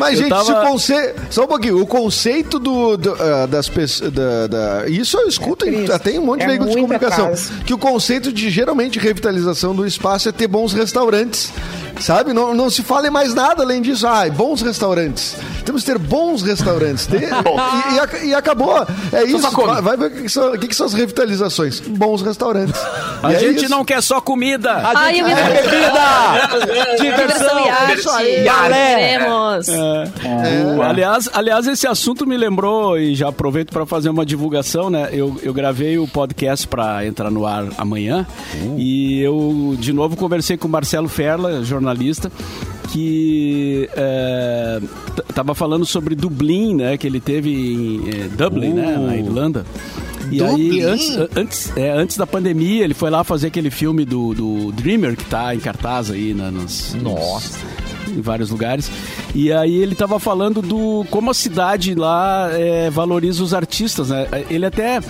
Mas, 0.00 0.14
Eu 0.14 0.18
gente, 0.22 0.28
tava- 0.30 0.44
se 0.44 0.52
o 0.52 0.60
conceito. 0.62 1.20
Só 1.30 1.44
um 1.44 1.46
pouquinho. 1.46 1.80
O 1.82 1.86
conceito 1.86 2.58
do, 2.58 2.96
do, 2.96 3.16
ah, 3.20 3.46
das 3.46 3.68
pessoas. 3.68 4.10
Da, 4.10 4.46
da- 4.46 4.88
isso 4.88 5.16
eu 5.18 5.28
escuto 5.28 5.66
em 5.68 5.84
triste. 5.84 5.98
tem 6.00 6.18
um 6.18 6.24
monte 6.26 6.38
de 6.40 6.44
É 6.46 6.48
veículos 6.48 6.74
de 6.74 6.80
comunicação. 6.80 7.32
Que 7.66 7.72
o 7.74 7.78
conceito 7.78 8.32
de 8.32 8.50
geralmente 8.50 8.98
revitalização 8.98 9.74
do 9.74 9.86
espaço 9.86 10.28
é 10.28 10.32
ter 10.32 10.46
bons 10.48 10.72
restaurantes. 10.72 11.52
Sabe? 12.00 12.32
Não, 12.32 12.54
não 12.54 12.70
se 12.70 12.82
fala 12.82 13.08
em 13.08 13.10
mais 13.10 13.34
nada 13.34 13.62
além 13.62 13.82
disso. 13.82 14.06
Ah, 14.06 14.24
bons 14.30 14.62
restaurantes. 14.62 15.36
Temos 15.66 15.82
que 15.84 15.90
ter 15.92 15.98
bons 15.98 16.42
restaurantes. 16.42 17.06
Ter- 17.06 17.28
e, 17.28 18.26
e 18.26 18.30
e 18.30 18.34
acabou. 18.34 18.86
É 19.12 19.24
isso. 19.24 19.50
Vai, 19.50 19.82
vai 19.82 19.96
ver 19.96 20.06
o 20.06 20.10
que, 20.10 20.22
que 20.22 20.28
são, 20.28 20.52
o 20.52 20.58
que, 20.58 20.68
que 20.68 20.74
são 20.74 20.86
as 20.86 20.94
revitalizações. 20.94 21.80
Bons 21.80 22.22
restaurantes. 22.22 22.80
A 23.22 23.32
E 23.32 23.34
é 23.34 23.38
gente 23.38 23.56
isso. 23.64 23.68
não 23.70 23.84
quer 23.84 24.02
só 24.02 24.20
comida. 24.20 24.80
Ai, 24.94 25.20
eu 25.20 25.26
me 25.26 25.32
É 25.32 25.44
bebida! 25.62 26.96
Diversão 27.00 27.66
e 27.66 27.68
arte. 27.68 27.98
Isso 27.98 28.10
aí. 28.10 28.44
Galé. 28.44 29.18
Queremos. 30.20 30.76
O- 30.78 30.82
aliás, 30.82 31.28
aliás, 31.32 31.66
esse 31.66 31.86
assunto 31.86 32.26
me 32.26 32.36
lembrou, 32.36 32.98
e 32.98 33.14
já 33.14 33.28
aproveito 33.28 33.70
para 33.70 33.84
fazer 33.86 34.08
uma 34.10 34.24
divulgação, 34.26 34.90
né? 34.90 35.08
Eu, 35.12 35.38
eu 35.42 35.52
gravei 35.52 35.98
o 35.98 36.06
podcast 36.08 36.66
para 36.66 37.06
entrar 37.06 37.30
no 37.30 37.46
ar 37.46 37.66
amanhã. 37.78 38.26
E 38.76 39.20
eu, 39.20 39.76
de 39.78 39.92
novo, 39.92 40.16
conversei 40.16 40.56
com 40.56 40.68
o 40.68 40.70
Marcelo 40.70 41.08
Ferla, 41.08 41.62
jornalista, 41.64 42.30
que 42.92 43.88
é, 43.96 44.80
t- 45.14 45.22
tava 45.34 45.54
falando 45.54 45.86
sobre 45.86 46.14
Dublin, 46.14 46.74
né? 46.74 46.96
Que 46.96 47.06
ele 47.06 47.20
teve 47.20 47.50
em 47.50 48.08
é, 48.08 48.28
Dublin, 48.28 48.72
né? 48.72 48.96
Na 48.96 49.16
Irlanda. 49.16 49.64
E 50.30 50.42
aí, 50.42 50.50
Dublin? 50.50 50.82
antes, 50.82 51.18
antes, 51.36 51.76
é, 51.76 51.90
antes 51.90 52.16
da 52.16 52.26
pandemia, 52.26 52.84
ele 52.84 52.94
foi 52.94 53.10
lá 53.10 53.24
fazer 53.24 53.48
aquele 53.48 53.70
filme 53.70 54.04
do, 54.04 54.34
do 54.34 54.72
Dreamer, 54.72 55.16
que 55.16 55.24
tá 55.24 55.54
em 55.54 55.58
cartaz 55.58 56.10
aí 56.10 56.34
na, 56.34 56.50
nos, 56.50 56.94
Nossa. 57.00 57.58
Em 58.10 58.20
vários 58.20 58.50
lugares. 58.50 58.90
E 59.34 59.52
aí 59.52 59.76
ele 59.76 59.94
tava 59.94 60.18
falando 60.18 60.60
do 60.62 61.04
como 61.10 61.30
a 61.30 61.34
cidade 61.34 61.94
lá 61.94 62.48
é, 62.52 62.90
valoriza 62.90 63.42
os 63.42 63.54
artistas, 63.54 64.10
né? 64.10 64.26
Ele 64.48 64.66
até 64.66 65.00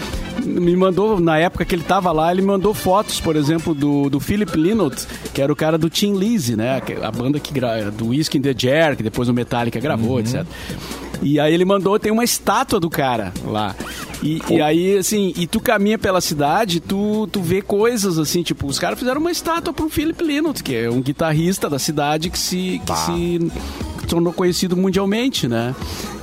me 0.44 0.76
mandou, 0.76 1.20
na 1.20 1.38
época 1.38 1.64
que 1.64 1.74
ele 1.74 1.82
tava 1.82 2.12
lá, 2.12 2.32
ele 2.32 2.42
mandou 2.42 2.74
fotos, 2.74 3.20
por 3.20 3.36
exemplo, 3.36 3.74
do, 3.74 4.08
do 4.08 4.20
Philip 4.20 4.56
Lynott, 4.56 5.06
que 5.32 5.40
era 5.40 5.52
o 5.52 5.56
cara 5.56 5.76
do 5.76 5.88
Tim 5.88 6.14
Lizzy, 6.14 6.56
né? 6.56 6.82
A 7.02 7.10
banda 7.10 7.38
que 7.38 7.52
do 7.96 8.08
Whiskey 8.08 8.38
in 8.38 8.42
the 8.42 8.54
Jar, 8.56 8.96
que 8.96 9.02
depois 9.02 9.28
o 9.28 9.34
Metallica 9.34 9.78
gravou, 9.78 10.20
etc. 10.20 10.44
E 11.22 11.38
aí 11.38 11.52
ele 11.52 11.64
mandou, 11.64 11.98
tem 11.98 12.10
uma 12.10 12.24
estátua 12.24 12.80
do 12.80 12.88
cara 12.88 13.32
lá. 13.44 13.74
E, 14.22 14.40
e 14.50 14.60
aí, 14.60 14.98
assim, 14.98 15.32
e 15.36 15.46
tu 15.46 15.60
caminha 15.60 15.98
pela 15.98 16.20
cidade, 16.20 16.80
tu, 16.80 17.28
tu 17.30 17.40
vê 17.40 17.60
coisas 17.60 18.18
assim, 18.18 18.42
tipo, 18.42 18.66
os 18.66 18.78
caras 18.78 18.98
fizeram 18.98 19.20
uma 19.20 19.30
estátua 19.30 19.72
pro 19.72 19.88
Philip 19.88 20.22
Lynott, 20.22 20.62
que 20.62 20.74
é 20.74 20.90
um 20.90 21.00
guitarrista 21.00 21.68
da 21.68 21.78
cidade 21.78 22.30
que 22.30 22.38
se, 22.38 22.80
que 22.84 22.98
se 22.98 23.52
tornou 24.10 24.32
conhecido 24.32 24.76
mundialmente, 24.76 25.48
né? 25.48 25.74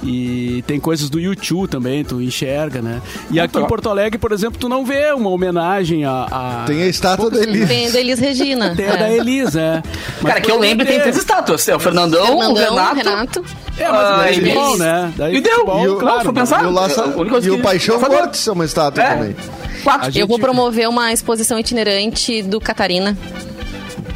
E 0.03 0.63
tem 0.67 0.79
coisas 0.79 1.09
do 1.09 1.19
YouTube 1.19 1.67
também, 1.67 2.03
tu 2.03 2.21
enxerga, 2.21 2.81
né? 2.81 3.01
E 3.31 3.39
aqui 3.39 3.57
em 3.57 3.65
Porto 3.65 3.89
Alegre, 3.89 4.17
por 4.19 4.31
exemplo, 4.31 4.59
tu 4.59 4.69
não 4.69 4.85
vê 4.85 5.11
uma 5.13 5.29
homenagem 5.29 6.05
a... 6.05 6.27
a... 6.29 6.63
Tem 6.67 6.83
a 6.83 6.87
estátua 6.87 7.31
da 7.31 7.39
Elis. 7.39 7.67
Tem 7.67 7.91
da 7.91 7.99
Elis 7.99 8.19
Regina. 8.19 8.73
Tem 8.77 8.85
a 8.87 8.93
É. 8.93 8.97
da 8.97 9.09
Elis, 9.11 9.55
é. 9.55 9.81
Mas 10.21 10.33
Cara, 10.33 10.41
que 10.41 10.51
eu 10.51 10.59
lembro, 10.59 10.85
tem 10.85 10.99
três 10.99 11.17
estátuas. 11.17 11.67
É 11.67 11.75
o 11.75 11.79
Fernandão, 11.79 12.25
Fernandão, 12.25 12.53
o 12.53 12.55
Renato. 12.75 12.95
Renato. 12.95 13.45
É, 13.77 13.89
mas 13.89 13.99
Ah, 14.05 14.17
daí 14.17 14.35
Elis. 14.35 14.53
futebol, 14.53 14.77
né? 14.77 15.13
Daí 15.17 15.35
E 15.35 15.41
deu. 15.41 15.53
futebol, 15.53 15.83
E 15.83 15.87
o- 15.87 15.95
claro. 15.97 16.23
foi 16.25 16.33
pensar- 16.33 16.63
E 16.63 16.67
o, 16.67 16.71
Laça- 16.71 17.05
A 17.05 17.11
coisa 17.11 17.47
e 17.47 17.51
o 17.51 17.59
Paixão 17.61 17.99
é 17.99 18.51
uma 18.51 18.65
estátua 18.65 19.03
É. 19.03 19.09
também. 19.15 19.35
Quatro. 19.83 20.01
A 20.01 20.05
gente- 20.09 20.19
Eu 20.19 20.27
vou 20.27 20.37
promover 20.39 20.87
uma 20.89 21.11
exposição 21.13 21.57
itinerante 21.59 22.41
do 22.43 22.59
Catarina 22.59 23.17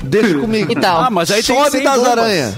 Deixa 0.04 0.38
comigo. 0.40 0.72
e 0.72 0.76
tal. 0.76 1.02
Ah, 1.02 1.10
mas 1.10 1.32
aí 1.32 1.42
tem 1.44 1.56
que 1.56 1.62
Sobe 1.64 1.72
ser 1.72 1.82
em 1.82 1.84
das 1.84 2.04
aranhas. 2.06 2.56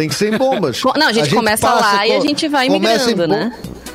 Tem 0.00 0.08
que 0.08 0.14
ser 0.14 0.32
em 0.32 0.38
bombas. 0.38 0.80
Não, 0.96 1.08
a 1.08 1.12
gente 1.12 1.34
começa 1.34 1.68
lá 1.74 2.06
e 2.06 2.12
a 2.12 2.20
gente 2.20 2.48
vai 2.48 2.68
migrando, 2.70 3.28
né? 3.28 3.52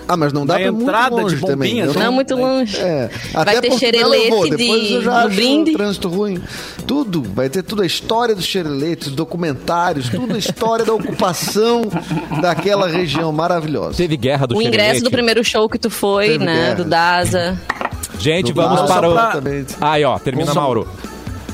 Ah, 0.07 0.15
mas 0.15 0.31
não 0.31 0.45
dá 0.45 0.53
pra 0.53 0.61
ir 0.63 0.69
muito 0.69 0.83
entrada 0.83 1.15
de 1.15 1.21
longe 1.23 1.35
também. 1.37 1.55
bombinhas, 1.57 1.95
Eu 1.95 1.99
Não 2.03 2.11
muito 2.11 2.35
longe. 2.35 2.77
É, 2.79 3.09
Vai 3.33 3.41
até 3.57 3.61
ter 3.61 3.71
xerelete 3.79 4.49
depois 4.51 4.83
de- 4.83 4.93
eu 4.93 5.01
já 5.01 5.27
brinde. 5.27 5.71
um 5.71 5.73
trânsito 5.73 6.07
ruim. 6.09 6.39
Tudo, 6.85 7.23
vai 7.33 7.49
ter 7.49 7.63
tudo 7.63 7.81
a 7.81 7.85
história 7.87 8.35
dos 8.35 8.45
xereletes, 8.45 9.07
documentários, 9.09 10.07
tudo 10.07 10.35
a 10.35 10.37
história 10.37 10.85
da 10.85 10.93
ocupação 10.93 11.85
daquela 12.39 12.87
região 12.87 13.31
maravilhosa. 13.31 13.97
Teve 13.97 14.15
guerra 14.15 14.45
do 14.45 14.55
O 14.55 14.61
ingresso 14.61 14.77
Xerelete. 14.77 15.03
do 15.05 15.09
primeiro 15.09 15.43
show 15.43 15.67
que 15.67 15.79
tu 15.79 15.89
foi, 15.89 16.27
Teve 16.33 16.45
né? 16.45 16.53
guerra. 16.53 16.75
Do 16.75 16.85
Daza. 16.85 17.59
Gente, 18.19 18.53
Do 18.53 18.61
vamos 18.61 18.81
Bar, 18.81 18.87
para 18.87 19.09
o... 19.09 19.15
Aí, 19.81 20.03
ó, 20.05 20.19
termina, 20.19 20.53
Mauro. 20.53 20.87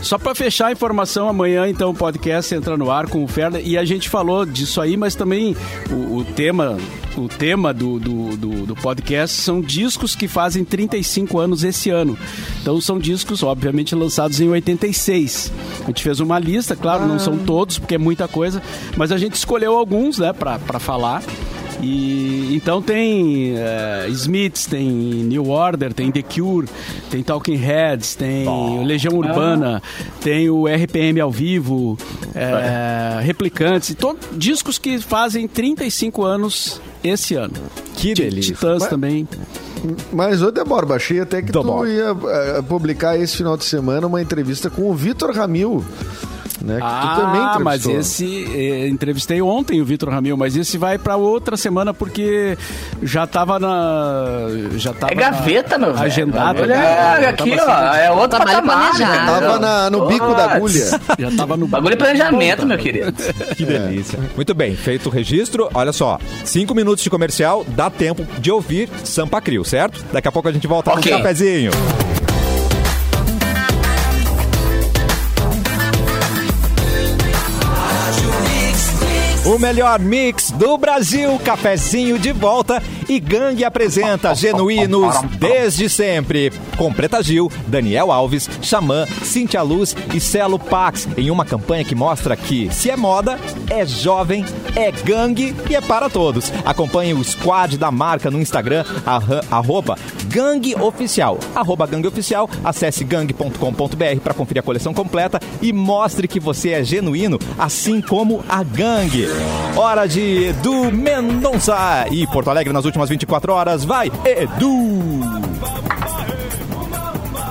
Só 0.02 0.18
para 0.18 0.34
fechar 0.34 0.68
a 0.68 0.72
informação, 0.72 1.30
amanhã 1.30 1.68
então 1.70 1.92
o 1.92 1.94
podcast 1.94 2.54
entra 2.56 2.76
no 2.76 2.90
ar 2.90 3.08
com 3.08 3.24
o 3.24 3.28
Ferda 3.28 3.62
e 3.62 3.78
a 3.78 3.86
gente 3.86 4.10
falou 4.10 4.46
disso 4.46 4.82
aí, 4.82 4.98
mas 4.98 5.14
também 5.14 5.56
o, 5.92 6.18
o 6.18 6.26
tema, 6.26 6.78
o 7.16 7.28
tema 7.30 7.72
do, 7.74 8.00
do, 8.00 8.36
do- 8.36 8.66
do 8.66 8.76
podcast 8.76 9.38
são 9.40 9.62
discos 9.62 10.16
que 10.16 10.28
fazem 10.28 10.64
35 10.66 11.38
anos 11.40 11.64
esse 11.64 11.90
ano. 11.92 12.18
Então 12.62 12.82
são 12.82 12.98
discos, 12.98 13.44
obviamente, 13.44 13.94
lançados 13.94 14.42
em 14.42 14.50
86. 14.50 15.52
A 15.84 15.88
gente 15.88 16.02
fez 16.04 16.20
uma 16.20 16.40
lista, 16.40 16.76
claro, 16.76 17.06
não 17.08 17.20
são 17.20 17.38
todos, 17.38 17.78
porque 17.78 17.96
é 17.96 18.00
muita 18.00 18.28
coisa, 18.28 18.62
mas 18.98 19.12
a 19.12 19.18
gente 19.18 19.36
escolheu 19.36 19.78
alguns, 19.78 20.18
né, 20.18 20.34
para 20.34 20.80
falar. 20.80 21.22
E 21.82 22.56
então 22.56 22.82
tem 22.82 23.56
eh, 23.58 24.06
Smiths, 24.10 24.66
tem 24.68 24.88
New 24.88 25.50
Order, 25.50 25.94
tem 25.94 26.12
The 26.12 26.22
Cure, 26.22 26.68
tem 27.10 27.24
Talking 27.24 27.56
Heads, 27.56 28.16
tem 28.16 28.46
Legião 28.86 29.16
Urbana, 29.16 29.82
tem 30.22 30.50
o 30.50 30.68
RPM 30.68 31.20
ao 31.20 31.32
vivo, 31.32 31.98
eh, 32.36 33.20
Replicantes, 33.24 33.96
discos 34.34 34.78
que 34.78 35.00
fazem 35.00 35.48
35 35.48 36.24
anos 36.24 36.80
esse 37.04 37.34
ano. 37.36 37.54
Que 37.96 38.14
delícia. 38.14 38.54
Titãs 38.54 38.82
Mas- 38.82 38.90
também. 38.90 39.28
Mas, 40.14 40.44
ô 40.44 40.52
Debora, 40.52 40.94
achei 40.94 41.20
até 41.20 41.42
que 41.42 41.52
tu 41.52 41.60
Debora. 41.64 41.90
ia 41.90 42.16
eh, 42.58 42.62
publicar 42.62 43.18
esse 43.18 43.38
final 43.38 43.58
de 43.58 43.64
semana 43.66 44.06
uma 44.06 44.22
entrevista 44.22 44.70
com 44.70 44.84
o 44.90 44.94
Vitor 44.94 45.32
Ramil. 45.36 45.84
Né, 46.62 46.76
que 46.76 46.82
tu 46.82 47.22
também 47.22 47.42
Ah, 47.42 47.58
mas 47.60 47.86
esse 47.88 48.46
eh, 48.56 48.88
entrevistei 48.88 49.42
ontem 49.42 49.82
o 49.82 49.86
Vitor 49.86 50.10
Ramil, 50.10 50.38
mas 50.38 50.56
esse 50.56 50.78
vai 50.78 50.98
para 51.00 51.16
outra 51.16 51.58
semana 51.58 51.92
porque 51.94 52.56
já 53.02 53.26
tava 53.26 53.58
na 53.58 54.46
já 54.76 54.94
tava 54.94 55.12
É 55.12 55.16
gaveta, 55.16 55.78
na, 55.78 55.88
meu 55.88 55.96
velho. 55.96 56.06
agendado. 56.06 56.62
Olha, 56.62 56.68
né? 56.78 57.18
Já 57.24 57.30
aqui, 57.30 57.56
tava 57.58 57.72
ó. 57.72 57.74
assim, 57.90 58.00
É 58.02 58.12
outro 58.12 58.30
Trabalho 58.30 58.56
patamar, 58.68 58.92
planejado. 58.92 59.12
né? 59.26 59.26
Tava 59.48 59.60
na- 59.60 59.90
no 59.90 60.06
bico 60.06 60.36
da 60.36 60.52
agulha. 60.54 60.86
já 61.18 61.32
tava 61.36 61.58
no 61.58 61.68
Bagulho 61.68 61.94
é 61.94 61.98
planejamento, 61.98 62.66
meu 62.66 62.78
querido. 62.78 63.12
Que 63.58 63.66
delícia. 63.66 64.20
Muito 64.36 64.54
bem, 64.54 64.76
feito 64.76 65.08
o 65.08 65.10
registro. 65.12 65.68
Olha 65.74 65.92
só, 65.92 66.20
cinco 66.46 66.76
minutos 66.76 67.04
de 67.04 67.10
comercial, 67.10 67.66
dá 67.70 67.90
tempo 67.90 68.24
de 68.40 68.52
ouvir 68.52 68.88
Sampa 69.04 69.42
Crio, 69.42 69.64
certo? 69.66 70.04
Daqui 70.14 70.28
a 70.28 70.32
pouco 70.32 70.48
a 70.48 70.52
gente 70.52 70.68
volta 70.68 70.92
Ok. 70.92 71.12
com 71.12 71.18
o 71.18 71.22
cafezinho. 71.24 71.72
O 79.44 79.58
melhor 79.58 80.00
mix 80.00 80.52
do 80.52 80.78
Brasil, 80.78 81.40
cafezinho 81.40 82.20
de 82.20 82.32
volta 82.32 82.82
E 83.12 83.20
Gangue 83.20 83.66
apresenta 83.66 84.32
Genuínos 84.34 85.14
desde 85.38 85.90
sempre. 85.90 86.50
Com 86.78 86.94
Preta 86.94 87.22
Gil, 87.22 87.52
Daniel 87.68 88.10
Alves, 88.10 88.50
Xamã, 88.62 89.06
Cintia 89.22 89.62
Luz 89.62 89.94
e 90.14 90.20
Celo 90.22 90.58
Pax. 90.58 91.10
Em 91.18 91.30
uma 91.30 91.44
campanha 91.44 91.84
que 91.84 91.94
mostra 91.94 92.38
que 92.38 92.74
se 92.74 92.90
é 92.90 92.96
moda, 92.96 93.38
é 93.70 93.86
jovem, 93.86 94.46
é 94.78 94.94
gangue 94.94 95.54
e 95.70 95.76
é 95.76 95.82
para 95.82 96.10
todos. 96.10 96.54
Acompanhe 96.64 97.14
o 97.14 97.22
squad 97.22 97.78
da 97.78 97.92
marca 97.92 98.32
no 98.32 98.40
Instagram, 98.40 98.86
arroba 99.52 99.98
Gangue 100.28 100.74
Oficial. 100.76 101.38
Arroba 101.54 101.86
Gangue 101.86 102.08
Oficial, 102.08 102.50
acesse 102.64 103.04
gangue.com.br 103.04 104.22
para 104.24 104.34
conferir 104.34 104.62
a 104.62 104.66
coleção 104.66 104.94
completa 104.94 105.38
e 105.62 105.74
mostre 105.74 106.30
que 106.30 106.40
você 106.40 106.70
é 106.70 106.82
genuíno, 106.82 107.38
assim 107.60 108.00
como 108.00 108.42
a 108.48 108.64
gangue. 108.64 109.28
Hora 109.76 110.08
de 110.08 110.46
Edu 110.46 110.90
Mendonça. 110.94 112.08
E 112.10 112.26
Porto 112.28 112.50
Alegre 112.50 112.72
nas 112.72 112.86
últimas 112.86 113.01
24 113.10 113.54
horas. 113.54 113.84
Vai, 113.84 114.12
Edu! 114.26 115.22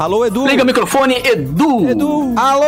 Alô, 0.00 0.24
Edu! 0.24 0.46
Liga 0.46 0.62
o 0.62 0.66
microfone, 0.66 1.16
Edu. 1.22 1.90
Edu! 1.90 2.32
Alô! 2.34 2.64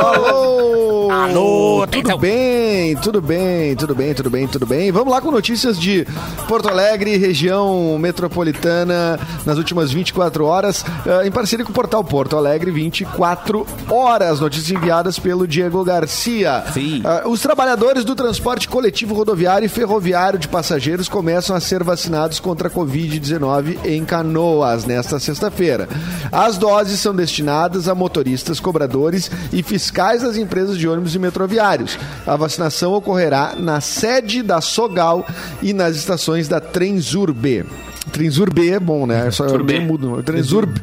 Alô! 0.00 1.10
Alô, 1.12 1.86
Tudo 1.86 2.18
bem, 2.18 2.96
tudo 2.96 3.22
bem, 3.22 3.76
tudo 3.76 3.94
bem, 3.94 4.12
tudo 4.12 4.28
bem, 4.30 4.48
tudo 4.48 4.66
bem. 4.66 4.90
Vamos 4.90 5.12
lá 5.12 5.20
com 5.20 5.30
notícias 5.30 5.78
de 5.78 6.04
Porto 6.48 6.68
Alegre, 6.68 7.16
região 7.16 7.96
metropolitana, 7.98 9.18
nas 9.44 9.56
últimas 9.56 9.92
24 9.92 10.44
horas, 10.44 10.84
eh, 11.06 11.28
em 11.28 11.30
parceria 11.30 11.64
com 11.64 11.70
o 11.70 11.74
portal 11.74 12.02
Porto 12.02 12.36
Alegre 12.36 12.72
24 12.72 13.64
horas. 13.88 14.40
Notícias 14.40 14.70
enviadas 14.76 15.18
pelo 15.18 15.46
Diego 15.46 15.84
Garcia. 15.84 16.64
Sim. 16.72 17.02
Ah, 17.04 17.22
os 17.26 17.40
trabalhadores 17.40 18.04
do 18.04 18.16
transporte 18.16 18.68
coletivo 18.68 19.14
rodoviário 19.14 19.66
e 19.66 19.68
ferroviário 19.68 20.38
de 20.38 20.48
passageiros 20.48 21.08
começam 21.08 21.54
a 21.54 21.60
ser 21.60 21.84
vacinados 21.84 22.40
contra 22.40 22.66
a 22.66 22.70
Covid-19 22.70 23.78
em 23.84 24.04
Canoas 24.04 24.84
nesta 24.84 25.20
sexta-feira. 25.20 25.88
As 26.32 26.55
doses 26.56 27.00
são 27.00 27.14
destinadas 27.14 27.88
a 27.88 27.94
motoristas, 27.94 28.60
cobradores 28.60 29.30
e 29.52 29.62
fiscais 29.62 30.22
das 30.22 30.36
empresas 30.36 30.78
de 30.78 30.88
ônibus 30.88 31.14
e 31.14 31.18
metroviários. 31.18 31.98
A 32.26 32.36
vacinação 32.36 32.92
ocorrerá 32.92 33.54
na 33.56 33.80
sede 33.80 34.42
da 34.42 34.60
Sogal 34.60 35.26
e 35.62 35.72
nas 35.72 35.96
estações 35.96 36.48
da 36.48 36.60
Transurb. 36.60 37.64
Transurb 38.12 38.70
é 38.70 38.78
bom, 38.78 39.06
né? 39.06 39.26
É 39.26 39.30
Só 39.30 39.46
Turbê. 39.46 39.80
mudo. 39.80 40.22
Transurb. 40.22 40.80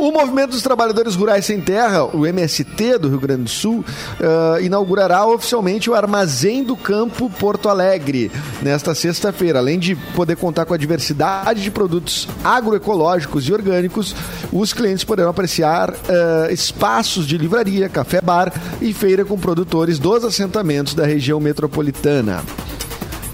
O 0.00 0.10
Movimento 0.10 0.52
dos 0.52 0.62
Trabalhadores 0.62 1.14
Rurais 1.14 1.44
Sem 1.44 1.60
Terra, 1.60 2.04
o 2.04 2.26
MST 2.26 2.96
do 2.96 3.10
Rio 3.10 3.20
Grande 3.20 3.42
do 3.42 3.50
Sul, 3.50 3.84
eh, 4.18 4.62
inaugurará 4.62 5.26
oficialmente 5.26 5.90
o 5.90 5.94
Armazém 5.94 6.64
do 6.64 6.74
Campo 6.74 7.28
Porto 7.28 7.68
Alegre 7.68 8.32
nesta 8.62 8.94
sexta-feira. 8.94 9.58
Além 9.58 9.78
de 9.78 9.94
poder 10.16 10.36
contar 10.36 10.64
com 10.64 10.72
a 10.72 10.78
diversidade 10.78 11.62
de 11.62 11.70
produtos 11.70 12.26
agroecológicos 12.42 13.46
e 13.46 13.52
orgânicos, 13.52 14.16
os 14.50 14.72
clientes 14.72 15.04
poderão 15.04 15.28
apreciar 15.28 15.92
eh, 16.08 16.48
espaços 16.50 17.26
de 17.26 17.36
livraria, 17.36 17.86
café-bar 17.86 18.50
e 18.80 18.94
feira 18.94 19.22
com 19.22 19.38
produtores 19.38 19.98
dos 19.98 20.24
assentamentos 20.24 20.94
da 20.94 21.04
região 21.04 21.38
metropolitana. 21.38 22.42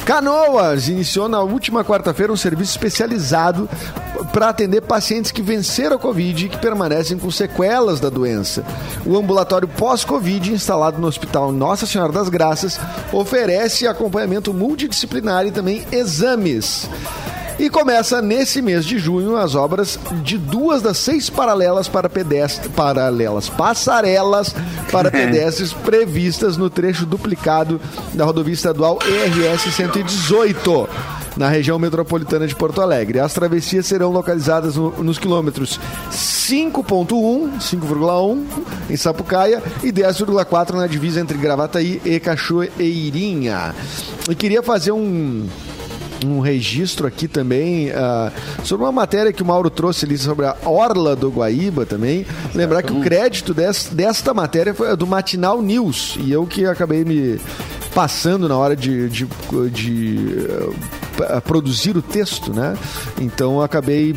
Canoas 0.07 0.87
iniciou 0.87 1.29
na 1.29 1.41
última 1.41 1.85
quarta-feira 1.85 2.33
um 2.33 2.37
serviço 2.37 2.71
especializado 2.71 3.69
para 4.33 4.51
atender 4.51 4.83
pacientes 4.83 5.33
que 5.33 5.43
venceram 5.43 5.97
a 5.97 5.99
Covid 5.99 6.47
e 6.47 6.49
que 6.49 6.59
permanecem 6.59 7.19
com 7.19 7.29
sequelas 7.29 7.99
da 7.99 8.09
doença. 8.09 8.65
O 9.05 9.17
ambulatório 9.17 9.67
pós-Covid, 9.67 10.53
instalado 10.53 11.01
no 11.01 11.09
Hospital 11.09 11.51
Nossa 11.51 11.87
Senhora 11.87 12.13
das 12.13 12.29
Graças, 12.29 12.79
oferece 13.13 13.89
acompanhamento 13.89 14.55
multidisciplinar 14.55 15.45
e 15.45 15.51
também 15.51 15.85
exames. 15.91 16.89
E 17.59 17.71
começa 17.71 18.21
nesse 18.21 18.61
mês 18.61 18.85
de 18.85 18.99
junho 18.99 19.35
as 19.37 19.55
obras 19.55 19.99
de 20.23 20.37
duas 20.37 20.83
das 20.83 20.99
seis 20.99 21.31
paralelas 21.31 21.89
para 21.89 22.07
pedestres, 22.09 22.71
paralelas, 22.77 23.49
passarelas 23.49 24.55
para 24.93 25.11
pedestres 25.13 25.73
previstas 25.73 26.59
no 26.59 26.69
trecho 26.69 27.07
duplicado 27.07 27.81
da 28.13 28.27
rodovia 28.27 28.53
estadual 28.53 28.99
ERS 29.07 29.75
118 29.75 30.87
na 31.35 31.49
região 31.49 31.79
metropolitana 31.79 32.47
de 32.47 32.55
Porto 32.55 32.83
Alegre. 32.83 33.21
As 33.21 33.33
travessias 33.33 33.87
serão 33.87 34.11
localizadas 34.13 34.77
no- 34.77 34.91
nos 35.03 35.19
quilômetros 35.19 35.81
5.1, 36.11 37.59
5,1 37.59 38.45
em 38.91 38.97
Sapucaia 38.97 39.63
e 39.83 39.91
10,4 39.91 40.73
na 40.75 40.87
divisa 40.87 41.21
entre 41.21 41.39
Gravataí 41.39 42.03
e 42.05 42.21
Cachoeirinha. 42.21 43.75
E 44.29 44.35
queria 44.35 44.63
fazer 44.63 44.93
um 44.93 45.47
um 46.27 46.41
registro 46.41 47.07
aqui 47.07 47.27
também 47.29 47.91
ah, 47.93 48.31
sobre 48.65 48.85
uma 48.85 48.93
matéria 48.93 49.33
que 49.33 49.43
o 49.43 49.47
Mauro 49.47 49.71
trouxe 49.71 50.05
ali 50.05 50.19
sobre 50.19 50.47
a 50.47 50.57
Orla 50.65 51.15
do 51.17 51.31
Guaíba 51.31 51.87
também. 51.87 52.27
Lembrar 52.55 52.83
que 52.83 52.93
o 52.93 53.01
crédito 53.01 53.55
des- 53.55 53.89
desta 53.93 54.33
matéria 54.35 54.75
foi 54.75 54.95
do 54.97 55.07
Matinal 55.07 55.63
News 55.63 56.17
e 56.21 56.33
eu 56.33 56.47
que 56.47 56.65
acabei 56.67 57.05
me 57.05 57.39
passando 57.95 58.47
na 58.49 58.57
hora 58.59 58.77
de, 58.77 59.09
de, 59.09 59.27
de, 59.73 60.47
ah, 61.29 61.41
produzir 61.41 61.97
o 61.97 62.03
texto, 62.03 62.53
né? 62.53 62.77
Então 63.21 63.63
acabei 63.63 64.15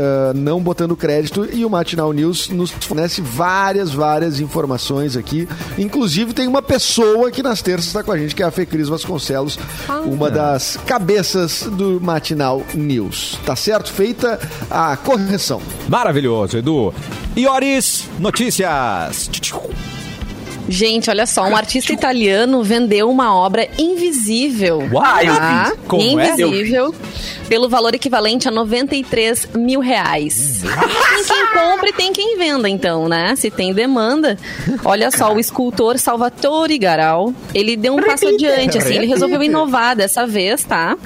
Uh, 0.00 0.32
não 0.34 0.62
botando 0.62 0.96
crédito 0.96 1.46
e 1.52 1.62
o 1.62 1.68
Matinal 1.68 2.10
News 2.10 2.48
nos 2.48 2.70
fornece 2.70 3.20
várias, 3.20 3.92
várias 3.92 4.40
informações 4.40 5.14
aqui. 5.14 5.46
Inclusive 5.76 6.32
tem 6.32 6.48
uma 6.48 6.62
pessoa 6.62 7.30
que 7.30 7.42
nas 7.42 7.60
terças 7.60 7.88
está 7.88 8.02
com 8.02 8.10
a 8.10 8.16
gente, 8.16 8.34
que 8.34 8.42
é 8.42 8.46
a 8.46 8.50
Fecris 8.50 8.88
Vasconcelos, 8.88 9.58
uma 10.06 10.30
das 10.30 10.78
cabeças 10.86 11.64
do 11.64 12.00
Matinal 12.00 12.62
News. 12.74 13.38
Tá 13.44 13.54
certo? 13.54 13.92
Feita 13.92 14.40
a 14.70 14.96
correção. 14.96 15.60
Maravilhoso, 15.86 16.56
Edu. 16.56 16.94
Ioris, 17.36 18.08
notícias. 18.18 19.28
Gente, 20.72 21.10
olha 21.10 21.26
só, 21.26 21.42
um 21.48 21.56
artista 21.56 21.92
italiano 21.92 22.62
vendeu 22.62 23.10
uma 23.10 23.34
obra 23.34 23.68
invisível. 23.76 24.78
Uau, 24.92 25.02
tá? 25.02 25.72
Como 25.88 26.20
é? 26.20 26.30
invisível. 26.30 26.94
Pelo 27.48 27.68
valor 27.68 27.92
equivalente 27.92 28.46
a 28.46 28.52
93 28.52 29.48
mil 29.56 29.80
reais. 29.80 30.62
Tem 30.62 31.24
quem 31.24 31.46
compre, 31.52 31.92
tem 31.92 32.12
quem 32.12 32.38
venda, 32.38 32.68
então, 32.68 33.08
né? 33.08 33.34
Se 33.34 33.50
tem 33.50 33.74
demanda. 33.74 34.38
Olha 34.84 35.10
só, 35.10 35.34
o 35.34 35.40
escultor 35.40 35.98
Salvatore 35.98 36.78
Garal, 36.78 37.34
ele 37.52 37.76
deu 37.76 37.96
um 37.96 38.00
passo 38.00 38.28
adiante, 38.28 38.78
assim, 38.78 38.94
ele 38.94 39.06
resolveu 39.06 39.42
inovar 39.42 39.96
dessa 39.96 40.24
vez, 40.24 40.62
tá? 40.62 40.96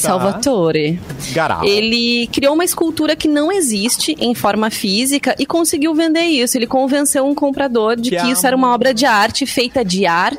Salvatore. 0.00 1.00
Garal. 1.32 1.64
Ele 1.64 2.26
criou 2.28 2.54
uma 2.54 2.64
escultura 2.64 3.14
que 3.14 3.28
não 3.28 3.52
existe 3.52 4.16
em 4.18 4.34
forma 4.34 4.70
física 4.70 5.34
e 5.38 5.46
conseguiu 5.46 5.94
vender 5.94 6.24
isso. 6.24 6.56
Ele 6.56 6.66
convenceu 6.66 7.26
um 7.26 7.34
comprador 7.34 7.96
de 7.96 8.10
Que 8.10 8.16
que 8.16 8.30
isso 8.30 8.46
era 8.46 8.56
uma 8.56 8.72
obra 8.72 8.92
de 8.92 9.06
arte 9.06 9.46
feita 9.46 9.84
de 9.84 10.06
ar 10.06 10.36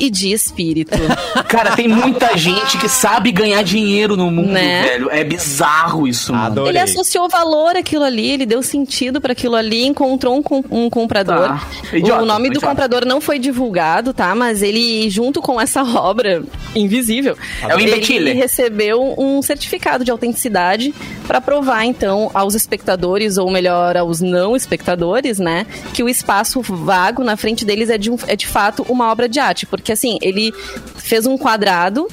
e 0.00 0.10
de 0.10 0.32
espírito. 0.32 0.96
Cara, 1.48 1.76
tem 1.76 1.88
muita 1.88 2.36
gente 2.36 2.78
que 2.78 2.88
sabe 2.88 3.30
ganhar 3.32 3.62
dinheiro 3.62 4.16
no 4.16 4.30
mundo, 4.30 4.50
Né? 4.52 4.82
velho. 4.82 5.10
É 5.10 5.22
bizarro 5.24 6.06
isso, 6.08 6.32
mano. 6.32 6.46
Adorei. 6.46 6.70
Ele 6.72 6.78
associou 6.78 7.28
valor 7.28 7.76
àquilo 7.76 8.04
ali, 8.04 8.30
ele 8.30 8.46
deu 8.46 8.62
sentido 8.62 9.20
para 9.20 9.32
aquilo 9.32 9.54
ali, 9.56 9.84
encontrou 9.84 10.36
um, 10.36 10.42
com- 10.42 10.64
um 10.70 10.90
comprador. 10.90 11.48
Tá. 11.48 11.66
Idiota, 11.92 12.22
o 12.22 12.26
nome 12.26 12.48
do 12.48 12.56
idiota. 12.56 12.66
comprador 12.66 13.04
não 13.06 13.20
foi 13.20 13.38
divulgado, 13.38 14.12
tá? 14.12 14.34
Mas 14.34 14.62
ele, 14.62 15.08
junto 15.10 15.40
com 15.40 15.60
essa 15.60 15.82
obra 15.98 16.42
invisível, 16.74 17.36
É 17.62 17.74
o 17.74 17.78
ele 17.78 18.32
recebeu 18.32 19.14
um 19.18 19.40
certificado 19.42 20.04
de 20.04 20.10
autenticidade 20.10 20.94
para 21.26 21.40
provar, 21.40 21.84
então, 21.84 22.30
aos 22.34 22.54
espectadores, 22.54 23.36
ou 23.38 23.50
melhor, 23.50 23.96
aos 23.96 24.20
não 24.20 24.56
espectadores, 24.56 25.38
né, 25.38 25.66
que 25.92 26.02
o 26.02 26.08
espaço 26.08 26.60
vago 26.60 27.22
na 27.22 27.36
frente 27.36 27.64
deles 27.64 27.88
é 27.90 27.96
de, 27.98 28.10
um- 28.10 28.16
é 28.26 28.36
de 28.36 28.46
fato 28.46 28.84
uma 28.88 29.10
obra 29.10 29.28
de 29.28 29.38
arte. 29.38 29.66
Porque, 29.66 29.83
assim, 29.92 30.18
ele 30.22 30.52
fez 30.96 31.26
um 31.26 31.36
quadrado 31.38 32.06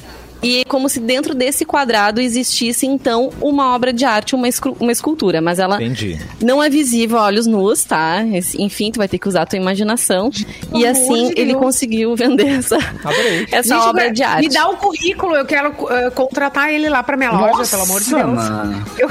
e 0.44 0.64
como 0.64 0.88
se 0.88 0.98
dentro 0.98 1.36
desse 1.36 1.64
quadrado 1.64 2.20
existisse, 2.20 2.84
então, 2.84 3.30
uma 3.40 3.72
obra 3.76 3.92
de 3.92 4.04
arte, 4.04 4.34
uma, 4.34 4.48
uma 4.80 4.90
escultura. 4.90 5.40
Mas 5.40 5.60
ela 5.60 5.76
Entendi. 5.76 6.18
não 6.42 6.60
é 6.60 6.68
visível 6.68 7.18
a 7.18 7.26
olhos 7.26 7.46
nus, 7.46 7.84
tá? 7.84 8.24
Enfim, 8.58 8.90
tu 8.90 8.96
vai 8.98 9.06
ter 9.06 9.18
que 9.20 9.28
usar 9.28 9.42
a 9.42 9.46
tua 9.46 9.56
imaginação. 9.56 10.30
e 10.74 10.84
amor 10.84 10.88
assim, 10.88 11.28
de 11.32 11.40
ele 11.40 11.52
Deus. 11.52 11.62
conseguiu 11.64 12.16
vender 12.16 12.48
essa, 12.58 12.76
Adorei. 12.76 13.46
essa 13.52 13.76
Gente, 13.76 13.86
obra 13.86 14.10
de 14.10 14.22
arte. 14.24 14.48
Me 14.48 14.52
dá 14.52 14.68
o 14.68 14.76
currículo, 14.78 15.36
eu 15.36 15.44
quero 15.46 15.76
eh, 15.90 16.10
contratar 16.10 16.72
ele 16.72 16.88
lá 16.88 17.04
pra 17.04 17.16
minha 17.16 17.30
loja, 17.30 17.58
Nossa, 17.58 17.70
pelo 17.76 17.82
amor 17.88 18.00
de 18.02 18.10
Deus. 18.10 18.24
mano. 18.34 18.84
Eu- 18.98 19.08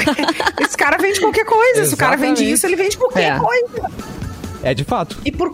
esse 0.66 0.76
cara 0.76 0.98
vende 0.98 1.22
qualquer 1.22 1.46
coisa. 1.46 1.86
Se 1.86 1.94
o 1.94 1.98
cara 1.98 2.18
vende 2.18 2.44
isso, 2.44 2.66
ele 2.66 2.76
vende 2.76 2.98
qualquer 2.98 3.38
É. 3.38 3.40
coisa. 3.40 3.90
É 4.64 4.74
de 4.74 4.84
fato. 4.84 5.18
E 5.24 5.32
por. 5.32 5.54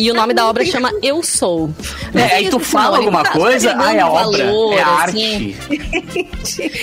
E 0.00 0.10
o 0.10 0.14
nome 0.14 0.32
da 0.32 0.48
obra 0.48 0.64
chama 0.64 0.90
Eu 1.02 1.22
Sou. 1.22 1.68
É, 2.14 2.36
aí 2.36 2.48
tu 2.48 2.58
fala 2.58 2.96
alguma 2.96 3.22
tá 3.22 3.32
coisa, 3.32 3.76
ah, 3.78 3.94
é 3.94 4.00
agregando 4.00 4.12
obra, 4.12 4.46
valor, 4.46 4.72
é 4.72 4.82
assim. 4.82 5.54
arte. 5.54 5.56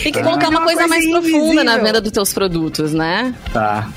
Tem 0.04 0.12
que 0.12 0.22
colocar 0.22 0.50
uma, 0.50 0.60
Uma 0.60 0.66
coisa 0.66 0.82
coisa 0.82 0.88
mais 0.88 1.10
profunda 1.10 1.36
invisível. 1.38 1.64
na 1.64 1.78
venda 1.80 2.00
dos 2.00 2.12
teus 2.12 2.32
produtos, 2.32 2.94
né? 2.94 3.34
Tá. 3.52 3.90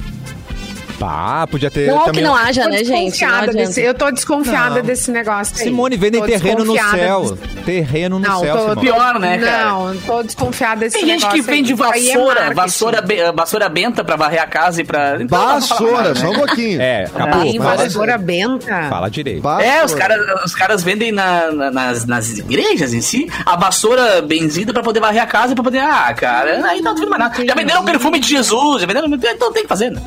Ah, 1.03 1.47
podia 1.51 1.71
ter 1.71 1.87
Não, 1.89 1.99
também. 2.01 2.13
que 2.15 2.21
não 2.23 2.35
haja, 2.35 2.67
né, 2.67 2.85
gente? 2.85 3.25
Desse, 3.53 3.81
eu 3.83 3.95
tô 3.95 4.11
desconfiada 4.11 4.77
Não. 4.77 4.83
desse 4.83 5.11
negócio. 5.11 5.55
aí. 5.59 5.65
Simone, 5.65 5.97
vendem 5.97 6.23
terreno 6.23 6.65
no 6.65 6.75
céu. 6.75 7.21
desse- 7.37 7.61
Terreno 7.65 8.19
no 8.19 8.27
Não, 8.29 8.41
céu, 8.41 8.55
tô, 8.57 8.61
Simone. 8.63 8.81
Pior, 8.81 9.19
né, 9.19 9.39
cara? 9.39 9.65
Não, 9.71 9.97
tô 9.99 10.23
desconfiada 10.23 10.81
desse 10.81 10.97
Tem 10.99 11.07
gente 11.07 11.21
negócio. 11.21 11.43
que 11.43 11.51
vende 11.51 11.73
aí. 11.73 11.75
Isso 11.75 11.85
aí 11.85 12.09
é 12.11 12.13
vassoura, 12.15 12.35
marketing. 12.41 12.55
vassoura, 12.55 13.03
be- 13.03 13.33
vassoura 13.33 13.69
benta 13.69 14.05
pra 14.05 14.17
varrer 14.17 14.43
a 14.43 14.47
casa 14.47 14.81
e 14.81 14.85
pra. 14.85 15.17
Então, 15.21 15.39
falar 15.39 15.55
Vassoura, 15.55 16.15
só 16.15 16.27
um 16.29 16.31
né? 16.33 16.39
pouquinho. 16.39 16.81
É, 16.81 17.05
acabou. 17.05 17.43
Tem 17.43 17.59
Fala, 17.59 17.77
vassoura 17.77 18.19
benta. 18.19 18.83
fala 18.89 19.11
direito. 19.11 19.49
É, 19.49 19.85
os 19.85 19.93
Vassoura. 19.93 20.01
caras, 20.01 20.45
os 20.45 20.55
caras 20.55 20.83
vendem 20.83 21.13
na- 21.13 21.51
na- 21.53 21.71
nas, 21.71 22.07
nas 22.07 22.31
igrejas 22.39 22.93
em 22.95 23.01
si 23.01 23.31
a 23.45 23.57
vassoura 23.57 24.23
benzida 24.23 24.73
pra 24.73 24.83
poder 24.83 25.01
varrer 25.01 25.23
a 25.23 25.27
casa 25.27 25.53
e 25.53 25.55
pra 25.55 25.65
poder. 25.65 25.79
Ah, 25.79 26.13
cara, 26.15 26.67
aí 26.67 26.81
não 26.81 26.95
vendo 26.95 27.09
mais 27.11 27.21
nada. 27.23 27.45
Já 27.47 27.55
venderam 27.55 27.83
o 27.83 27.85
perfume 27.85 28.19
de 28.19 28.29
Jesus, 28.29 28.81
já 28.81 28.87
venderam. 28.87 29.09
Então 29.09 29.53
tem 29.53 29.63
que 29.63 29.69
fazer, 29.69 29.91
né? 29.91 30.01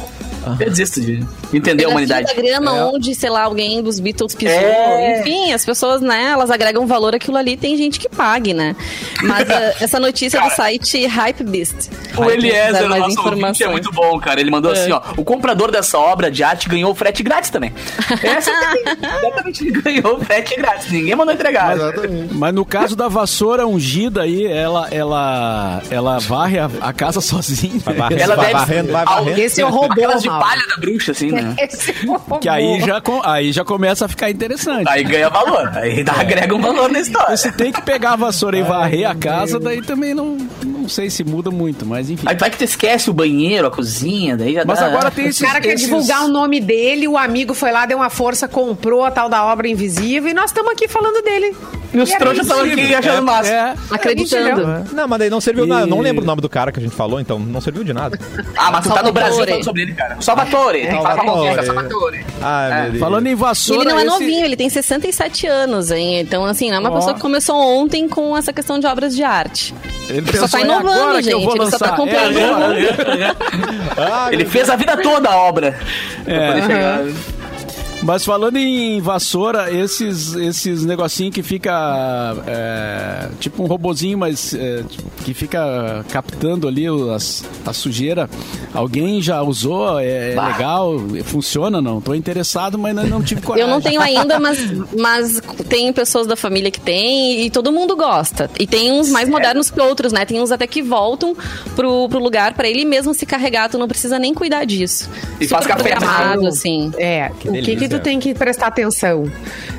Eu 0.60 0.70
desisto 0.70 1.02
de 1.02 1.26
entender 1.58 1.84
a 1.84 1.88
Tem 1.88 1.94
humanidade. 1.94 2.28
da 2.28 2.34
grama 2.42 2.72
onde, 2.88 3.14
sei 3.16 3.30
lá, 3.30 3.44
alguém 3.44 3.82
dos 3.82 4.00
Beatles 4.00 4.36
pisou. 4.36 4.54
É. 4.54 5.20
Enfim, 5.22 5.52
as 5.54 5.66
pessoas, 5.66 6.02
né, 6.02 6.32
elas 6.32 6.50
agregam 6.50 6.86
valor 6.88 7.16
àquilo 7.16 7.38
ali, 7.38 7.56
tem 7.58 7.76
gente 7.78 8.00
que 8.00 8.10
pague, 8.10 8.54
né? 8.54 8.76
Mas 9.24 9.48
eh, 9.50 9.76
essa 9.82 10.00
notícia 10.00 10.42
do 10.42 10.50
site 10.50 11.06
Hypebeast. 11.06 11.90
O 12.18 12.30
Eliezer, 12.30 12.74
Dá 12.74 12.86
o 12.86 12.90
mais 12.90 13.02
nosso 13.02 13.18
é 13.18 13.22
informações. 13.22 13.72
muito 13.72 13.92
bom, 13.92 14.20
cara. 14.20 14.40
Ele 14.40 14.52
mandou 14.52 14.72
assim, 14.72 14.92
ó. 14.92 15.02
O 15.18 15.24
comprador 15.24 15.72
dessa 15.72 15.98
obra 15.98 16.30
de 16.30 16.44
arte 16.44 16.70
ganhou 16.70 16.92
o 16.92 16.96
frete 16.96 17.24
grátis 17.24 17.50
também. 17.50 17.74
Essa 18.24 18.52
exatamente, 18.52 19.68
ele 19.68 19.82
ganhou 19.82 20.18
o 20.18 20.24
frete 20.26 20.56
grátis. 20.56 20.92
Ninguém 20.92 21.16
mandou 21.16 21.34
entregar. 21.34 21.76
Exatamente. 21.76 22.34
Mas 22.34 22.54
no 22.54 22.66
caso 22.66 22.96
da 22.96 23.08
vassoura 23.08 23.66
ungida 23.66 24.22
aí, 24.24 24.46
ela, 24.46 24.88
ela, 24.92 25.82
ela 25.90 26.20
varre 26.20 26.60
a, 26.60 26.70
a 26.82 26.94
casa 26.94 27.22
sozinha. 27.22 27.80
Vai 27.84 27.96
varrendo, 27.96 28.22
Ela 28.22 28.36
vai 28.36 28.46
deve 28.46 28.60
varrendo, 28.60 28.92
vai 28.92 29.06
varrendo. 29.06 29.40
Esse 29.40 29.62
é 29.62 29.66
o 29.66 29.70
robô, 29.74 29.94
Aquelas 29.94 30.22
de 30.22 30.30
palha 30.30 30.62
da 30.68 30.78
bruxa, 30.78 31.12
assim, 31.12 31.32
né? 31.32 31.43
É 31.58 32.06
o 32.08 32.12
robô. 32.14 32.40
Que 32.40 32.50
aí 32.50 32.80
já, 32.82 33.02
aí 33.24 33.52
já 33.52 33.64
começa 33.66 34.06
a 34.06 34.08
ficar 34.08 34.30
interessante. 34.30 34.88
Aí 34.88 35.04
ganha 35.04 35.30
valor. 35.30 35.72
Aí 35.76 36.04
dá- 36.04 36.14
agrega 36.20 36.56
um 36.56 36.62
valor 36.62 36.90
na 36.92 37.00
história. 37.00 37.36
Se 37.38 37.52
tem 37.52 37.72
que 37.72 37.82
pegar 37.82 38.14
a 38.14 38.16
vassoura 38.16 38.58
e 38.58 38.64
varrer 38.64 39.10
a 39.10 39.16
casa, 39.16 39.60
daí 39.60 39.82
também 39.82 40.14
não, 40.14 40.38
não 40.64 40.88
sei 40.90 41.10
se 41.10 41.24
muda 41.24 41.52
muito, 41.52 41.86
mas 41.86 42.10
enfim. 42.10 42.26
Aí 42.28 42.36
vai 42.36 42.50
que 42.50 42.58
tu 42.58 42.64
esquece 42.64 43.10
o 43.10 43.14
banheiro, 43.14 43.68
a 43.68 43.72
cozinha, 43.72 44.36
daí 44.38 44.54
já 44.54 44.64
Mas 44.66 44.80
dá- 44.80 44.86
agora 44.88 45.12
tem 45.12 45.26
O 45.26 45.30
esses... 45.30 45.42
cara 45.46 45.60
quer 45.62 45.74
esses- 45.74 45.86
divulgar 45.88 46.24
o 46.24 46.28
nome 46.28 46.60
dele, 46.60 47.08
o 47.08 47.18
amigo 47.18 47.54
foi 47.54 47.72
lá, 47.72 47.86
deu 47.86 47.98
uma 47.98 48.10
força, 48.10 48.48
comprou 48.48 49.04
a 49.06 49.12
tal 49.12 49.28
da 49.30 49.44
obra 49.46 49.68
invisível 49.68 50.30
e 50.30 50.34
nós 50.34 50.46
estamos 50.46 50.72
aqui 50.72 50.88
falando 50.88 51.22
dele. 51.24 51.56
E 51.94 52.00
os 52.00 52.10
é 52.12 52.18
trouxas 52.18 52.48
estão 52.48 52.60
aqui 52.66 52.96
achando 52.96 53.22
massa. 53.24 53.54
É, 53.54 53.74
Acreditando. 53.92 54.94
Não, 54.94 55.08
mas 55.08 55.20
daí 55.20 55.30
não 55.30 55.40
serviu 55.40 55.66
E- 55.66 55.68
nada. 55.68 55.84
Eu 55.84 55.88
não 55.88 56.00
lembro 56.00 56.24
o 56.24 56.26
nome 56.26 56.42
do 56.42 56.50
cara 56.50 56.72
que 56.72 56.80
a 56.80 56.82
gente 56.84 56.96
falou, 56.96 57.20
então 57.20 57.38
não 57.38 57.62
serviu 57.62 57.84
de 57.84 57.94
nada. 57.94 58.18
Ah, 58.58 58.72
mas 58.72 58.84
tu 58.84 58.90
tá 58.90 59.04
no 59.04 59.08
Salvatore. 59.08 59.12
Brasil 59.14 59.46
falando 59.46 59.64
sobre 59.64 59.82
ele, 59.84 59.94
cara. 59.94 60.18
Salvatore. 60.20 60.88
Tem 60.88 61.02
Salvatore. 61.34 61.66
Salvatore. 61.66 62.26
Ai, 62.42 62.90
É. 62.96 63.00
falando 63.00 63.28
em 63.28 63.36
vassoura... 63.36 63.82
ele 63.84 63.90
não 63.92 64.00
é 64.00 64.04
esse- 64.06 64.12
novinho, 64.12 64.46
ele 64.46 64.56
tem 64.56 64.70
67 64.70 65.48
anos, 65.48 65.92
hein? 65.92 66.20
Então, 66.20 66.46
assim, 66.46 66.70
não 66.70 66.78
é 66.78 66.80
uma 66.80 66.92
Ó. 66.92 66.96
pessoa 66.96 67.14
que 67.14 67.22
começou 67.22 67.56
ontem 67.56 68.08
com 68.08 68.36
essa 68.38 68.52
questão 68.54 68.80
de 68.80 68.86
obras 68.88 69.16
de 69.16 69.24
arte. 69.24 69.74
Ele 70.10 70.26
só 70.26 70.32
pensou, 70.44 70.50
tá 70.50 70.60
"É 70.60 70.62
inovando, 70.64 70.90
agora 70.90 71.22
que 71.24 71.30
eu 71.30 71.40
gente, 71.40 71.46
vou 71.46 71.56
ele 71.56 71.72
só 71.72 71.78
tá 71.78 71.86
lançar." 71.86 71.98
comprando. 71.98 72.38
É, 72.38 73.36
Ai, 73.98 74.34
Ele 74.34 74.46
fez 74.46 74.70
a 74.70 74.76
vida 74.76 74.98
toda 74.98 75.30
a 75.30 75.38
obra. 75.38 75.78
Pra 76.24 76.34
É. 76.34 76.48
poder 76.48 76.62
chegar. 76.64 77.00
Mas 78.04 78.26
falando 78.26 78.58
em 78.58 79.00
vassoura, 79.00 79.72
esses, 79.72 80.34
esses 80.36 80.84
negocinhos 80.84 81.34
que 81.34 81.42
fica 81.42 82.36
é, 82.46 83.30
tipo 83.40 83.64
um 83.64 83.66
robozinho, 83.66 84.18
mas 84.18 84.54
é, 84.54 84.84
que 85.24 85.34
fica 85.34 86.04
captando 86.12 86.68
ali 86.68 86.90
o- 86.90 87.12
as, 87.14 87.46
a 87.66 87.72
sujeira. 87.72 88.30
Alguém 88.74 89.22
já 89.22 89.42
usou? 89.42 90.00
É, 90.00 90.34
é 90.34 90.42
legal? 90.42 90.96
Funciona 91.24 91.82
não? 91.82 92.02
Tô 92.02 92.14
interessado, 92.14 92.78
mas 92.78 92.98
ainda 92.98 93.10
não 93.10 93.22
tive 93.24 93.42
coragem. 93.42 93.64
Eu 93.70 93.74
não 93.74 93.80
tenho 93.82 94.02
ainda, 94.02 94.38
mas, 94.38 94.60
mas 95.00 95.42
tem 95.70 95.94
pessoas 95.94 96.28
da 96.28 96.36
família 96.36 96.70
que 96.70 96.82
tem 96.82 97.46
e 97.46 97.50
todo 97.50 97.72
mundo 97.72 97.96
gosta. 97.96 98.50
E 98.60 98.68
tem 98.68 98.92
uns 98.92 99.10
mais 99.10 99.30
modernos 99.30 99.70
que 99.72 99.80
outros, 99.80 100.12
né? 100.12 100.26
Tem 100.26 100.42
uns 100.42 100.52
até 100.52 100.68
que 100.68 100.82
voltam 100.82 101.36
pro, 101.74 102.10
pro 102.10 102.20
lugar 102.20 102.54
pra 102.54 102.68
ele 102.68 102.84
mesmo 102.84 103.14
se 103.14 103.26
carregar, 103.26 103.70
tu 103.70 103.78
não 103.78 103.88
precisa 103.88 104.20
nem 104.20 104.34
cuidar 104.34 104.66
disso. 104.66 105.10
E 105.40 105.48
faz 105.48 105.64
Super 105.64 105.78
café 105.78 105.90
programado, 105.96 106.48
assim. 106.48 106.92
É, 106.98 107.32
o 107.46 107.54
que, 107.54 107.76
que 107.78 107.93
tu 107.98 108.04
tem 108.04 108.20
que 108.20 108.34
prestar 108.34 108.68
atenção? 108.68 109.26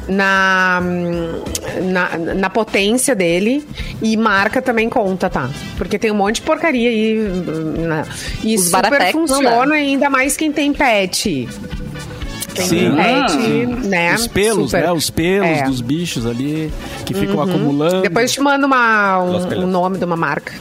Na, 0.07 0.83
na, 1.83 2.19
na 2.35 2.51
potência 2.51 3.15
dele 3.15 3.67
e 4.03 4.17
marca 4.17 4.61
também 4.61 4.89
conta, 4.89 5.31
tá? 5.31 5.49
Porque 5.79 5.99
tem 5.99 6.11
um 6.11 6.15
monte 6.15 6.37
de 6.37 6.43
porcaria 6.43 6.91
aí. 6.91 7.15
né? 7.79 8.05
E 8.43 8.55
Os 8.57 8.71
super 8.71 9.13
funciona, 9.13 9.75
ainda 9.75 10.11
mais 10.11 10.37
quem 10.37 10.53
tem 10.53 10.73
pet. 10.73 11.49
Quem 12.55 12.67
Sim. 12.67 12.79
tem 12.79 12.95
pet, 12.95 13.33
Ah. 13.83 13.87
né? 13.89 14.15
Os 14.15 14.27
pelos, 14.29 14.71
Super. 14.71 14.83
né? 14.85 14.93
Os 14.93 15.11
pelos 15.11 15.49
É. 15.49 15.63
dos 15.65 15.81
bichos 15.81 16.27
ali 16.27 16.71
que 17.07 17.15
ficam 17.15 17.41
acumulando. 17.43 18.03
Depois 18.03 18.31
eu 18.31 18.35
te 18.35 18.41
mando 18.41 18.67
uma, 18.67 19.21
um, 19.23 19.63
um 19.63 19.67
nome 19.67 19.99
de 19.99 20.05
uma 20.05 20.17
marca. 20.17 20.53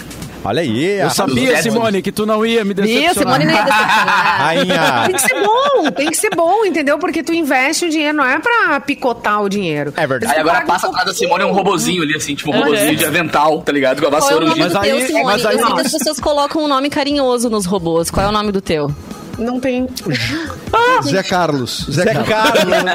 Olha 0.46 0.62
aí. 0.62 1.00
Eu 1.00 1.10
sabia, 1.10 1.62
Simone, 1.62 2.02
que 2.02 2.12
tu 2.12 2.26
não 2.26 2.46
ia 2.46 2.64
me 2.66 2.72
Isso, 2.74 2.82
decepcionar. 2.84 3.14
Simone 3.40 3.46
não 3.46 3.54
ia 3.54 3.64
decepcionar. 3.64 4.38
Rainha. 4.44 5.04
Tem 5.06 5.16
que 5.16 5.22
ser 5.22 5.42
bom, 5.44 5.92
tem 5.92 6.10
que 6.10 6.16
ser 6.18 6.30
bom, 6.36 6.66
entendeu? 6.66 7.00
Porque 7.00 7.24
tu 7.24 7.34
investe 7.34 7.86
o 7.86 7.90
dinheiro, 7.90 8.18
não 8.18 8.26
é 8.26 8.40
pra 8.40 8.80
picotar 8.82 9.42
o 9.42 9.48
dinheiro. 9.50 9.94
É 9.96 10.06
verdade. 10.06 10.34
Aí 10.34 10.40
agora 10.40 10.62
passa 10.66 10.88
atrás 10.88 11.06
da 11.06 11.14
Simone 11.14 11.44
um 11.46 11.52
robozinho 11.54 12.04
ali, 12.04 12.16
assim, 12.16 12.36
tipo 12.36 12.52
um 12.52 12.60
robozinho 12.60 12.96
de 12.96 13.06
avental, 13.06 13.62
tá 13.62 13.72
ligado? 13.72 14.02
Com 14.02 14.08
a 14.08 14.12
Qual 14.12 14.20
é 14.22 14.24
o 14.24 14.26
vassoura 14.26 14.46
nome 14.48 14.60
do 14.60 14.74
Mas 14.74 14.84
teu, 14.86 14.96
aí- 14.98 15.08
Simone? 15.08 15.24
mas 15.26 15.46
aí- 15.46 15.56
Eu 15.60 15.66
sei 15.66 15.76
que 15.76 15.82
as 15.82 15.92
pessoas 15.94 16.20
colocam 16.20 16.64
um 16.64 16.68
nome 16.68 16.90
carinhoso 16.90 17.50
nos 17.50 17.66
robôs. 17.66 18.12
Qual 18.12 18.26
é 18.26 18.30
o 18.30 18.32
nome 18.34 18.52
do 18.52 18.60
teu? 18.62 18.92
Não 19.38 19.60
tem. 19.60 19.88
Zé 21.04 21.24
Carlos. 21.24 21.86
Zé, 21.90 22.04
Zé 22.04 22.14
Carlos. 22.14 22.30
Carlos. 22.30 22.94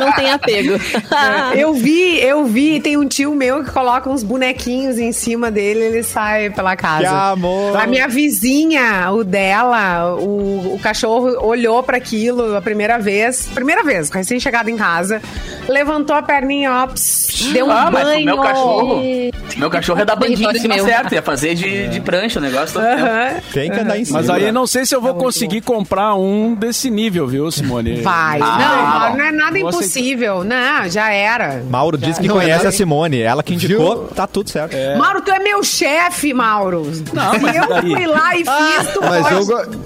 Não 0.00 0.12
tem 0.12 0.30
apego. 0.32 0.80
Eu 1.54 1.72
vi, 1.74 2.20
eu 2.20 2.44
vi, 2.44 2.80
tem 2.80 2.96
um 2.96 3.06
tio 3.06 3.34
meu 3.34 3.64
que 3.64 3.70
coloca 3.70 4.08
uns 4.10 4.22
bonequinhos 4.22 4.98
em 4.98 5.12
cima 5.12 5.50
dele 5.50 5.80
ele 5.84 6.02
sai 6.02 6.50
pela 6.50 6.76
casa. 6.76 7.00
Que 7.00 7.06
amor. 7.06 7.76
A 7.76 7.86
minha 7.86 8.08
vizinha, 8.08 9.10
o 9.12 9.24
dela, 9.24 10.14
o, 10.16 10.74
o 10.74 10.78
cachorro 10.82 11.36
olhou 11.46 11.82
pra 11.82 11.96
aquilo 11.96 12.56
a 12.56 12.60
primeira 12.62 12.98
vez, 12.98 13.46
primeira 13.54 13.82
vez, 13.82 14.10
recém-chegado 14.10 14.68
em 14.70 14.76
casa, 14.76 15.20
levantou 15.68 16.14
a 16.16 16.22
perninha, 16.22 16.72
ó, 16.72 16.86
pss, 16.88 17.52
deu 17.52 17.66
um 17.66 17.70
Ah, 17.70 17.90
mas 17.90 18.04
banho. 18.04 18.22
o 18.22 18.24
meu 18.24 18.38
cachorro. 18.38 19.02
Meu 19.56 19.70
cachorro 19.70 20.00
é 20.00 20.04
da 20.04 20.16
bandinha 20.16 20.50
em 20.50 20.58
cima 20.58 20.78
certo, 20.78 21.14
ia 21.14 21.22
fazer 21.22 21.54
de, 21.54 21.88
de 21.88 22.00
prancha 22.00 22.38
o 22.38 22.42
negócio. 22.42 22.80
Tem 23.52 23.70
que 23.70 23.78
andar 23.80 23.98
em 23.98 24.04
cima. 24.04 24.18
Mas 24.18 24.30
aí 24.30 24.52
não 24.52 24.66
sei 24.66 24.84
se 24.84 24.94
eu 24.94 25.00
vou 25.00 25.14
conseguir 25.14 25.60
comprar 25.76 26.14
um 26.14 26.54
desse 26.54 26.90
nível, 26.90 27.26
viu, 27.26 27.50
Simone? 27.50 28.00
Vai. 28.00 28.40
Ah, 28.42 29.08
não, 29.10 29.16
não 29.18 29.24
é 29.24 29.32
nada 29.32 29.58
impossível. 29.58 30.42
Não, 30.44 30.88
já 30.88 31.10
era. 31.12 31.62
Mauro 31.68 31.98
disse 31.98 32.20
que 32.20 32.28
Não, 32.28 32.36
conhece 32.36 32.64
é- 32.64 32.68
a 32.68 32.72
Simone. 32.72 33.20
Ela 33.20 33.42
que 33.42 33.54
indicou, 33.54 33.96
Viu? 33.96 34.08
tá 34.08 34.26
tudo 34.26 34.48
certo. 34.50 34.74
Mauro, 34.98 35.20
tu 35.20 35.30
é 35.30 35.38
meu 35.38 35.62
chefe, 35.62 36.32
Mauro. 36.32 36.90
Não, 37.12 37.38
mas 37.40 37.56
eu 37.56 37.68
daí? 37.68 37.90
fui 37.94 38.06
lá 38.06 38.34
e 38.34 38.38
fiz, 38.38 38.92
tu 38.94 39.00
Mas 39.02 39.22
pode. 39.22 39.34
eu, 39.34 39.46
go- 39.46 39.76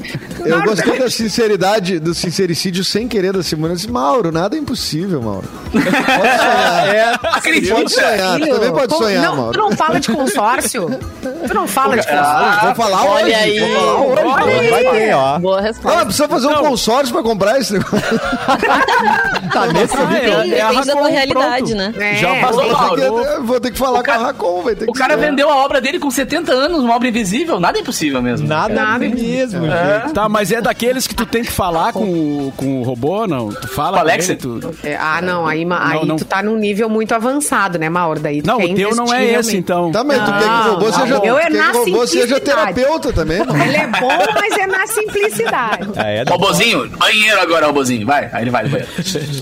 eu 0.44 0.62
gostei 0.62 0.98
da 0.98 1.10
sinceridade, 1.10 1.98
do 1.98 2.14
sincericídio 2.14 2.84
sem 2.84 3.06
querer 3.08 3.32
da 3.32 3.42
Simone. 3.42 3.72
Eu 3.72 3.76
disse, 3.76 3.90
Mauro, 3.90 4.30
nada 4.32 4.56
é 4.56 4.58
impossível, 4.58 5.20
Mauro. 5.22 5.48
Pode 5.72 5.84
sonhar. 5.84 6.94
É, 6.94 7.14
Acredita. 7.22 7.74
Pode 7.74 7.92
sonhar, 7.92 8.40
tu 8.40 8.48
também 8.48 8.72
pode 8.72 8.96
sonhar, 8.96 9.22
não, 9.24 9.36
Mauro. 9.36 9.52
Tu 9.52 9.58
não 9.58 9.72
fala 9.72 10.00
de 10.00 10.12
consórcio? 10.12 10.98
Tu 11.46 11.54
não 11.54 11.66
fala 11.66 11.96
de 11.96 12.06
consórcio? 12.06 12.30
Ah, 12.34 12.60
vou 12.64 12.74
falar 12.74 13.04
olha 13.04 13.24
hoje. 13.24 13.34
aí. 13.34 13.60
Vou 13.60 13.68
falar 13.70 14.00
hoje. 14.00 14.20
Olha 14.20 14.70
vai 14.70 14.86
aí. 14.86 14.98
ter, 15.06 15.14
ó. 15.14 15.38
Boa 15.38 15.58
Ah, 15.58 15.62
resposta. 15.62 16.04
precisa 16.04 16.28
fazer 16.28 16.46
um 16.48 16.54
consórcio 16.54 17.12
pra 17.14 17.22
comprar 17.22 17.58
esse 17.60 17.72
negócio. 17.74 18.00
Tá 19.52 19.66
nesse 19.66 19.96
Ah, 19.96 20.04
nível. 20.06 20.40
é, 20.40 20.48
é 20.60 20.68
Depende 20.68 20.86
da 20.86 20.92
tua 20.96 21.08
realidade, 21.08 21.74
pronto. 21.74 21.74
né? 21.74 21.94
É. 21.98 22.14
Já 22.16 22.34
passou 22.36 22.62
Vou 22.62 22.66
ter 22.66 22.72
Mauro, 22.72 23.24
que- 23.36 23.40
vou 23.42 23.60
ter 23.60 23.70
que 23.72 23.78
falar 23.78 24.04
com 24.04 24.10
a 24.12 24.16
Racon, 24.16 24.62
vai 24.62 24.74
ter 24.76 24.84
que 24.84 24.90
O 24.90 24.94
cara 24.94 25.14
ser. 25.14 25.20
vendeu 25.20 25.50
a 25.50 25.56
obra 25.56 25.80
dele 25.80 25.98
com 25.98 26.08
70 26.10 26.52
anos, 26.52 26.84
uma 26.84 26.94
obra 26.94 27.08
invisível. 27.08 27.58
Nada 27.58 27.78
é 27.78 27.80
impossível 27.80 28.22
mesmo. 28.22 28.46
Nada, 28.46 28.72
Nada 28.74 28.98
mesmo, 28.98 29.66
É. 29.66 30.02
gente. 30.04 30.14
Tá, 30.14 30.28
mas 30.30 30.50
é 30.52 30.60
daqueles 30.60 31.06
que 31.06 31.14
tu 31.14 31.26
tem 31.26 31.42
que 31.42 31.50
falar 31.52 31.92
com, 31.92 32.04
o- 32.04 32.52
com 32.56 32.80
o 32.80 32.82
robô, 32.82 33.26
não? 33.26 33.48
Tu 33.50 33.68
fala 33.68 33.98
Com 33.98 34.04
Alexa? 34.04 34.32
ele, 34.32 34.40
tu... 34.40 34.74
É, 34.82 34.96
ah, 34.96 35.20
não, 35.20 35.46
aí, 35.46 35.64
ma- 35.64 35.86
aí 35.90 35.98
Não, 35.98 36.04
não. 36.06 36.16
tu 36.16 36.24
tá 36.24 36.42
num 36.42 36.56
nível 36.56 36.88
muito 36.88 37.12
avançado, 37.14 37.78
né, 37.78 37.88
Mauro? 37.88 38.20
Daí 38.20 38.40
tu 38.42 38.46
Não, 38.46 38.58
o 38.58 38.74
teu 38.74 38.94
não 38.94 39.12
é 39.12 39.22
esse, 39.24 39.30
realmente. 39.32 39.56
então. 39.56 39.90
Tá, 39.92 40.02
mas 40.04 40.18
tu 40.24 40.32
quer 40.32 40.38
que 40.40 40.68
o 40.68 40.72
robô 40.72 40.86
Não, 40.86 40.92
seja, 40.92 41.06
não. 41.18 41.24
Eu 41.24 41.38
é 41.38 41.50
na 41.50 41.70
o 41.72 41.84
robô 41.84 42.06
seja 42.06 42.40
terapeuta 42.40 43.12
também, 43.12 43.38
mano. 43.40 43.62
Ele 43.62 43.76
é 43.76 43.86
bom, 43.86 44.08
mas 44.34 44.56
é 44.58 44.66
na 44.66 44.86
simplicidade. 44.86 45.90
É, 46.00 46.18
é 46.18 46.24
da- 46.24 46.32
Robozinho, 46.32 46.88
banheiro 46.96 47.40
agora, 47.40 47.66
robozinho. 47.66 48.06
Vai, 48.06 48.30
aí 48.32 48.42
ele 48.44 48.50
vai 48.50 48.62
no 48.64 48.70
banheiro. 48.70 48.90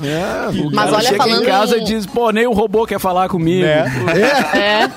É, 0.05 0.71
Mas 0.73 0.93
olha, 0.93 1.03
chega 1.05 1.17
falando 1.17 1.43
em 1.43 1.47
casa 1.47 1.77
em- 1.77 1.81
e 1.81 1.85
diz, 1.85 2.07
pô, 2.07 2.31
nem 2.31 2.47
o 2.47 2.53
robô 2.53 2.87
quer 2.87 2.99
falar 2.99 3.29
comigo. 3.29 3.65
Né? 3.65 3.85
é. 4.55 4.59
É. 4.59 4.89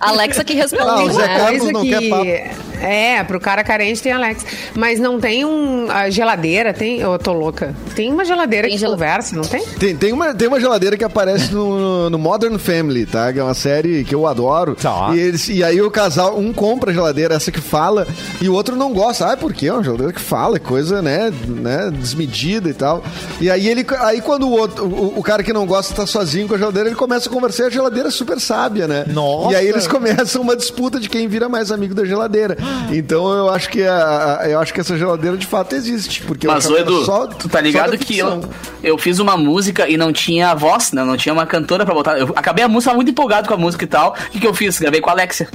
Alexa 0.00 0.44
que 0.44 0.52
Ah, 0.52 0.56
responde, 0.62 1.02
o 1.04 1.12
Zé 1.12 1.26
né? 1.26 1.38
Carlos 1.38 1.72
não 1.72 1.82
que, 1.82 1.88
quer 1.88 2.08
papo. 2.08 2.69
É, 2.80 3.22
pro 3.24 3.38
cara 3.40 3.62
carente 3.64 4.02
tem 4.02 4.12
Alexa. 4.12 4.46
Mas 4.74 4.98
não 4.98 5.20
tem 5.20 5.44
um. 5.44 5.90
A 5.90 6.10
geladeira, 6.10 6.72
tem. 6.72 7.00
Eu 7.00 7.18
tô 7.18 7.32
louca. 7.32 7.74
Tem 7.94 8.10
uma 8.12 8.24
geladeira 8.24 8.66
Tem 8.66 8.76
que 8.76 8.80
gel- 8.80 8.90
conversa, 8.90 9.34
não 9.36 9.42
tem? 9.42 9.64
Tem, 9.64 9.96
tem, 9.96 10.12
uma, 10.12 10.34
tem 10.34 10.48
uma 10.48 10.60
geladeira 10.60 10.96
que 10.96 11.04
aparece 11.04 11.52
no, 11.52 12.08
no 12.10 12.18
Modern 12.18 12.58
Family, 12.58 13.06
tá? 13.06 13.32
Que 13.32 13.38
é 13.38 13.42
uma 13.42 13.54
série 13.54 14.04
que 14.04 14.14
eu 14.14 14.26
adoro. 14.26 14.74
Tá. 14.74 15.10
E, 15.14 15.18
eles, 15.18 15.48
e 15.48 15.62
aí 15.62 15.80
o 15.80 15.90
casal, 15.90 16.38
um 16.38 16.52
compra 16.52 16.90
a 16.90 16.94
geladeira, 16.94 17.34
essa 17.34 17.50
que 17.52 17.60
fala, 17.60 18.06
e 18.40 18.48
o 18.48 18.54
outro 18.54 18.76
não 18.76 18.92
gosta. 18.92 19.32
Ah, 19.32 19.36
por 19.36 19.52
quê? 19.52 19.66
É 19.68 19.72
uma 19.72 19.82
geladeira 19.84 20.12
que 20.12 20.20
fala, 20.20 20.56
é 20.56 20.60
coisa, 20.60 21.00
né, 21.02 21.32
né, 21.46 21.90
desmedida 21.92 22.68
e 22.68 22.74
tal. 22.74 23.02
E 23.40 23.50
aí 23.50 23.68
ele 23.68 23.86
aí 24.00 24.20
quando 24.20 24.46
o 24.48 24.52
outro, 24.52 24.84
o, 24.86 25.18
o 25.18 25.22
cara 25.22 25.42
que 25.42 25.52
não 25.52 25.66
gosta 25.66 25.94
tá 25.94 26.06
sozinho 26.06 26.48
com 26.48 26.54
a 26.54 26.58
geladeira, 26.58 26.88
ele 26.88 26.96
começa 26.96 27.28
a 27.28 27.32
conversar 27.32 27.64
e 27.64 27.66
a 27.66 27.70
geladeira 27.70 28.08
é 28.08 28.10
super 28.10 28.40
sábia, 28.40 28.86
né? 28.86 29.04
Nossa! 29.08 29.52
E 29.52 29.56
aí 29.56 29.66
eles 29.68 29.86
começam 29.88 30.42
uma 30.42 30.56
disputa 30.56 30.98
de 30.98 31.08
quem 31.08 31.28
vira 31.28 31.48
mais 31.48 31.70
amigo 31.70 31.94
da 31.94 32.04
geladeira. 32.04 32.56
Então 32.92 33.32
eu 33.32 33.48
acho 33.50 33.68
que 33.70 33.82
a, 33.82 34.40
eu 34.48 34.58
acho 34.60 34.74
que 34.74 34.80
essa 34.80 34.96
geladeira 34.98 35.36
de 35.36 35.46
fato 35.46 35.74
existe, 35.74 36.22
porque 36.22 36.46
eu 36.46 36.50
Mas, 36.52 36.68
ô 36.68 36.76
Edu, 36.76 37.04
só- 37.04 37.26
tu 37.26 37.48
tá 37.48 37.60
ligado 37.60 37.96
que 37.96 38.18
eu, 38.18 38.42
eu 38.82 38.98
fiz 38.98 39.18
uma 39.18 39.36
música 39.36 39.88
e 39.88 39.96
não 39.96 40.12
tinha 40.12 40.54
voz, 40.54 40.92
né? 40.92 41.04
Não 41.04 41.16
tinha 41.16 41.32
uma 41.32 41.46
cantora 41.46 41.84
pra 41.84 41.94
botar. 41.94 42.18
Eu 42.18 42.32
acabei 42.34 42.64
a 42.64 42.68
música, 42.68 42.90
tava 42.90 42.96
muito 42.96 43.10
empolgado 43.10 43.46
com 43.48 43.54
a 43.54 43.56
música 43.56 43.84
e 43.84 43.88
tal. 43.88 44.12
O 44.28 44.30
que, 44.30 44.40
que 44.40 44.46
eu 44.46 44.54
fiz? 44.54 44.78
Gravei 44.78 45.00
com 45.00 45.08
a 45.10 45.12
Alexia. 45.12 45.48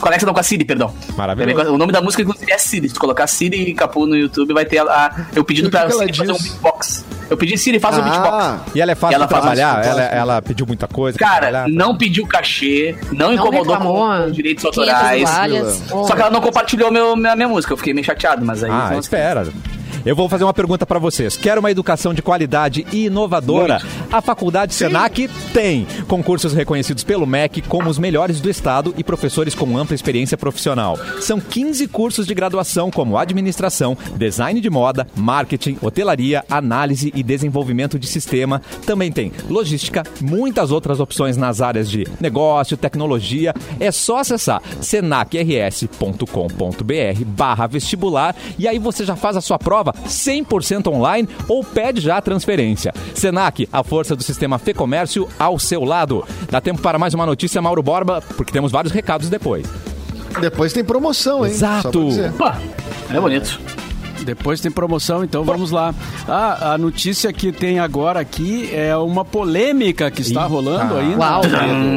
Com 0.00 0.06
a 0.06 0.10
Alexia, 0.10 0.26
não, 0.26 0.32
com 0.34 0.40
a 0.40 0.42
Siri, 0.42 0.64
perdão. 0.64 0.94
Maravilhoso. 1.16 1.54
Gravei 1.54 1.64
com 1.66 1.70
a- 1.72 1.74
o 1.74 1.78
nome 1.78 1.92
da 1.92 2.00
música, 2.00 2.22
inclusive, 2.22 2.50
é 2.50 2.56
Siri. 2.58 2.88
Se 2.88 2.94
tu 2.94 3.00
colocar 3.00 3.26
Siri 3.26 3.70
e 3.70 3.74
Capu 3.74 4.06
no 4.06 4.16
YouTube, 4.16 4.52
vai 4.54 4.64
ter 4.64 4.78
a, 4.78 4.84
a- 4.84 5.26
eu 5.34 5.44
pedindo 5.44 5.70
pra 5.70 5.86
que 5.86 5.92
ela 5.92 6.00
Siri 6.06 6.16
fazer 6.16 6.32
um 6.32 6.38
beatbox. 6.38 6.69
Eu 7.30 7.36
pedi 7.36 7.56
Siri, 7.56 7.78
faz 7.78 7.96
Ah, 7.96 8.02
beatbox. 8.02 8.74
E 8.74 8.80
ela 8.80 8.92
é 8.92 8.94
fácil 8.94 9.14
Ela 9.14 9.26
de 9.26 9.30
trabalhar? 9.30 9.84
Ela, 9.84 10.02
ela 10.02 10.42
pediu 10.42 10.66
muita 10.66 10.88
coisa? 10.88 11.16
Cara, 11.16 11.66
não 11.68 11.96
pediu 11.96 12.26
cachê, 12.26 12.96
não, 13.12 13.32
incomodou 13.32 13.74
reclamou. 13.74 14.06
com 14.24 14.30
direitos 14.32 14.64
500 14.64 14.78
autorais. 14.78 15.82
Só 15.88 16.14
que 16.14 16.20
ela 16.20 16.30
não 16.30 16.40
compartilhou 16.40 16.90
meu, 16.90 17.14
minha, 17.16 17.36
minha 17.36 17.48
música. 17.48 17.72
Eu 17.72 17.76
fiquei 17.76 17.94
meio 17.94 18.04
chateado, 18.04 18.44
mas 18.44 18.64
aí. 18.64 18.70
Ah, 18.70 18.96
espera. 18.98 19.46
Eu 20.04 20.16
vou 20.16 20.30
fazer 20.30 20.44
uma 20.44 20.54
pergunta 20.54 20.86
para 20.86 20.98
vocês. 20.98 21.36
Quer 21.36 21.58
uma 21.58 21.70
educação 21.70 22.14
de 22.14 22.22
qualidade 22.22 22.86
e 22.90 23.04
inovadora? 23.06 23.82
A 24.10 24.22
Faculdade 24.22 24.72
Senac 24.72 25.28
tem 25.52 25.86
concursos 26.08 26.54
reconhecidos 26.54 27.04
pelo 27.04 27.26
MEC 27.26 27.60
como 27.62 27.90
os 27.90 27.98
melhores 27.98 28.40
do 28.40 28.48
estado 28.48 28.94
e 28.96 29.04
professores 29.04 29.54
com 29.54 29.76
ampla 29.76 29.94
experiência 29.94 30.38
profissional. 30.38 30.98
São 31.20 31.38
15 31.38 31.86
cursos 31.88 32.26
de 32.26 32.32
graduação 32.32 32.90
como 32.90 33.18
administração, 33.18 33.96
design 34.16 34.58
de 34.58 34.70
moda, 34.70 35.06
marketing, 35.14 35.76
hotelaria, 35.82 36.44
análise 36.48 37.12
e 37.14 37.22
desenvolvimento 37.22 37.98
de 37.98 38.06
sistema. 38.06 38.62
Também 38.86 39.12
tem 39.12 39.30
logística, 39.50 40.02
muitas 40.20 40.70
outras 40.70 40.98
opções 40.98 41.36
nas 41.36 41.60
áreas 41.60 41.90
de 41.90 42.06
negócio, 42.18 42.76
tecnologia. 42.76 43.54
É 43.78 43.92
só 43.92 44.18
acessar 44.18 44.62
senacrs.com.br 44.80 46.24
barra 47.26 47.66
vestibular 47.66 48.34
e 48.58 48.66
aí 48.66 48.78
você 48.78 49.04
já 49.04 49.14
faz 49.14 49.36
a 49.36 49.40
sua 49.42 49.58
prova 49.58 49.89
100% 49.92 50.88
online 50.88 51.28
ou 51.48 51.64
pede 51.64 52.00
já 52.00 52.16
a 52.16 52.22
transferência. 52.22 52.92
Senac, 53.14 53.68
a 53.72 53.82
força 53.82 54.16
do 54.16 54.22
sistema 54.22 54.58
Fê 54.58 54.74
Comércio 54.74 55.28
ao 55.38 55.58
seu 55.58 55.84
lado. 55.84 56.24
Dá 56.50 56.60
tempo 56.60 56.80
para 56.80 56.98
mais 56.98 57.14
uma 57.14 57.26
notícia, 57.26 57.60
Mauro 57.60 57.82
Borba, 57.82 58.22
porque 58.36 58.52
temos 58.52 58.72
vários 58.72 58.92
recados 58.92 59.28
depois. 59.28 59.66
Depois 60.40 60.72
tem 60.72 60.84
promoção, 60.84 61.44
hein? 61.44 61.52
Exato. 61.52 61.90
Pô, 62.38 62.46
é 63.12 63.20
bonito. 63.20 63.60
Depois 64.24 64.60
tem 64.60 64.70
promoção, 64.70 65.24
então 65.24 65.44
vamos 65.44 65.70
lá. 65.70 65.94
Ah, 66.28 66.72
a 66.74 66.78
notícia 66.78 67.32
que 67.32 67.50
tem 67.52 67.78
agora 67.80 68.20
aqui 68.20 68.70
é 68.72 68.94
uma 68.96 69.24
polêmica 69.24 70.10
que 70.10 70.22
está 70.22 70.44
rolando 70.44 70.96
aí. 70.96 71.14
Uau. 71.14 71.42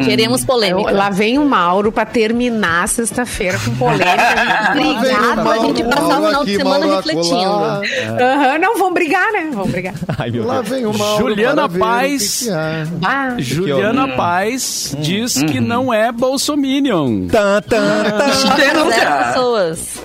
Queremos 0.05 0.43
polêmica. 0.45 0.91
Eu- 0.91 0.95
lá 0.97 1.09
vem 1.09 1.37
o 1.37 1.45
Mauro 1.45 1.91
pra 1.91 2.05
terminar 2.05 2.87
sexta-feira 2.87 3.57
com 3.59 3.75
polêmica. 3.75 4.13
A 5.53 5.57
gente 5.59 5.83
passar 5.83 6.19
o 6.21 6.25
final 6.27 6.45
de 6.45 6.55
semana 6.55 6.85
Mauro 6.87 6.95
refletindo. 6.97 7.35
acolá. 7.35 7.81
Aham, 8.19 8.57
não, 8.59 8.77
vão 8.77 8.93
brigar, 8.93 9.31
né? 9.31 9.49
Vão 9.53 9.67
brigar. 9.67 9.93
Ai, 10.17 10.31
meu 10.31 10.45
Lá 10.45 10.61
vem 10.61 10.85
o 10.85 10.97
Mauro 10.97 11.29
Juliana 11.29 11.69
para 11.69 11.79
Paz. 11.79 12.39
que 12.39 12.45
que 12.45 12.51
há. 12.51 12.85
Ah, 13.03 13.35
Juliana 13.37 14.05
Hum. 14.05 14.15
Paz 14.17 14.95
diz 14.99 15.41
que 15.43 15.59
não 15.59 15.93
é 15.93 16.11
bolsominion. 16.11 17.27
Tan. 17.27 17.61
Denúncia. 17.61 18.55
Zero 18.55 19.25
pessoas. 19.27 20.01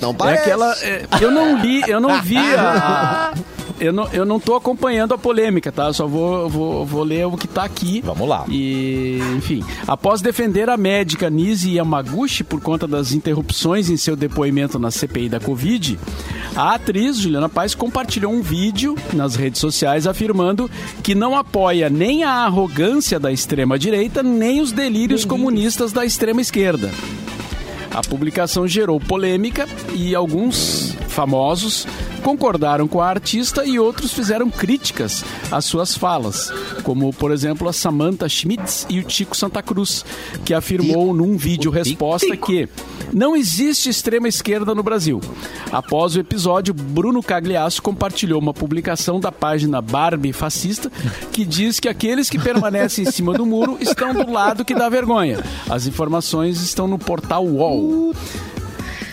Não 0.00 0.10
É 0.10 0.14
parece. 0.14 0.42
aquela. 0.42 0.74
é, 0.82 1.02
eu 1.20 1.30
não 1.30 1.58
li, 1.60 1.82
eu 1.88 2.00
não 2.00 2.20
vi 2.22 2.36
a. 2.36 3.32
Eu 3.80 3.94
não, 3.94 4.06
eu 4.12 4.26
não 4.26 4.38
tô 4.38 4.54
acompanhando 4.54 5.14
a 5.14 5.18
polêmica, 5.18 5.72
tá? 5.72 5.86
Eu 5.86 5.94
só 5.94 6.06
vou, 6.06 6.50
vou, 6.50 6.84
vou 6.84 7.02
ler 7.02 7.26
o 7.26 7.34
que 7.34 7.48
tá 7.48 7.64
aqui. 7.64 8.02
Vamos 8.04 8.28
lá. 8.28 8.44
E, 8.46 9.18
enfim, 9.38 9.64
após 9.88 10.20
defender 10.20 10.68
a 10.68 10.76
médica 10.76 11.30
Nisi 11.30 11.76
Yamaguchi 11.76 12.44
por 12.44 12.60
conta 12.60 12.86
das 12.86 13.12
interrupções 13.12 13.88
em 13.88 13.96
seu 13.96 14.14
depoimento 14.14 14.78
na 14.78 14.90
CPI 14.90 15.30
da 15.30 15.40
Covid, 15.40 15.98
a 16.54 16.74
atriz 16.74 17.16
Juliana 17.16 17.48
Paz 17.48 17.74
compartilhou 17.74 18.30
um 18.30 18.42
vídeo 18.42 18.96
nas 19.14 19.34
redes 19.34 19.62
sociais 19.62 20.06
afirmando 20.06 20.70
que 21.02 21.14
não 21.14 21.34
apoia 21.34 21.88
nem 21.88 22.22
a 22.22 22.44
arrogância 22.44 23.18
da 23.18 23.32
extrema-direita, 23.32 24.22
nem 24.22 24.60
os 24.60 24.72
delírios 24.72 25.24
comunistas 25.24 25.90
da 25.90 26.04
extrema-esquerda. 26.04 26.90
A 27.90 28.02
publicação 28.02 28.68
gerou 28.68 29.00
polêmica 29.00 29.66
e 29.94 30.14
alguns 30.14 30.89
famosos 31.20 31.86
concordaram 32.22 32.88
com 32.88 32.98
a 32.98 33.06
artista 33.06 33.62
e 33.66 33.78
outros 33.78 34.10
fizeram 34.10 34.50
críticas 34.50 35.22
às 35.50 35.66
suas 35.66 35.94
falas, 35.94 36.50
como 36.82 37.12
por 37.12 37.30
exemplo 37.30 37.68
a 37.68 37.74
Samantha 37.74 38.26
Schmitz 38.26 38.86
e 38.88 38.98
o 38.98 39.04
Tico 39.04 39.36
Santa 39.36 39.62
Cruz, 39.62 40.02
que 40.46 40.54
afirmou 40.54 41.12
num 41.12 41.36
vídeo 41.36 41.70
resposta 41.70 42.34
que 42.38 42.66
não 43.12 43.36
existe 43.36 43.90
extrema 43.90 44.28
esquerda 44.28 44.74
no 44.74 44.82
Brasil. 44.82 45.20
Após 45.70 46.16
o 46.16 46.20
episódio, 46.20 46.72
Bruno 46.72 47.22
Cagliasso 47.22 47.82
compartilhou 47.82 48.40
uma 48.40 48.54
publicação 48.54 49.20
da 49.20 49.30
página 49.30 49.82
Barbie 49.82 50.32
Fascista 50.32 50.90
que 51.32 51.44
diz 51.44 51.78
que 51.78 51.88
aqueles 51.88 52.30
que 52.30 52.38
permanecem 52.38 53.04
em 53.04 53.10
cima 53.10 53.34
do 53.34 53.44
muro 53.44 53.76
estão 53.78 54.14
do 54.14 54.30
lado 54.32 54.64
que 54.64 54.74
dá 54.74 54.88
vergonha. 54.88 55.38
As 55.68 55.86
informações 55.86 56.62
estão 56.62 56.88
no 56.88 56.98
portal 56.98 57.44
UOL. 57.44 58.14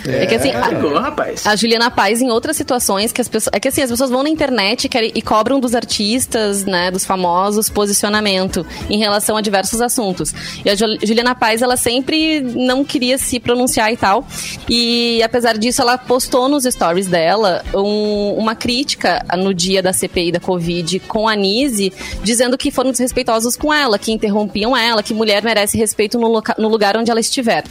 É 0.08 0.26
que 0.26 0.36
assim, 0.36 0.52
a, 0.52 0.68
Pegou, 0.70 0.94
rapaz. 1.00 1.46
a 1.46 1.56
Juliana 1.56 1.90
Paz 1.92 2.22
em 2.22 2.30
outras 2.30 2.56
situações 2.58 3.12
que 3.12 3.22
as 3.22 3.28
pessoas. 3.28 3.52
É 3.54 3.60
que 3.60 3.68
assim, 3.68 3.82
as 3.82 3.90
pessoas 3.90 4.10
vão 4.10 4.24
na 4.24 4.30
internet 4.30 4.86
e, 4.86 4.90
querem- 4.90 5.12
e 5.14 5.22
cobram 5.22 5.60
dos 5.60 5.74
artistas, 5.76 6.66
né, 6.66 6.90
dos 6.92 7.06
famosos, 7.06 7.70
posicionamento 7.70 8.66
em 8.90 8.98
relação 8.98 9.38
a 9.38 9.42
diversos 9.42 9.82
assuntos. 9.82 10.34
E 10.64 10.70
a 10.70 10.76
Jul- 10.76 10.98
Juliana 11.04 11.36
Paz, 11.36 11.62
ela 11.62 11.78
sempre 11.78 12.42
não 12.42 12.84
queria 12.84 13.18
se 13.18 13.40
pronunciar 13.40 13.92
e 13.92 13.98
tal. 13.98 14.26
E 14.70 15.22
apesar 15.24 15.58
disso, 15.58 15.82
ela 15.82 15.98
postou 15.98 16.48
nos 16.50 16.64
stories 16.64 17.08
dela 17.08 17.64
um- 17.74 18.34
uma 18.38 18.56
crítica 18.56 19.24
no 19.38 19.54
dia 19.54 19.82
da 19.82 19.94
CPI 19.94 20.32
da 20.32 20.40
Covid 20.40 21.00
com 21.02 21.28
a 21.28 21.36
Nise, 21.36 21.92
dizendo 22.24 22.58
que 22.58 22.72
foram 22.72 22.92
desrespeitosos 22.92 23.56
com 23.56 23.74
ela, 23.74 23.98
que 23.98 24.12
interrompiam 24.12 24.76
ela, 24.76 25.02
que 25.04 25.14
mulher 25.14 25.44
merece 25.44 25.78
respeito 25.78 26.18
no, 26.20 26.28
loca- 26.28 26.56
no 26.58 26.68
lugar 26.68 26.98
onde 26.98 27.10
ela 27.12 27.20
estiver. 27.20 27.64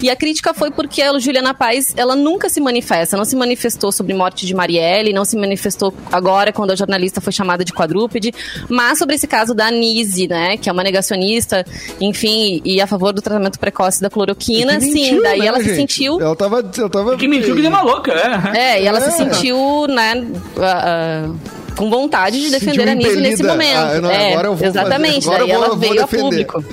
E 0.00 0.08
a 0.10 0.16
crítica 0.16 0.54
foi 0.54 0.70
porque 0.70 1.02
a 1.02 1.18
Juliana 1.18 1.52
Paz, 1.54 1.83
ela 1.96 2.14
nunca 2.16 2.48
se 2.48 2.60
manifesta, 2.60 3.16
não 3.16 3.24
se 3.24 3.34
manifestou 3.36 3.90
sobre 3.92 4.14
morte 4.14 4.46
de 4.46 4.54
Marielle, 4.54 5.12
não 5.12 5.24
se 5.24 5.36
manifestou 5.36 5.92
agora 6.12 6.52
quando 6.52 6.70
a 6.70 6.76
jornalista 6.76 7.20
foi 7.20 7.32
chamada 7.32 7.64
de 7.64 7.72
quadrúpede, 7.72 8.32
mas 8.68 8.98
sobre 8.98 9.16
esse 9.16 9.26
caso 9.26 9.54
da 9.54 9.70
Nise, 9.70 10.28
né, 10.28 10.56
que 10.56 10.68
é 10.68 10.72
uma 10.72 10.82
negacionista, 10.82 11.64
enfim, 12.00 12.60
e 12.64 12.80
a 12.80 12.86
favor 12.86 13.12
do 13.12 13.20
tratamento 13.20 13.58
precoce 13.58 14.00
da 14.00 14.08
cloroquina, 14.08 14.74
Que 14.76 14.80
sim, 14.82 14.92
mentiu, 14.94 15.22
daí 15.22 15.38
né, 15.40 15.46
ela 15.46 15.58
se 15.58 15.64
gente? 15.64 15.76
sentiu 15.76 16.20
Ela 16.20 16.36
tava. 16.36 16.64
Ela 16.78 16.88
tava 16.90 17.16
Que 17.16 17.26
mentiu 17.28 17.54
que 17.54 17.60
nem 17.62 17.70
uma 17.70 17.82
louca, 17.82 18.12
é. 18.12 18.58
é, 18.58 18.82
e 18.82 18.86
ela 18.86 19.00
se 19.00 19.08
É. 19.08 19.10
sentiu, 19.12 19.86
né, 19.88 20.24
ah, 20.58 21.26
ah, 21.28 21.74
com 21.76 21.90
vontade 21.90 22.38
de 22.40 22.50
Se 22.50 22.60
defender 22.60 22.88
a 22.88 22.94
Nise 22.94 23.20
nesse 23.20 23.42
momento. 23.42 23.76
Ah, 23.76 24.00
não, 24.00 24.10
É, 24.10 24.32
agora 24.32 24.48
eu 24.48 24.54
vou 24.54 24.66
exatamente, 24.68 25.24
fazer- 25.26 25.28
agora 25.28 25.38
daí 25.44 25.50
eu 25.50 25.56
vou- 25.56 25.64
ela 25.66 25.74
vou 25.74 25.78
veio 25.88 26.02
a 26.02 26.06
público. 26.06 26.64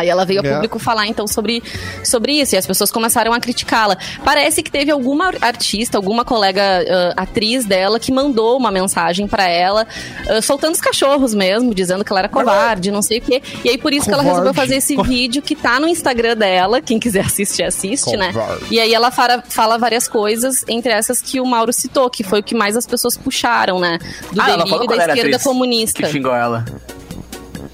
Aí 0.00 0.08
ela 0.08 0.24
veio 0.24 0.40
a 0.40 0.46
É. 0.46 0.52
público 0.54 0.78
falar 0.78 1.06
então 1.06 1.26
sobre, 1.26 1.62
sobre 2.04 2.32
isso 2.40 2.54
e 2.54 2.58
as 2.58 2.66
pessoas 2.66 2.90
começaram 2.90 3.32
a 3.32 3.40
criticá-la. 3.40 3.96
Parece 4.24 4.62
que 4.62 4.70
teve 4.70 4.90
alguma 4.90 5.32
artista, 5.40 5.96
alguma 5.98 6.24
colega 6.24 6.62
ah, 7.16 7.22
atriz 7.22 7.64
dela 7.64 7.98
que 8.00 8.12
mandou 8.12 8.56
uma 8.56 8.70
mensagem 8.70 9.26
pra 9.26 9.46
ela, 9.48 9.86
ah, 10.28 10.40
soltando 10.42 10.74
os 10.74 10.80
cachorros 10.80 11.34
mesmo, 11.34 11.74
dizendo 11.74 12.04
que 12.04 12.12
ela 12.12 12.20
era 12.20 12.28
covarde, 12.28 12.90
não 12.90 13.02
sei 13.02 13.18
o 13.18 13.20
quê. 13.22 13.42
E 13.64 13.68
aí 13.70 13.78
por 13.78 13.92
isso 13.92 14.06
que 14.06 14.12
ela 14.12 14.22
Covarde. 14.22 14.40
resolveu 14.40 14.54
fazer 14.54 14.76
esse 14.76 14.96
vídeo 15.02 15.42
que 15.42 15.54
tá 15.54 15.78
no 15.80 15.86
Instagram 15.88 16.36
dela, 16.36 16.80
quem 16.80 16.98
quiser 16.98 17.24
assistir, 17.24 17.62
assiste, 17.62 18.16
né? 18.16 18.32
Covarde. 18.32 18.64
E 18.70 18.80
aí 18.80 18.92
ela 18.94 19.10
fala, 19.10 19.42
fala 19.48 19.78
várias 19.78 20.08
coisas, 20.08 20.64
entre 20.68 20.92
essas 20.92 21.20
que 21.20 21.40
o 21.40 21.46
Mauro 21.46 21.72
citou, 21.72 22.08
que 22.10 22.22
foi 22.24 22.40
o 22.40 22.42
que 22.42 22.54
mais 22.54 22.76
as 22.76 22.86
pessoas 22.86 23.16
puxaram, 23.16 23.78
né? 23.78 23.98
Do 24.32 24.40
Ah, 24.40 24.44
ela 24.50 24.56
delírio 24.58 24.70
falou 24.70 24.86
da 24.86 24.94
qual 24.94 25.00
era 25.00 25.12
a 25.12 25.16
esquerda 25.16 25.36
atriz 25.36 25.42
comunista. 25.42 26.02
Que 26.02 26.08
xingou 26.08 26.34
ela. 26.34 26.64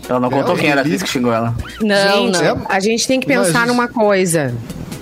Ela 0.08 0.20
não 0.20 0.30
contou 0.30 0.54
É, 0.56 0.58
quem 0.58 0.70
era 0.70 0.80
a 0.80 0.84
ele- 0.84 0.94
atriz 0.94 1.02
que 1.02 1.08
xingou 1.08 1.32
ela. 1.32 1.54
Não, 1.80 2.26
gente, 2.26 2.42
não. 2.42 2.44
É, 2.44 2.56
a 2.68 2.80
gente 2.80 3.06
tem 3.06 3.20
que 3.20 3.26
pensar 3.26 3.66
numa 3.66 3.88
coisa. 3.88 4.54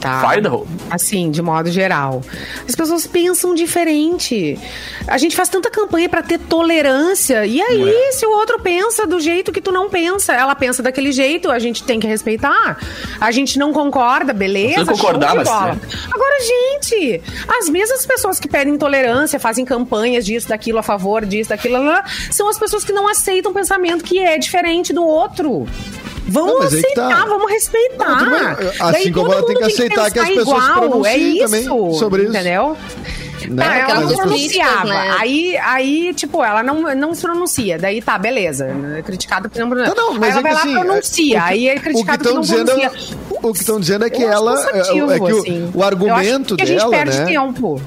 Tá? 0.06 0.28
Hole. 0.54 0.66
Assim, 0.90 1.30
de 1.30 1.42
modo 1.42 1.70
geral. 1.70 2.22
As 2.68 2.74
pessoas 2.74 3.06
pensam 3.06 3.54
diferente. 3.54 4.58
A 5.06 5.18
gente 5.18 5.34
faz 5.36 5.48
tanta 5.48 5.70
campanha 5.70 6.08
pra 6.08 6.22
ter 6.22 6.38
tolerância. 6.38 7.44
E 7.46 7.60
aí, 7.60 7.88
É. 7.88 8.12
se 8.12 8.26
o 8.26 8.30
outro 8.30 8.60
pensa 8.60 9.06
do 9.06 9.20
jeito 9.20 9.52
que 9.52 9.60
tu 9.60 9.70
não 9.72 9.88
pensa, 9.88 10.32
ela 10.32 10.54
pensa 10.54 10.82
daquele 10.82 11.12
jeito, 11.12 11.50
a 11.50 11.58
gente 11.58 11.82
tem 11.82 11.98
que 12.00 12.06
respeitar. 12.06 12.78
A 13.20 13.30
gente 13.30 13.58
não 13.58 13.72
concorda, 13.72 14.32
beleza? 14.32 14.84
Não 14.84 14.86
concordar, 14.94 15.34
mas 15.34 15.48
bola. 15.48 15.78
Agora, 16.12 16.36
gente, 16.42 17.22
as 17.60 17.68
mesmas 17.68 18.04
pessoas 18.06 18.38
que 18.40 18.48
pedem 18.48 18.76
tolerância, 18.76 19.38
fazem 19.38 19.64
campanhas 19.64 20.24
disso, 20.24 20.48
daquilo, 20.48 20.78
a 20.78 20.82
favor 20.82 21.24
disso, 21.24 21.50
daquilo, 21.50 21.82
lá, 21.82 22.04
são 22.30 22.48
as 22.48 22.58
pessoas 22.58 22.84
que 22.84 22.92
não 22.92 23.08
aceitam 23.08 23.50
o 23.52 23.54
pensamento 23.54 24.04
que 24.04 24.18
é 24.18 24.38
diferente 24.38 24.92
do 24.92 25.04
outro. 25.04 25.66
Vamos 26.28 26.52
Não, 26.52 26.58
mas 26.60 26.74
aí 26.74 26.82
que 26.82 26.94
tá. 26.94 27.06
aceitar, 27.06 27.26
vamos 27.28 27.50
respeitar. 27.50 28.24
Não. 28.24 28.48
Assim 28.88 28.92
Daí 28.92 29.12
como 29.12 29.32
ela 29.32 29.46
tem 29.46 29.56
que 29.56 29.64
aceitar 29.64 30.10
que 30.10 30.18
as 30.18 30.28
pessoas 30.28 30.64
se 30.64 30.72
pronunciem 30.72 31.38
é 31.40 31.44
também 31.44 31.60
isso, 31.60 31.92
sobre 31.94 32.22
isso. 32.22 32.30
Entendeu? 32.32 32.76
Né? 33.48 33.64
Tá, 33.64 33.76
ela 33.76 33.94
não 34.00 34.00
coisas 34.08 34.16
pronunciava. 34.16 34.84
né? 34.88 35.14
Aí, 35.20 35.56
aí, 35.58 36.14
tipo, 36.14 36.42
ela 36.42 36.62
não, 36.64 36.94
não 36.96 37.14
se 37.14 37.22
pronuncia. 37.22 37.78
Daí 37.78 38.02
tá, 38.02 38.18
beleza. 38.18 38.66
É 38.98 39.02
criticado 39.02 39.48
porque 39.48 39.60
não 39.60 39.68
pronuncia. 39.68 39.94
Não, 39.94 40.12
não, 40.14 40.18
mas 40.18 40.24
aí 40.24 40.30
ela 40.30 40.40
é 40.40 40.42
vai 40.42 40.52
lá 40.54 40.60
assim, 40.62 40.72
pronuncia. 40.72 41.36
é- 41.36 41.38
o 41.38 41.42
que- 41.44 41.52
aí 41.52 41.68
é 41.68 41.72
o 41.72 41.74
que 41.76 41.80
criticado 41.82 42.22
estão 42.22 42.34
não 42.34 42.40
dizendo, 42.40 42.70
é- 42.72 42.88
pronuncia. 42.88 43.16
o 43.42 43.52
que 43.52 43.58
estão 43.60 43.80
dizendo 43.80 44.04
é 44.04 44.10
que 44.10 44.24
ela 44.24 44.70
é, 44.72 44.78
é 44.80 44.82
que 44.82 45.00
o- 45.32 45.38
assim. 45.40 45.70
o, 45.74 45.82
argumento 45.84 46.14
Eu 46.14 46.16
acho 46.16 46.56
que 46.56 46.62
a 46.62 46.66
gente 46.66 46.78
dela, 46.78 46.90
perde 46.90 47.18
né? 47.18 47.24
tempo. 47.26 47.80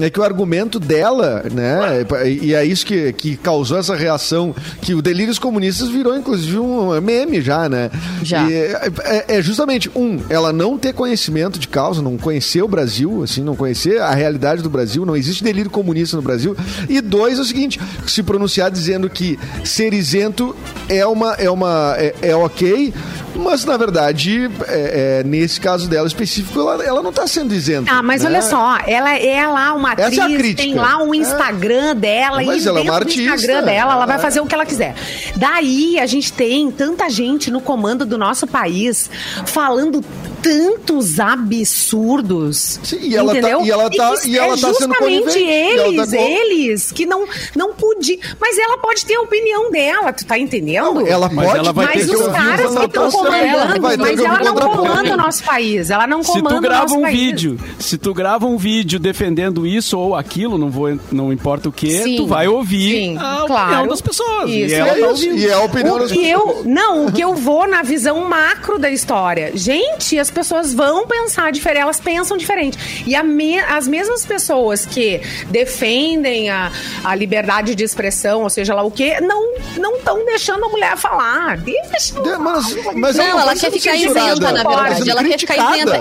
É 0.00 0.10
que 0.10 0.20
o 0.20 0.22
argumento 0.22 0.78
dela, 0.78 1.44
né, 1.52 2.04
e 2.42 2.54
é 2.54 2.64
isso 2.64 2.84
que, 2.84 3.12
que 3.12 3.36
causou 3.36 3.78
essa 3.78 3.94
reação, 3.94 4.54
que 4.80 4.94
o 4.94 5.00
Delírios 5.02 5.38
Comunistas 5.38 5.88
virou, 5.88 6.16
inclusive, 6.16 6.58
um 6.58 7.00
meme 7.00 7.40
já, 7.40 7.68
né? 7.68 7.90
Já. 8.22 8.50
É, 8.50 8.90
é- 9.04 9.24
é 9.38 9.42
justamente, 9.42 9.90
um, 9.94 10.18
ela 10.28 10.52
não 10.52 10.76
ter 10.78 10.92
conhecimento 10.92 11.58
de 11.58 11.68
causa, 11.68 12.02
não 12.02 12.16
conhecer 12.16 12.62
o 12.62 12.68
Brasil, 12.68 13.22
assim, 13.22 13.42
não 13.42 13.56
conhecer 13.56 14.00
a 14.00 14.14
realidade 14.14 14.62
do 14.62 14.70
Brasil, 14.70 15.04
não 15.06 15.16
existe 15.16 15.42
delírio 15.42 15.70
comunista 15.70 16.16
no 16.16 16.22
Brasil. 16.22 16.56
E 16.88 17.00
dois, 17.00 17.38
é 17.38 17.42
o 17.42 17.44
seguinte, 17.44 17.80
se 18.06 18.22
pronunciar 18.22 18.70
dizendo 18.70 19.08
que 19.08 19.38
ser 19.64 19.92
isento 19.94 20.54
é 20.88 21.06
uma, 21.06 21.32
é 21.34 21.50
uma, 21.50 21.94
é, 21.98 22.14
é 22.22 22.36
ok, 22.36 22.92
mas 23.38 23.64
na 23.64 23.76
verdade, 23.76 24.50
é- 24.66 25.20
é, 25.20 25.24
nesse 25.24 25.60
caso 25.60 25.88
dela 25.88 26.06
específico, 26.06 26.60
ela, 26.60 26.84
ela 26.84 27.02
não 27.02 27.10
está 27.10 27.26
sendo 27.26 27.54
isenta. 27.54 27.90
Ah, 27.92 28.02
mas 28.02 28.22
né? 28.22 28.28
olha 28.28 28.42
só, 28.42 28.78
ela 28.86 29.16
é 29.16 29.46
lá 29.46 29.72
uma 29.72 29.92
Essa 29.92 30.24
atriz, 30.24 30.52
é 30.52 30.54
tem 30.54 30.74
lá 30.74 30.98
um 30.98 31.14
É. 31.14 31.18
Instagram 31.18 31.96
dela 31.96 32.42
Mas 32.42 32.64
e 32.64 32.68
ela 32.68 32.80
é 32.80 32.82
dentro 32.82 32.92
uma 32.94 33.00
do 33.00 33.08
artista, 33.08 33.34
Instagram 33.34 33.62
dela, 33.64 33.92
ela 33.94 34.06
vai 34.06 34.16
é. 34.16 34.18
fazer 34.18 34.40
o 34.40 34.46
que 34.46 34.54
ela 34.54 34.66
quiser. 34.66 34.94
Daí 35.36 35.98
a 35.98 36.06
gente 36.06 36.32
tem 36.32 36.70
tanta 36.70 37.08
gente 37.10 37.50
no 37.50 37.60
comando 37.60 38.04
do 38.06 38.16
nosso 38.18 38.46
país 38.46 39.10
falando 39.46 40.02
tantos 40.46 41.18
absurdos. 41.18 42.78
Sim, 42.82 42.98
e 43.02 43.16
ela 43.16 43.32
tá- 43.32 43.38
entendeu? 43.38 43.64
e 43.64 43.70
ela 43.70 43.90
tá- 43.90 44.14
que 44.16 44.28
e 44.30 44.38
ela 44.38 44.54
é 44.54 44.60
tá 44.60 44.74
sendo 44.74 44.94
conivente, 44.94 45.38
e 45.38 45.50
ela 45.50 45.88
eles, 45.88 46.10
tá 46.10 46.16
eles 46.16 46.92
que 46.92 47.04
não 47.06 47.26
não 47.54 47.74
podiam, 47.74 48.18
mas 48.40 48.56
ela 48.58 48.78
pode 48.78 49.04
ter 49.04 49.14
a 49.16 49.20
opinião 49.22 49.70
dela, 49.70 50.12
tu 50.12 50.24
tá 50.24 50.38
entendendo? 50.38 51.06
Ela 51.06 51.28
Mas 51.32 51.46
pode, 51.46 51.58
ela 51.58 51.72
vai 51.72 51.86
mas 51.86 52.06
ter 52.06 52.14
os 52.16 52.26
caras 52.28 52.74
que 52.76 52.84
estão 52.84 53.10
comandando, 53.10 53.80
vai 53.80 53.96
ter 53.96 54.02
mas 54.02 54.20
ela 54.20 54.40
não 54.40 54.54
comanda 54.54 55.14
o 55.14 55.16
nosso 55.16 55.42
país. 55.44 55.90
Ela 55.90 56.06
não 56.06 56.22
Se 56.22 56.32
comanda 56.32 56.48
tu 56.50 56.56
o 56.58 56.60
grava 56.60 56.82
nosso 56.82 56.98
um 56.98 57.02
país. 57.02 57.18
vídeo, 57.18 57.60
se 57.78 57.98
tu 57.98 58.14
grava 58.14 58.46
um 58.46 58.56
vídeo 58.56 58.98
defendendo 59.00 59.66
isso 59.66 59.98
ou 59.98 60.14
aquilo, 60.14 60.56
não 60.58 60.70
vou, 60.70 60.96
não 61.10 61.32
importa 61.32 61.68
o 61.68 61.72
que, 61.72 61.90
Sim, 61.90 62.16
tu 62.16 62.26
vai 62.26 62.46
ouvir 62.46 62.90
sim, 62.92 63.16
a 63.18 63.44
opinião 63.44 63.46
claro. 63.46 63.88
das 63.88 64.00
pessoas. 64.00 64.50
Isso, 64.50 64.70
e 64.70 64.74
ela 64.74 64.88
É 64.88 64.92
tá 64.92 64.96
isso, 64.98 65.08
ouvindo. 65.08 65.36
e 65.38 65.46
é 65.48 65.52
a 65.52 65.60
opinião 65.60 65.96
O 65.96 65.98
das 65.98 66.12
que 66.12 66.18
pessoas. 66.22 66.56
eu, 66.58 66.64
não, 66.64 67.06
o 67.06 67.12
que 67.12 67.20
eu 67.20 67.34
vou 67.34 67.66
na 67.66 67.82
visão 67.82 68.28
macro 68.28 68.78
da 68.78 68.90
história. 68.90 69.50
Gente, 69.54 70.18
as 70.18 70.30
pessoas 70.36 70.72
vão 70.74 71.06
pensar 71.06 71.50
diferente, 71.50 71.82
elas 71.82 71.98
pensam 72.00 72.36
diferente. 72.36 73.02
E 73.06 73.14
a 73.16 73.22
me- 73.22 73.58
as 73.58 73.88
mesmas 73.88 74.24
pessoas 74.26 74.84
que 74.86 75.20
defendem 75.48 76.50
a, 76.50 76.70
a 77.02 77.14
liberdade 77.14 77.74
de 77.74 77.82
expressão, 77.82 78.42
ou 78.42 78.50
seja 78.50 78.74
lá 78.74 78.82
o 78.82 78.90
quê, 78.90 79.20
não 79.20 79.56
não 79.78 79.96
estão 79.96 80.24
deixando 80.24 80.64
a 80.64 80.68
mulher 80.68 80.96
falar. 80.96 81.56
Deixa 81.58 82.20
De- 82.22 82.36
mas- 82.36 82.76
mas 82.94 83.16
Não, 83.16 83.24
ela 83.24 83.42
ela 83.42 83.56
quer 83.56 83.70
ficar 83.72 83.96
censurada, 83.96 84.30
isenta, 84.32 84.52
na 84.52 84.62
verdade. 84.68 85.10
Ela 85.10 85.24
quer 85.24 85.38
ficar 85.38 85.56
isenta. 85.56 85.96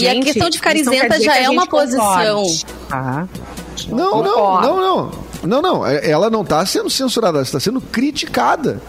e 0.00 0.08
a 0.08 0.12
Gente, 0.14 0.24
questão 0.24 0.48
de 0.50 0.56
ficar 0.58 0.74
não 0.74 0.80
isenta 0.80 1.20
já 1.20 1.32
que 1.34 1.38
é 1.38 1.50
uma 1.50 1.62
gente 1.62 1.70
posição. 1.70 2.42
Tá? 2.88 3.28
Não, 3.88 4.22
não, 4.22 4.60
não, 4.62 4.76
não. 4.76 5.26
Não, 5.42 5.62
não. 5.62 5.86
é- 5.86 6.10
Ela 6.10 6.30
não 6.30 6.40
está 6.42 6.64
sendo 6.64 6.88
censurada, 6.90 7.36
ela 7.38 7.44
está 7.44 7.60
sendo 7.60 7.80
criticada. 7.80 8.80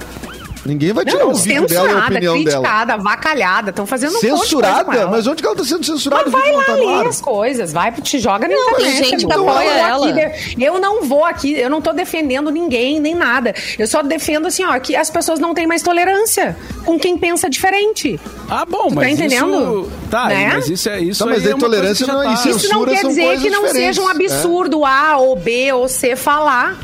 Ninguém 0.65 0.91
vai 0.93 1.05
tirar 1.05 1.19
Não, 1.19 1.31
o 1.31 1.35
vídeo 1.35 1.65
dela 1.67 1.85
e 1.85 1.89
a 1.89 1.93
censurada, 1.93 2.11
opinião 2.13 2.33
dela. 2.43 2.45
criticada, 2.61 2.93
avacalhada, 2.93 3.69
estão 3.69 3.85
fazendo 3.85 4.15
um 4.15 4.19
Censurada? 4.19 5.07
Mas 5.07 5.27
onde 5.27 5.41
que 5.41 5.47
ela 5.47 5.55
está 5.55 5.65
sendo 5.67 5.85
censurada? 5.85 6.29
Mas 6.29 6.31
vai 6.41 6.51
lá 6.51 6.63
tá 6.63 6.99
ar. 6.99 7.07
as 7.07 7.21
coisas, 7.21 7.71
vai, 7.73 7.91
te 7.91 8.19
joga 8.19 8.47
na 8.47 8.55
Não, 8.55 8.65
tem 8.75 8.87
internet. 8.87 9.09
gente 9.09 9.25
que 9.27 9.33
eu 9.33 9.37
não 9.37 9.49
apoia 9.49 9.69
vou 9.69 9.77
ela. 9.77 10.09
aqui 10.09 10.55
de- 10.55 10.63
eu 10.65 10.79
não 10.79 11.03
vou 11.03 11.23
aqui, 11.25 11.53
eu 11.53 11.69
não 11.69 11.81
tô 11.81 11.93
defendendo 11.93 12.49
ninguém, 12.51 12.99
nem 12.99 13.15
nada. 13.15 13.53
Eu 13.77 13.87
só 13.87 14.01
defendo 14.01 14.47
assim, 14.47 14.63
ó, 14.65 14.77
que 14.79 14.95
as 14.95 15.09
pessoas 15.09 15.39
não 15.39 15.53
têm 15.53 15.65
mais 15.67 15.81
tolerância 15.81 16.57
com 16.85 16.99
quem 16.99 17.17
pensa 17.17 17.49
diferente. 17.49 18.19
Ah, 18.49 18.65
bom, 18.65 18.87
Tu 18.89 18.95
mas 18.95 19.05
tá 19.05 19.11
entendendo? 19.25 19.81
isso... 19.87 19.91
Tá, 20.09 20.27
Né? 20.27 20.51
mas 20.53 20.69
isso 20.69 20.89
é 20.89 20.99
isso 21.01 21.23
Tá, 21.23 21.29
mas 21.29 21.43
aí 21.45 21.51
é 21.51 21.55
uma 21.55 21.59
coisa 21.59 21.75
tolerância 21.77 22.05
que 22.05 22.11
já 22.11 22.17
não 22.17 22.23
é 22.23 22.25
tá. 22.25 22.33
isso. 22.33 22.49
Isso 22.49 22.69
não 22.73 22.85
quer 22.85 23.05
dizer 23.05 23.39
que 23.39 23.49
não 23.49 23.67
seja 23.67 24.01
um 24.01 24.05
diferentes, 24.07 24.33
absurdo 24.35 24.85
A 24.85 25.17
ou 25.17 25.35
B 25.35 25.71
ou 25.73 25.87
C 25.87 26.15
falar. 26.15 26.77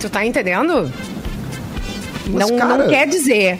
Tu 0.00 0.08
tá 0.10 0.24
entendendo? 0.26 0.92
Mas, 2.30 2.50
não, 2.50 2.56
cara, 2.56 2.78
não 2.78 2.88
quer 2.88 3.06
dizer. 3.06 3.58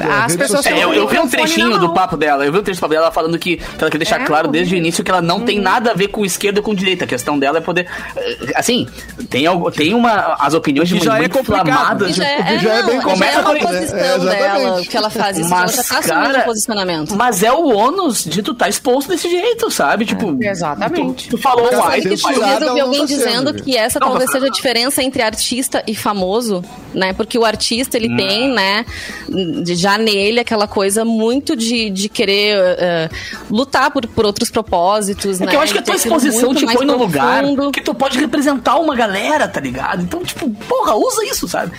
As 0.00 0.36
pessoas 0.36 0.66
É, 0.66 0.82
eu, 0.84 0.92
eu 0.94 1.06
vi 1.08 1.18
um 1.18 1.28
trechinho 1.28 1.78
do 1.78 1.92
papo 1.92 2.16
dela, 2.16 2.44
eu 2.46 2.52
vi 2.52 2.58
um 2.58 2.62
trecho 2.62 2.78
do 2.78 2.82
papo 2.82 2.92
dela 2.94 3.06
ela 3.06 3.12
falando 3.12 3.38
que, 3.38 3.56
que 3.56 3.64
ela 3.80 3.90
quer 3.90 3.98
deixar 3.98 4.20
É, 4.20 4.24
claro 4.24 4.48
desde 4.48 4.74
o 4.74 4.78
início 4.78 5.02
que 5.02 5.10
ela 5.10 5.22
não 5.22 5.40
tem 5.40 5.58
nada 5.60 5.92
a 5.92 5.94
ver 5.94 6.08
com 6.08 6.24
esquerda 6.24 6.60
ou 6.60 6.64
com 6.64 6.74
direita. 6.74 7.04
A 7.04 7.08
questão 7.08 7.38
dela 7.38 7.58
é 7.58 7.60
poder. 7.60 7.86
eh, 8.16 8.36
Assim, 8.54 8.86
tem, 9.28 9.46
algo, 9.46 9.70
tem 9.70 9.94
uma. 9.94 10.36
As 10.38 10.54
opiniões 10.54 10.88
de 10.88 10.98
já 11.00 11.16
é 11.16 11.20
muito 11.20 11.38
inflamadas. 11.38 12.14
Já 12.16 12.24
é, 12.28 12.58
já 12.58 12.72
é 12.74 12.82
não, 12.82 12.88
bem 12.88 13.16
já 13.16 13.26
é 13.26 13.38
uma 13.38 13.54
posição 13.56 13.98
É, 13.98 14.18
dela, 14.18 14.82
que 14.82 14.96
ela 14.96 15.10
faz 15.10 15.38
isso. 15.38 15.52
ela 15.54 15.66
já 15.68 15.82
tá 15.82 15.98
assumindo 15.98 16.38
um 16.38 16.42
posicionamento. 16.42 17.16
Mas 17.16 17.42
é 17.42 17.52
o 17.52 17.68
ônus 17.74 18.24
de 18.24 18.42
tu 18.42 18.52
estar 18.52 18.68
exposto 18.68 19.08
desse 19.08 19.28
jeito, 19.30 19.70
sabe? 19.70 20.04
Tipo, 20.04 20.36
Exatamente. 20.42 21.28
Tu, 21.28 21.36
tu 21.36 21.42
falou 21.42 21.68
Cara, 21.68 21.86
um 21.96 22.00
dias 22.00 22.22
eu 22.62 22.74
vi 22.74 22.80
alguém 22.80 23.00
tá 23.00 23.06
dizendo 23.06 23.54
que 23.54 23.76
essa 23.76 23.98
talvez 23.98 24.24
mas- 24.24 24.32
seja 24.32 24.46
a 24.46 24.50
diferença 24.50 25.02
entre 25.02 25.22
artista 25.22 25.82
e 25.86 25.94
famoso, 25.94 26.62
né? 26.94 27.12
Porque 27.12 27.38
o 27.38 27.44
artista, 27.44 27.96
ele 27.96 28.14
tem, 28.16 28.52
né, 28.52 28.84
de- 29.28 29.74
já 29.90 29.98
nele 29.98 30.40
aquela 30.40 30.66
coisa 30.68 31.04
muito 31.04 31.56
de, 31.56 31.90
de 31.90 32.08
querer 32.08 32.56
eh, 32.78 33.08
lutar 33.50 33.90
por, 33.90 34.06
por 34.06 34.24
outros 34.24 34.50
propósitos, 34.50 35.40
É 35.40 35.44
né? 35.44 35.50
que 35.50 35.56
eu 35.56 35.60
acho 35.60 35.72
que 35.72 35.78
a 35.78 35.82
de 35.82 35.86
tua 35.86 35.96
exposição 35.96 36.54
te 36.54 36.64
põe 36.66 36.84
num 36.86 36.96
lugar 36.96 37.42
que 37.72 37.80
tu 37.80 37.94
pode 37.94 38.18
representar 38.18 38.76
uma 38.76 38.94
galera, 38.94 39.48
tá 39.48 39.60
ligado? 39.60 40.02
Então, 40.02 40.22
tipo, 40.22 40.48
porra, 40.68 40.94
usa 40.94 41.24
isso, 41.24 41.48
sabe? 41.48 41.72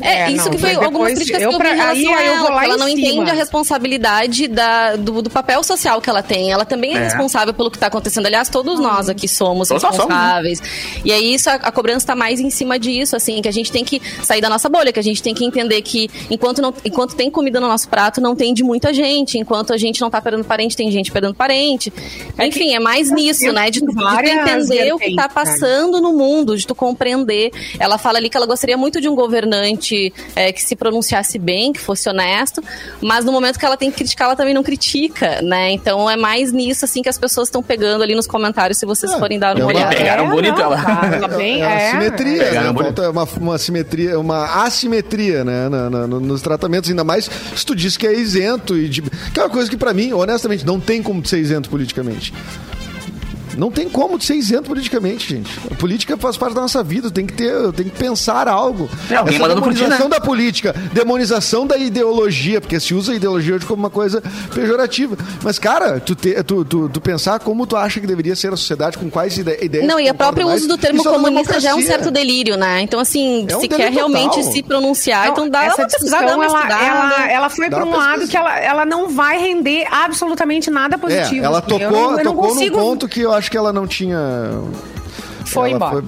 É, 0.00 0.22
É, 0.22 0.30
isso 0.30 0.44
não, 0.44 0.52
que 0.52 0.58
foi 0.58 0.74
mas 0.74 0.84
algumas 0.84 1.12
críticas 1.14 1.42
eu 1.42 1.48
que 1.50 1.54
eu 1.56 1.58
vi 1.58 1.64
pra- 1.64 1.74
em 1.74 1.76
relação 1.76 2.14
aí 2.14 2.14
a 2.14 2.24
eu 2.26 2.32
ela, 2.34 2.42
vou 2.42 2.50
lá 2.50 2.58
que 2.60 2.64
ela 2.66 2.74
em 2.74 2.78
não 2.78 2.86
cima. 2.86 3.00
entende 3.00 3.30
a 3.30 3.34
responsabilidade 3.34 4.48
da, 4.48 4.96
do, 4.96 5.22
do 5.22 5.30
papel 5.30 5.62
social 5.62 6.00
que 6.00 6.08
ela 6.10 6.22
tem. 6.22 6.52
Ela 6.52 6.64
também 6.64 6.94
é, 6.94 6.98
É. 7.00 7.04
responsável 7.04 7.52
pelo 7.54 7.70
que 7.70 7.76
está 7.76 7.86
acontecendo. 7.88 8.26
Aliás, 8.26 8.48
todos 8.48 8.78
nós 8.78 9.08
aqui 9.08 9.26
somos 9.26 9.68
Todos 9.68 9.82
somos, 9.82 9.96
né? 9.98 10.04
responsáveis. 10.04 10.62
E 11.04 11.12
aí 11.12 11.34
isso, 11.34 11.48
a, 11.50 11.54
a 11.54 11.72
cobrança 11.72 11.98
está 11.98 12.14
mais 12.14 12.40
em 12.40 12.50
cima 12.50 12.78
disso, 12.78 13.16
assim, 13.16 13.40
que 13.42 13.48
a 13.48 13.52
gente 13.52 13.72
tem 13.72 13.84
que 13.84 14.00
sair 14.22 14.40
da 14.40 14.48
nossa 14.48 14.68
bolha, 14.68 14.92
que 14.92 14.98
a 15.00 15.02
gente 15.02 15.22
tem 15.22 15.34
que 15.34 15.44
entender 15.44 15.80
que 15.82 16.08
enquanto, 16.30 16.60
não, 16.62 16.72
enquanto 16.84 17.14
tem 17.16 17.30
comida 17.30 17.49
no 17.58 17.66
nosso 17.68 17.88
prato, 17.88 18.20
não 18.20 18.36
tem 18.36 18.52
de 18.54 18.62
muita 18.62 18.92
gente. 18.92 19.38
Enquanto 19.38 19.72
a 19.72 19.76
gente 19.78 20.00
não 20.00 20.10
tá 20.10 20.20
perdendo 20.20 20.44
parente, 20.44 20.76
tem 20.76 20.90
gente 20.90 21.10
perdendo 21.10 21.34
parente. 21.34 21.92
Enfim, 22.38 22.74
é 22.74 22.78
mais 22.80 23.10
nisso, 23.10 23.50
né? 23.52 23.70
De, 23.70 23.80
tu- 23.80 23.86
de 23.86 23.94
tu 23.94 24.20
entender 24.28 24.92
o 24.92 24.98
que 24.98 25.14
tá 25.16 25.22
né? 25.22 25.28
passando 25.32 26.00
no 26.00 26.12
mundo, 26.12 26.56
de 26.56 26.66
tu 26.66 26.74
compreender. 26.74 27.50
Ela 27.78 27.98
fala 27.98 28.18
ali 28.18 28.28
que 28.28 28.36
ela 28.36 28.46
gostaria 28.46 28.76
muito 28.76 29.00
de 29.00 29.08
um 29.08 29.14
governante 29.14 30.12
é, 30.36 30.52
que 30.52 30.62
se 30.62 30.76
pronunciasse 30.76 31.38
bem, 31.38 31.72
que 31.72 31.80
fosse 31.80 32.08
honesto, 32.08 32.62
mas 33.00 33.24
no 33.24 33.32
momento 33.32 33.58
que 33.58 33.64
ela 33.64 33.76
tem 33.76 33.90
que 33.90 33.96
criticar, 33.96 34.26
ela 34.28 34.36
também 34.36 34.52
não 34.54 34.62
critica, 34.62 35.40
né? 35.42 35.70
Então 35.72 36.08
é 36.10 36.16
mais 36.16 36.52
nisso, 36.52 36.84
assim, 36.84 37.02
que 37.02 37.08
as 37.08 37.18
pessoas 37.18 37.48
estão 37.48 37.62
pegando 37.62 38.02
ali 38.02 38.14
nos 38.14 38.26
comentários, 38.26 38.78
se 38.78 38.86
vocês 38.86 39.12
É, 39.12 39.18
forem 39.18 39.38
dar 39.38 39.56
é 39.58 39.62
uma 39.64 39.70
uma- 39.70 39.78
olhada. 39.78 39.96
Pegaram 39.96 40.28
bonito 40.28 40.56
não, 40.56 40.62
ela. 40.64 40.76
tá, 40.82 41.18
tá 41.20 41.28
bem, 41.28 41.62
É 41.62 41.88
é. 41.88 41.90
simetria, 41.92 42.42
É, 42.42 42.50
né? 42.60 42.66
é 42.66 43.08
uma, 43.08 43.24
uma 43.40 43.58
simetria, 43.58 44.18
uma 44.18 44.64
assimetria, 44.64 45.44
né? 45.44 45.68
na- 45.68 45.90
na- 45.90 46.06
no- 46.06 46.20
nos 46.20 46.42
tratamentos, 46.42 46.90
ainda 46.90 47.04
mais 47.04 47.30
se 47.56 47.64
tu 47.64 47.74
diz 47.74 47.96
que 47.96 48.06
é 48.06 48.18
isento 48.18 48.76
e 48.76 48.88
de, 48.88 49.02
que 49.02 49.40
é 49.40 49.42
uma 49.42 49.50
coisa 49.50 49.70
que 49.70 49.76
pra 49.76 49.92
mim, 49.92 50.12
honestamente, 50.12 50.64
não 50.64 50.80
tem 50.80 51.02
como 51.02 51.24
ser 51.26 51.38
isento 51.38 51.68
politicamente. 51.68 52.32
Não 53.60 53.70
tem 53.70 53.90
como 53.90 54.16
de 54.18 54.24
ser 54.24 54.36
isento 54.36 54.62
politicamente, 54.70 55.28
gente. 55.28 55.50
A 55.70 55.74
política 55.74 56.16
faz 56.16 56.34
parte 56.38 56.54
da 56.54 56.62
nossa 56.62 56.82
vida, 56.82 57.10
tem 57.10 57.26
que 57.26 57.34
ter, 57.34 57.52
tem 57.74 57.84
que 57.90 57.96
pensar 57.98 58.48
algo. 58.48 58.88
É, 59.10 59.16
alguém 59.16 59.34
Essa 59.36 59.42
mandando 59.46 59.60
ti, 59.60 59.74
demonização 59.74 60.08
né? 60.08 60.14
da 60.18 60.20
política, 60.24 60.74
demonização 60.94 61.66
da 61.66 61.76
ideologia, 61.76 62.58
porque 62.58 62.80
se 62.80 62.94
usa 62.94 63.12
a 63.12 63.14
ideologia 63.14 63.54
hoje 63.56 63.66
como 63.66 63.80
uma 63.82 63.90
coisa 63.90 64.22
pejorativa. 64.54 65.14
Mas, 65.42 65.58
cara, 65.58 66.00
tu, 66.00 66.14
te- 66.14 66.42
tu, 66.42 66.64
tu, 66.64 66.88
tu 66.88 67.00
pensar 67.02 67.38
como 67.40 67.66
tu 67.66 67.76
acha 67.76 68.00
que 68.00 68.06
deveria 68.06 68.34
ser 68.34 68.48
a 68.52 68.56
sociedade, 68.56 68.96
com 68.96 69.10
quais 69.10 69.36
ide- 69.36 69.58
ideias. 69.62 69.86
Não, 69.86 70.00
e 70.00 70.10
o 70.10 70.14
próprio 70.14 70.46
mais, 70.46 70.60
uso 70.60 70.68
do 70.68 70.78
termo 70.78 71.02
é 71.02 71.04
comunista 71.04 71.60
já 71.60 71.70
é 71.70 71.74
um 71.74 71.82
certo 71.82 72.10
delírio, 72.10 72.56
né? 72.56 72.80
Então, 72.80 72.98
assim, 72.98 73.46
É 73.46 73.56
um 73.56 73.60
se 73.60 73.68
quer 73.68 73.92
realmente 73.92 74.36
total. 74.36 74.52
se 74.52 74.62
pronunciar, 74.62 75.24
Não, 75.26 75.32
então 75.32 75.48
dá 75.50 75.64
essa 75.64 75.82
uma 75.82 75.86
dá 75.86 75.86
discussão, 75.86 76.18
uma 76.38 76.44
ela, 76.46 76.82
ela, 76.86 77.30
ela 77.30 77.50
foi 77.50 77.68
para 77.68 77.84
um 77.84 77.94
lado 77.94 78.26
que 78.26 78.36
ela, 78.38 78.58
ela 78.58 78.86
não 78.86 79.08
vai 79.10 79.38
render 79.38 79.86
absolutamente 79.90 80.70
nada 80.70 80.96
positivo. 80.96 81.42
É, 81.42 81.46
ela 81.46 81.58
Eu 81.58 81.62
tocou, 81.62 81.90
não- 81.90 82.10
eu 82.18 82.24
não 82.24 82.24
tocou 82.24 82.48
consigo- 82.48 82.76
num 82.78 82.82
ponto 82.82 83.06
que 83.06 83.20
eu 83.20 83.32
acho 83.34 83.49
que 83.50 83.56
ela 83.56 83.72
não 83.72 83.86
tinha. 83.86 84.18
Foi 85.44 85.70
ela 85.70 85.76
embora. 85.76 86.04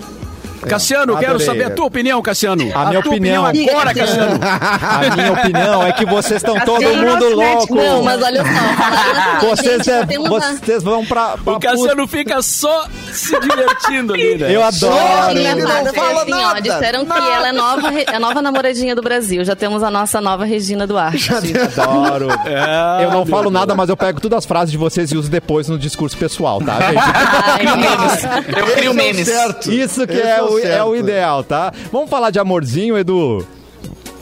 Cassiano, 0.67 1.17
quero 1.17 1.31
adorei. 1.35 1.47
saber 1.47 1.65
a 1.65 1.71
tua 1.71 1.87
opinião, 1.87 2.21
Cassiano. 2.23 2.63
A 2.75 2.87
minha 2.87 3.03
tua 3.03 3.11
opinião- 3.13 3.45
agora, 3.47 3.95
Cassiano. 3.95 4.41
A 4.43 5.17
minha 5.17 5.33
opinião 5.33 5.83
é 5.87 5.93
que 5.93 6.05
vocês 6.07 6.37
estão 6.43 6.59
todo 6.61 6.83
mundo 6.83 7.29
louco. 7.35 7.75
Não, 7.75 8.03
mas 8.03 8.23
olha 8.23 8.43
só. 8.45 9.47
Vocês, 9.49 9.85
gente, 9.85 9.91
é- 9.91 10.01
a- 10.03 10.29
vocês 10.29 10.83
vão 10.83 11.05
pra. 11.05 11.37
pra 11.39 11.53
O 11.55 11.61
Cassiano 11.61 12.07
fica 12.07 12.41
só 12.43 12.87
se 13.13 13.39
divertindo 13.41 14.15
ali, 14.15 14.39
né? 14.39 14.55
Eu 14.55 14.63
adoro. 14.63 15.39
engraçado, 15.39 15.85
não 15.87 15.93
fala 15.95 16.23
assim, 16.23 16.33
ó, 16.33 16.37
nada, 16.43 16.61
disseram 16.63 17.05
nada. 17.05 17.21
que 17.21 17.29
ela 17.33 17.49
é 17.49 17.53
nova, 17.53 17.91
re- 17.91 18.07
a 18.13 18.21
nova 18.21 18.43
namoradinha 18.43 18.95
do 18.95 19.03
Brasil. 19.03 19.45
Já 19.45 19.55
temos 19.57 19.83
a 19.83 19.91
nossa 19.91 20.21
nova 20.21 20.45
Regina 20.45 20.87
Duarte. 20.87 21.31
Adoro. 21.33 22.29
É, 22.47 23.05
Eu 23.05 23.11
não 23.11 23.27
falo 23.27 23.43
Deus. 23.45 23.53
nada, 23.55 23.75
mas 23.75 23.89
eu 23.89 23.97
pego 23.97 24.21
todas 24.21 24.39
as 24.39 24.45
frases 24.47 24.71
de 24.71 24.79
vocês 24.79 25.11
e 25.13 25.17
uso 25.17 25.31
depois 25.31 25.69
no 25.69 25.79
discurso 25.79 26.17
pessoal, 26.17 26.61
tá, 26.61 26.79
gente? 26.81 28.59
Eu 28.59 28.67
crio 28.75 28.87
é 28.87 28.91
o 28.91 28.95
memes. 28.95 29.27
certo. 29.27 29.73
Isso 29.73 30.07
que 30.07 30.19
é, 30.21 30.43
o, 30.43 30.52
é 30.59 30.85
o 30.85 30.95
ideal, 30.97 31.43
tá? 31.45 31.73
Vamos 31.91 32.11
falar 32.11 32.31
de 32.31 32.39
amorzinho, 32.39 32.97
Edu? 32.97 33.47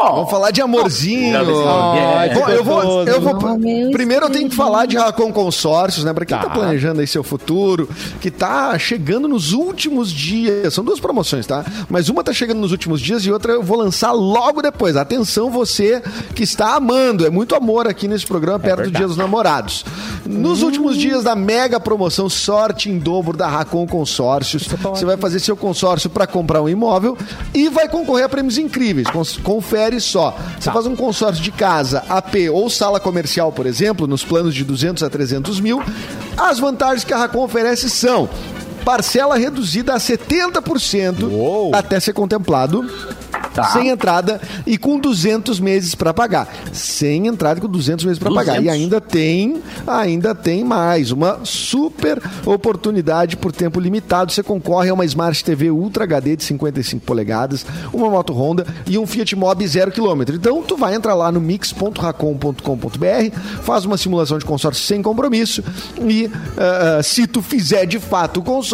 Vamos 0.02 0.30
falar 0.30 0.50
de 0.50 0.60
amorzinho. 0.60 1.36
Ai, 1.36 2.30
Bom, 2.34 2.44
que 2.44 2.50
eu 2.52 2.64
vou, 2.64 3.02
eu 3.04 3.20
vou. 3.20 3.38
Oh, 3.40 3.58
meu 3.58 3.90
Primeiro 3.90 4.26
eu 4.26 4.30
tenho 4.30 4.48
que 4.48 4.56
falar 4.56 4.86
de 4.86 4.96
Racon 4.96 5.32
Consórcios, 5.32 6.04
né? 6.04 6.12
Pra 6.12 6.24
quem 6.24 6.36
tá. 6.36 6.44
Tá. 6.44 6.50
planejando 6.50 7.00
aí 7.00 7.06
seu 7.06 7.22
futuro, 7.22 7.88
que 8.20 8.30
tá 8.30 8.78
chegando 8.78 9.28
nos 9.28 9.52
últimos 9.52 10.10
dias. 10.10 10.72
São 10.74 10.82
duas 10.84 10.98
promoções, 11.00 11.46
tá? 11.46 11.64
Mas 11.88 12.08
uma 12.08 12.24
tá 12.24 12.32
chegando 12.32 12.58
nos 12.60 12.72
últimos 12.72 13.00
dias 13.00 13.24
e 13.24 13.30
outra 13.30 13.52
eu 13.52 13.62
vou 13.62 13.76
lançar 13.78 14.12
logo 14.12 14.62
depois. 14.62 14.96
Atenção, 14.96 15.50
você 15.50 16.02
que 16.34 16.42
está 16.42 16.74
amando. 16.74 17.26
É 17.26 17.30
muito 17.30 17.54
amor 17.54 17.86
aqui 17.86 18.08
nesse 18.08 18.26
programa, 18.26 18.58
perto 18.58 18.84
do 18.84 18.90
Dia 18.90 19.06
dos 19.06 19.16
Namorados. 19.16 19.84
Nos 20.26 20.62
últimos 20.62 20.96
dias 20.96 21.24
da 21.24 21.34
mega 21.36 21.78
promoção 21.80 22.28
Sorte 22.28 22.88
em 22.90 22.98
Dobro 22.98 23.36
da 23.36 23.48
Racon 23.48 23.86
Consórcios, 23.86 24.66
você 24.66 25.04
vai 25.04 25.16
fazer 25.16 25.40
seu 25.40 25.56
consórcio 25.56 26.08
para 26.10 26.26
comprar 26.26 26.62
um 26.62 26.68
imóvel 26.68 27.16
e 27.54 27.68
vai 27.68 27.88
concorrer 27.88 28.24
a 28.24 28.28
prêmios 28.28 28.58
incríveis. 28.58 29.08
Cons- 29.10 29.36
Só. 29.98 30.36
Você 30.58 30.70
faz 30.70 30.86
um 30.86 30.94
consórcio 30.94 31.42
de 31.42 31.50
casa, 31.50 32.04
AP 32.08 32.34
ou 32.52 32.68
sala 32.68 33.00
comercial, 33.00 33.50
por 33.50 33.66
exemplo, 33.66 34.06
nos 34.06 34.22
planos 34.22 34.54
de 34.54 34.62
200 34.62 35.02
a 35.02 35.10
300 35.10 35.58
mil. 35.58 35.82
As 36.36 36.58
vantagens 36.58 37.02
que 37.02 37.12
a 37.12 37.18
Racon 37.18 37.44
oferece 37.44 37.88
são 37.88 38.28
parcela 38.84 39.36
reduzida 39.36 39.94
a 39.94 39.98
70% 39.98 41.30
Uou. 41.30 41.74
até 41.74 42.00
ser 42.00 42.12
contemplado. 42.12 42.84
Tá. 43.54 43.64
Sem 43.64 43.88
entrada 43.88 44.40
e 44.64 44.78
com 44.78 44.98
200 44.98 45.58
meses 45.58 45.94
para 45.94 46.14
pagar. 46.14 46.48
Sem 46.72 47.26
entrada 47.26 47.58
e 47.58 47.62
com 47.62 47.68
200 47.68 48.04
meses 48.04 48.18
para 48.18 48.30
pagar. 48.32 48.54
E 48.54 48.64
200? 48.64 48.80
ainda 48.80 49.00
tem, 49.00 49.60
ainda 49.86 50.34
tem 50.34 50.62
mais, 50.62 51.10
uma 51.10 51.40
super 51.42 52.22
oportunidade 52.46 53.36
por 53.36 53.50
tempo 53.50 53.80
limitado. 53.80 54.30
Você 54.30 54.42
concorre 54.42 54.90
a 54.90 54.94
uma 54.94 55.04
Smart 55.04 55.44
TV 55.44 55.70
Ultra 55.70 56.04
HD 56.04 56.36
de 56.36 56.44
55 56.44 57.04
polegadas, 57.04 57.66
uma 57.92 58.08
moto 58.08 58.32
Honda 58.32 58.64
e 58.86 58.96
um 58.96 59.06
Fiat 59.06 59.34
Mobi 59.34 59.66
0 59.66 59.90
km. 59.90 60.22
Então 60.32 60.62
tu 60.62 60.76
vai 60.76 60.94
entrar 60.94 61.14
lá 61.14 61.32
no 61.32 61.40
mix.racon.com.br, 61.40 63.36
faz 63.62 63.84
uma 63.84 63.98
simulação 63.98 64.38
de 64.38 64.44
consórcio 64.44 64.84
sem 64.84 65.02
compromisso 65.02 65.64
e 66.00 66.30
ah, 66.56 67.02
se 67.02 67.26
tu 67.26 67.42
fizer 67.42 67.84
de 67.86 67.98
fato 67.98 68.40
o 68.40 68.42
consórcio, 68.42 68.69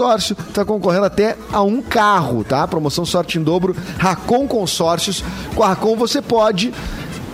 tá 0.53 0.64
concorrendo 0.64 1.05
até 1.07 1.36
a 1.53 1.62
um 1.62 1.80
carro, 1.82 2.44
tá? 2.44 2.66
Promoção 2.66 3.05
sorte 3.05 3.38
em 3.38 3.42
dobro, 3.42 3.74
Racon 3.99 4.47
Consórcios. 4.47 5.22
Com 5.55 5.62
a 5.62 5.68
Racon 5.68 5.97
você 5.97 6.20
pode 6.22 6.72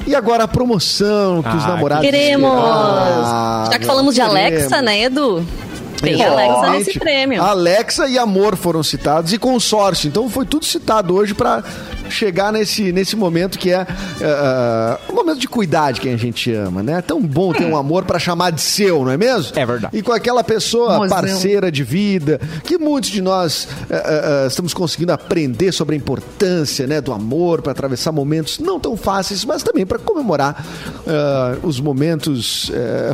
e 0.06 0.14
agora 0.14 0.44
a 0.44 0.48
promoção 0.48 1.42
que 1.42 1.56
os 1.56 1.64
Ah, 1.64 1.68
namorados 1.68 2.04
Queremos! 2.04 2.50
esperavam. 2.50 3.72
Já 3.72 3.78
que 3.78 3.86
falamos 3.86 4.14
de 4.14 4.20
Alexa, 4.20 4.68
Queremos. 4.68 4.84
né, 4.84 5.02
Edu? 5.02 5.46
Tem 6.02 6.14
Exatamente. 6.14 6.50
Alexa 6.50 6.70
nesse 6.70 6.98
prêmio. 6.98 7.40
Alexa 7.42 8.08
e 8.08 8.18
amor 8.18 8.56
foram 8.56 8.82
citados 8.82 9.32
e 9.32 9.38
consórcio. 9.38 10.08
Então 10.08 10.28
foi 10.28 10.44
tudo 10.44 10.64
citado 10.64 11.14
hoje 11.14 11.32
para 11.32 11.62
chegar 12.12 12.52
nesse, 12.52 12.92
nesse 12.92 13.16
momento 13.16 13.58
que 13.58 13.70
é 13.70 13.86
ah, 14.22 14.98
um 15.10 15.14
momento 15.14 15.38
de 15.38 15.48
cuidado 15.48 16.00
que 16.00 16.08
a 16.08 16.16
gente 16.16 16.52
ama, 16.52 16.82
né? 16.82 16.98
É 16.98 17.02
tão 17.02 17.20
bom 17.20 17.52
ter 17.52 17.64
um 17.64 17.76
amor 17.76 18.04
para 18.04 18.18
chamar 18.18 18.50
de 18.50 18.60
seu, 18.60 19.04
não 19.04 19.10
é 19.10 19.16
mesmo? 19.16 19.52
É 19.56 19.64
verdade. 19.64 19.96
E 19.96 20.02
com 20.02 20.12
aquela 20.12 20.44
pessoa 20.44 20.98
Mozão. 20.98 21.08
parceira 21.08 21.70
de 21.72 21.82
vida, 21.82 22.40
que 22.64 22.78
muitos 22.78 23.10
de 23.10 23.20
nós 23.20 23.68
ah, 23.90 24.44
ah, 24.44 24.46
estamos 24.46 24.74
conseguindo 24.74 25.12
aprender 25.12 25.72
sobre 25.72 25.94
a 25.94 25.98
importância 25.98 26.86
né, 26.86 27.00
do 27.00 27.12
amor 27.12 27.62
para 27.62 27.72
atravessar 27.72 28.12
momentos 28.12 28.58
não 28.58 28.78
tão 28.78 28.96
fáceis, 28.96 29.44
mas 29.44 29.62
também 29.62 29.86
para 29.86 29.98
comemorar 29.98 30.64
os 31.62 31.80
momentos 31.80 32.70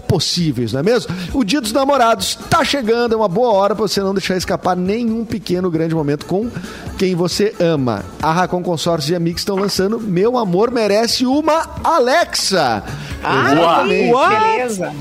possíveis, 0.06 0.72
não 0.72 0.80
é 0.80 0.82
mesmo? 0.82 1.14
O 1.32 1.44
Dia 1.44 1.60
dos 1.60 1.72
Namorados 1.72 2.38
está 2.40 2.64
chegando, 2.64 3.14
é 3.14 3.16
uma 3.16 3.28
boa 3.28 3.52
hora 3.52 3.74
para 3.74 3.86
você 3.86 4.00
não 4.00 4.12
deixar 4.12 4.36
escapar 4.36 4.76
nenhum 4.76 5.24
pequeno 5.24 5.70
grande 5.70 5.94
momento 5.94 6.26
com 6.26 6.50
quem 6.98 7.14
você 7.14 7.54
ama. 7.60 8.04
A 8.20 8.32
Racon 8.32 8.62
Consórcio 8.62 8.87
e 9.10 9.14
a 9.14 9.20
Mix 9.20 9.42
estão 9.42 9.56
lançando 9.56 10.00
Meu 10.00 10.38
Amor 10.38 10.70
Merece 10.70 11.26
uma 11.26 11.68
Alexa. 11.84 12.82
Ah, 13.22 13.52
Exatamente 13.52 14.12
beleza. 14.12 14.92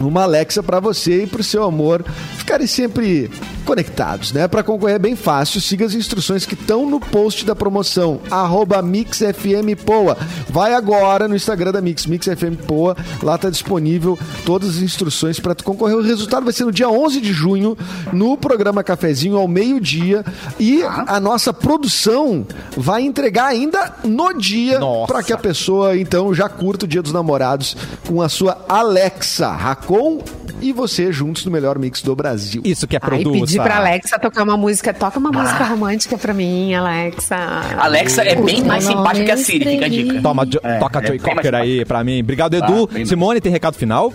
uma 0.00 0.22
Alexa 0.22 0.62
para 0.62 0.80
você 0.80 1.24
e 1.24 1.26
para 1.26 1.40
o 1.40 1.44
seu 1.44 1.64
amor 1.64 2.04
ficarem 2.36 2.66
sempre 2.66 3.30
conectados, 3.68 4.32
né? 4.32 4.48
Para 4.48 4.62
concorrer 4.62 4.96
é 4.96 4.98
bem 4.98 5.14
fácil, 5.14 5.60
siga 5.60 5.84
as 5.84 5.92
instruções 5.92 6.46
que 6.46 6.54
estão 6.54 6.88
no 6.88 6.98
post 6.98 7.44
da 7.44 7.54
promoção, 7.54 8.18
arroba 8.30 8.80
MixFMPoa. 8.80 10.16
Vai 10.48 10.72
agora 10.72 11.28
no 11.28 11.36
Instagram 11.36 11.72
da 11.72 11.82
Mix, 11.82 12.06
MixFMPoa, 12.06 12.96
lá 13.22 13.36
tá 13.36 13.50
disponível 13.50 14.18
todas 14.46 14.70
as 14.70 14.76
instruções 14.78 15.38
para 15.38 15.54
tu 15.54 15.64
concorrer. 15.64 15.98
O 15.98 16.02
resultado 16.02 16.44
vai 16.44 16.52
ser 16.54 16.64
no 16.64 16.72
dia 16.72 16.88
11 16.88 17.20
de 17.20 17.30
junho, 17.30 17.76
no 18.10 18.38
programa 18.38 18.82
Cafezinho, 18.82 19.36
ao 19.36 19.46
meio-dia, 19.46 20.24
e 20.58 20.82
a 20.82 21.20
nossa 21.20 21.52
produção 21.52 22.46
vai 22.74 23.02
entregar 23.02 23.48
ainda 23.48 23.96
no 24.02 24.32
dia 24.32 24.80
para 25.06 25.22
que 25.22 25.32
a 25.32 25.36
pessoa, 25.36 25.94
então, 25.94 26.32
já 26.32 26.48
curta 26.48 26.86
o 26.86 26.88
Dia 26.88 27.02
dos 27.02 27.12
Namorados 27.12 27.76
com 28.06 28.22
a 28.22 28.30
sua 28.30 28.64
Alexa, 28.66 29.50
Racon 29.50 30.22
e 30.60 30.72
você 30.72 31.12
juntos 31.12 31.44
no 31.44 31.50
melhor 31.50 31.78
mix 31.78 32.02
do 32.02 32.14
Brasil. 32.14 32.60
Isso 32.64 32.86
que 32.86 32.96
é 32.96 33.00
Aí 33.02 33.08
produto. 33.08 33.40
pedi 33.40 33.56
pra 33.56 33.76
Alexa 33.78 34.18
tocar 34.18 34.42
uma 34.44 34.56
música. 34.56 34.92
Toca 34.94 35.18
uma 35.18 35.30
música 35.30 35.64
romântica 35.64 36.16
pra 36.18 36.32
mim, 36.34 36.74
Alexa. 36.74 37.36
Alexa 37.78 38.22
é 38.22 38.34
bem 38.34 38.62
mais 38.64 38.84
simpática 38.84 39.24
que 39.26 39.30
a 39.32 39.36
Siri, 39.36 39.64
fica 39.64 39.86
a 39.86 39.88
dica. 39.88 40.22
Toma, 40.22 40.46
jo- 40.46 40.60
É, 40.62 40.78
toca 40.78 41.00
é 41.00 41.06
Joy 41.06 41.18
Cocker 41.18 41.54
aí 41.54 41.84
pra 41.84 42.02
mim. 42.04 42.20
Obrigado, 42.20 42.54
Edu. 42.54 42.86
bem 42.86 42.98
mais. 42.98 43.08
Simone, 43.08 43.40
tem 43.40 43.52
recado 43.52 43.74
final? 43.74 44.12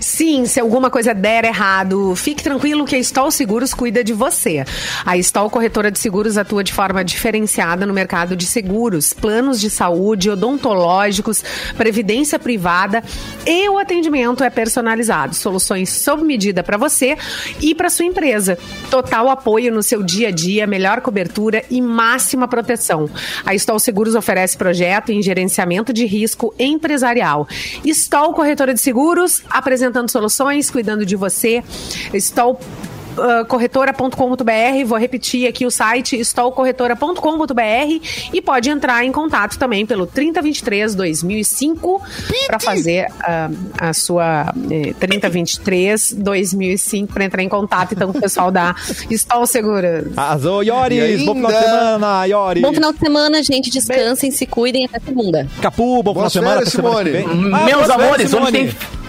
Sim, 0.00 0.46
se 0.46 0.60
alguma 0.60 0.90
coisa 0.90 1.14
der 1.14 1.44
errado, 1.44 2.14
fique 2.16 2.42
tranquilo 2.42 2.84
que 2.84 2.96
a 2.96 2.98
Stol 2.98 3.30
Seguros 3.30 3.74
cuida 3.74 4.02
de 4.02 4.12
você. 4.12 4.64
A 5.04 5.16
Stol 5.18 5.50
Corretora 5.50 5.90
de 5.90 5.98
Seguros 5.98 6.36
atua 6.36 6.62
de 6.62 6.72
forma 6.72 7.04
diferenciada 7.04 7.86
no 7.86 7.94
mercado 7.94 8.36
de 8.36 8.46
seguros, 8.46 9.12
planos 9.12 9.60
de 9.60 9.70
saúde, 9.70 10.30
odontológicos, 10.30 11.42
previdência 11.76 12.38
privada 12.38 13.02
e 13.46 13.68
o 13.68 13.78
atendimento 13.78 14.44
é 14.44 14.50
personalizado. 14.50 15.34
Soluções 15.34 15.90
sob 15.90 16.22
medida 16.24 16.62
para 16.62 16.76
você 16.76 17.16
e 17.60 17.74
para 17.74 17.90
sua 17.90 18.04
empresa. 18.04 18.58
Total 18.90 19.28
apoio 19.28 19.72
no 19.72 19.82
seu 19.82 20.02
dia 20.02 20.28
a 20.28 20.30
dia, 20.30 20.66
melhor 20.66 21.00
cobertura 21.00 21.64
e 21.70 21.80
máxima 21.80 22.46
proteção. 22.46 23.08
A 23.44 23.54
Stol 23.54 23.78
Seguros 23.78 24.14
oferece 24.14 24.56
projeto 24.56 25.10
em 25.10 25.22
gerenciamento 25.22 25.92
de 25.92 26.04
risco 26.06 26.54
empresarial. 26.58 27.46
Stol 27.84 28.32
Corretora 28.32 28.74
de 28.74 28.80
Seguros, 28.80 29.42
apresentando 29.72 30.10
soluções, 30.10 30.70
cuidando 30.70 31.06
de 31.06 31.16
você. 31.16 31.64
Stol 32.14 32.60
uh, 33.16 33.44
corretora.com.br, 33.46 34.84
vou 34.86 34.98
repetir 34.98 35.48
aqui 35.48 35.66
o 35.66 35.70
site 35.70 36.18
stolcorretora.com.br 36.20 38.06
e 38.32 38.42
pode 38.42 38.70
entrar 38.70 39.04
em 39.04 39.12
contato 39.12 39.58
também 39.58 39.86
pelo 39.86 40.06
3023 40.06 40.94
2005 40.94 42.02
para 42.46 42.60
fazer 42.60 43.06
uh, 43.06 43.56
a 43.78 43.92
sua 43.92 44.52
eh, 44.70 44.94
3023 44.98 46.14
2005 46.18 47.12
para 47.12 47.24
entrar 47.24 47.42
em 47.42 47.48
contato 47.48 47.92
então 47.92 48.12
com 48.12 48.18
o 48.18 48.20
pessoal 48.20 48.50
da 48.50 48.74
Stol 49.10 49.46
Seguros. 49.46 50.16
Arrasou, 50.16 50.62
E 50.62 50.68
Yoris. 50.68 51.24
Bom 51.24 51.34
final 51.34 51.52
de 51.52 51.58
semana, 51.58 52.26
Yoris. 52.26 52.62
Bom 52.62 52.72
final 52.72 52.92
de 52.92 52.98
semana, 52.98 53.42
gente. 53.42 53.70
Descansem, 53.70 54.30
se 54.30 54.46
cuidem 54.46 54.84
até 54.84 55.00
segunda. 55.00 55.46
Capu, 55.60 56.02
bom 56.02 56.12
final 56.12 56.26
de 56.26 56.32
semana. 56.32 56.52
férias, 56.56 56.72
semana 56.72 57.04
vem. 57.04 57.24
Ah, 57.24 57.64
Meus 57.64 57.86
boas 57.86 57.86
férias, 57.86 57.90
amores, 57.90 58.34
onde 58.34 58.52
tem. 58.52 59.01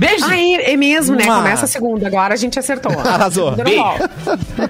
Beijo! 0.00 0.24
Ah, 0.26 0.36
é, 0.38 0.72
é 0.72 0.76
mesmo, 0.76 1.14
né? 1.14 1.26
Mua. 1.26 1.36
Começa 1.36 1.66
a 1.66 1.68
segunda, 1.68 2.06
agora 2.06 2.32
a 2.32 2.36
gente 2.36 2.58
acertou. 2.58 2.90
Arrasou. 3.04 3.54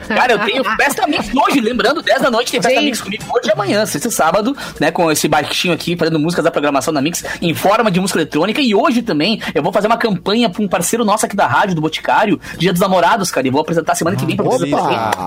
Cara, 0.09 0.33
eu 0.33 0.39
tenho 0.41 0.65
festa 0.77 1.07
mix 1.07 1.29
hoje, 1.35 1.61
lembrando, 1.61 2.03
10 2.03 2.21
da 2.23 2.31
noite 2.31 2.51
tem 2.51 2.61
festa 2.61 2.77
Gente. 2.79 2.87
mix 2.87 3.01
comigo 3.01 3.25
hoje 3.33 3.49
e 3.49 3.53
amanhã, 3.53 3.87
sexta 3.87 4.09
e 4.09 4.11
sábado, 4.11 4.57
né, 4.81 4.91
com 4.91 5.11
esse 5.11 5.29
baixinho 5.29 5.73
aqui, 5.73 5.97
fazendo 5.97 6.19
músicas 6.19 6.45
da 6.45 6.51
programação 6.51 6.93
da 6.93 7.01
Mix 7.01 7.25
em 7.41 7.55
forma 7.55 7.91
de 7.93 8.01
música 8.01 8.19
eletrônica. 8.19 8.61
E 8.61 8.75
hoje 8.75 9.03
também 9.03 9.41
eu 9.55 9.63
vou 9.63 9.73
fazer 9.73 9.87
uma 9.87 9.97
campanha 9.97 10.51
pra 10.51 10.63
um 10.63 10.69
parceiro 10.69 11.05
nosso 11.05 11.27
aqui 11.27 11.37
da 11.37 11.47
rádio, 11.47 11.75
do 11.77 11.81
Boticário, 11.81 12.41
Dia 12.59 12.73
dos 12.73 12.81
Namorados, 12.81 13.31
cara, 13.31 13.47
e 13.47 13.51
vou 13.51 13.61
apresentar 13.61 13.95
semana 13.95 14.17
que 14.17 14.27
vem 14.27 14.35
pra 14.37 14.45
vocês. 14.45 14.73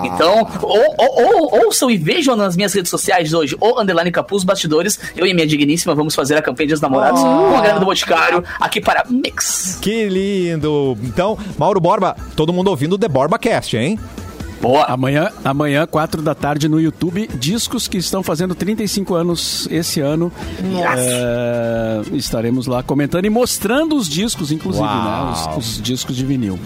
Então, 0.03 0.47
ou, 0.61 0.95
ou, 0.97 1.23
ou- 1.53 1.65
ouçam 1.65 1.89
e 1.89 1.97
vejam 1.97 2.35
nas 2.35 2.55
minhas 2.57 2.73
redes 2.73 2.89
sociais 2.89 3.33
hoje, 3.33 3.55
ou 3.59 3.79
Underline 3.79 4.11
Capuz 4.11 4.43
Bastidores, 4.43 4.99
eu 5.15 5.25
e 5.25 5.33
minha 5.33 5.47
digníssima 5.47 5.95
vamos 5.95 6.13
fazer 6.13 6.35
a 6.35 6.41
campanha 6.41 6.67
Dia 6.67 6.75
dos 6.75 6.81
Namorados 6.81 7.21
com 7.21 7.55
a 7.55 7.61
galera 7.61 7.79
do 7.79 7.85
Boticário 7.85 8.43
aqui 8.59 8.81
para 8.81 9.03
Mix. 9.09 9.79
Que 9.81 9.92
lindo. 10.09 10.97
Então, 11.03 11.37
Mauro 11.57 11.79
Borba, 11.79 12.15
todo 12.35 12.51
mundo 12.53 12.69
ouvindo 12.69 12.93
o 12.93 12.97
The 12.97 13.07
Borba 13.07 13.37
Cast, 13.39 13.75
hein? 13.77 13.99
Boa! 14.61 14.85
Amanhã, 14.85 15.29
amanhã, 15.43 15.85
4 15.85 16.21
da 16.21 16.33
tarde, 16.33 16.69
no 16.69 16.79
YouTube, 16.79 17.29
discos 17.37 17.85
que 17.85 17.97
estão 17.97 18.23
fazendo 18.23 18.55
35 18.55 19.13
anos 19.13 19.67
esse 19.69 19.99
ano. 19.99 20.31
É, 20.97 22.01
estaremos 22.13 22.65
lá 22.65 22.81
comentando 22.81 23.25
e 23.25 23.29
mostrando 23.29 23.93
os 23.97 24.07
discos, 24.07 24.53
inclusive, 24.53 24.85
né? 24.87 25.33
Os, 25.57 25.57
os 25.57 25.81
discos 25.81 26.15
de 26.15 26.25
vinil. 26.25 26.57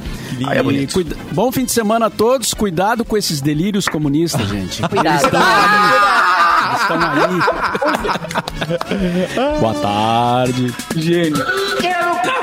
Aí 0.46 0.58
é 0.58 0.60
E 0.60 0.64
bonito. 0.64 0.94
cuida- 0.94 1.16
Bom 1.32 1.52
fim 1.52 1.66
de 1.66 1.72
semana 1.72 2.06
a 2.06 2.10
todos. 2.12 2.54
Cuidado 2.54 3.04
com 3.04 3.18
esses 3.18 3.42
delírios 3.42 3.88
comunistas, 3.88 4.48
gente. 4.48 4.80
Cuidado. 4.84 5.08
Eles 6.68 6.82
estão 6.82 7.00
aí. 7.00 7.42
Boa 9.60 9.74
tarde. 9.74 10.74
Gênio. 10.96 11.38
Eu 11.38 12.37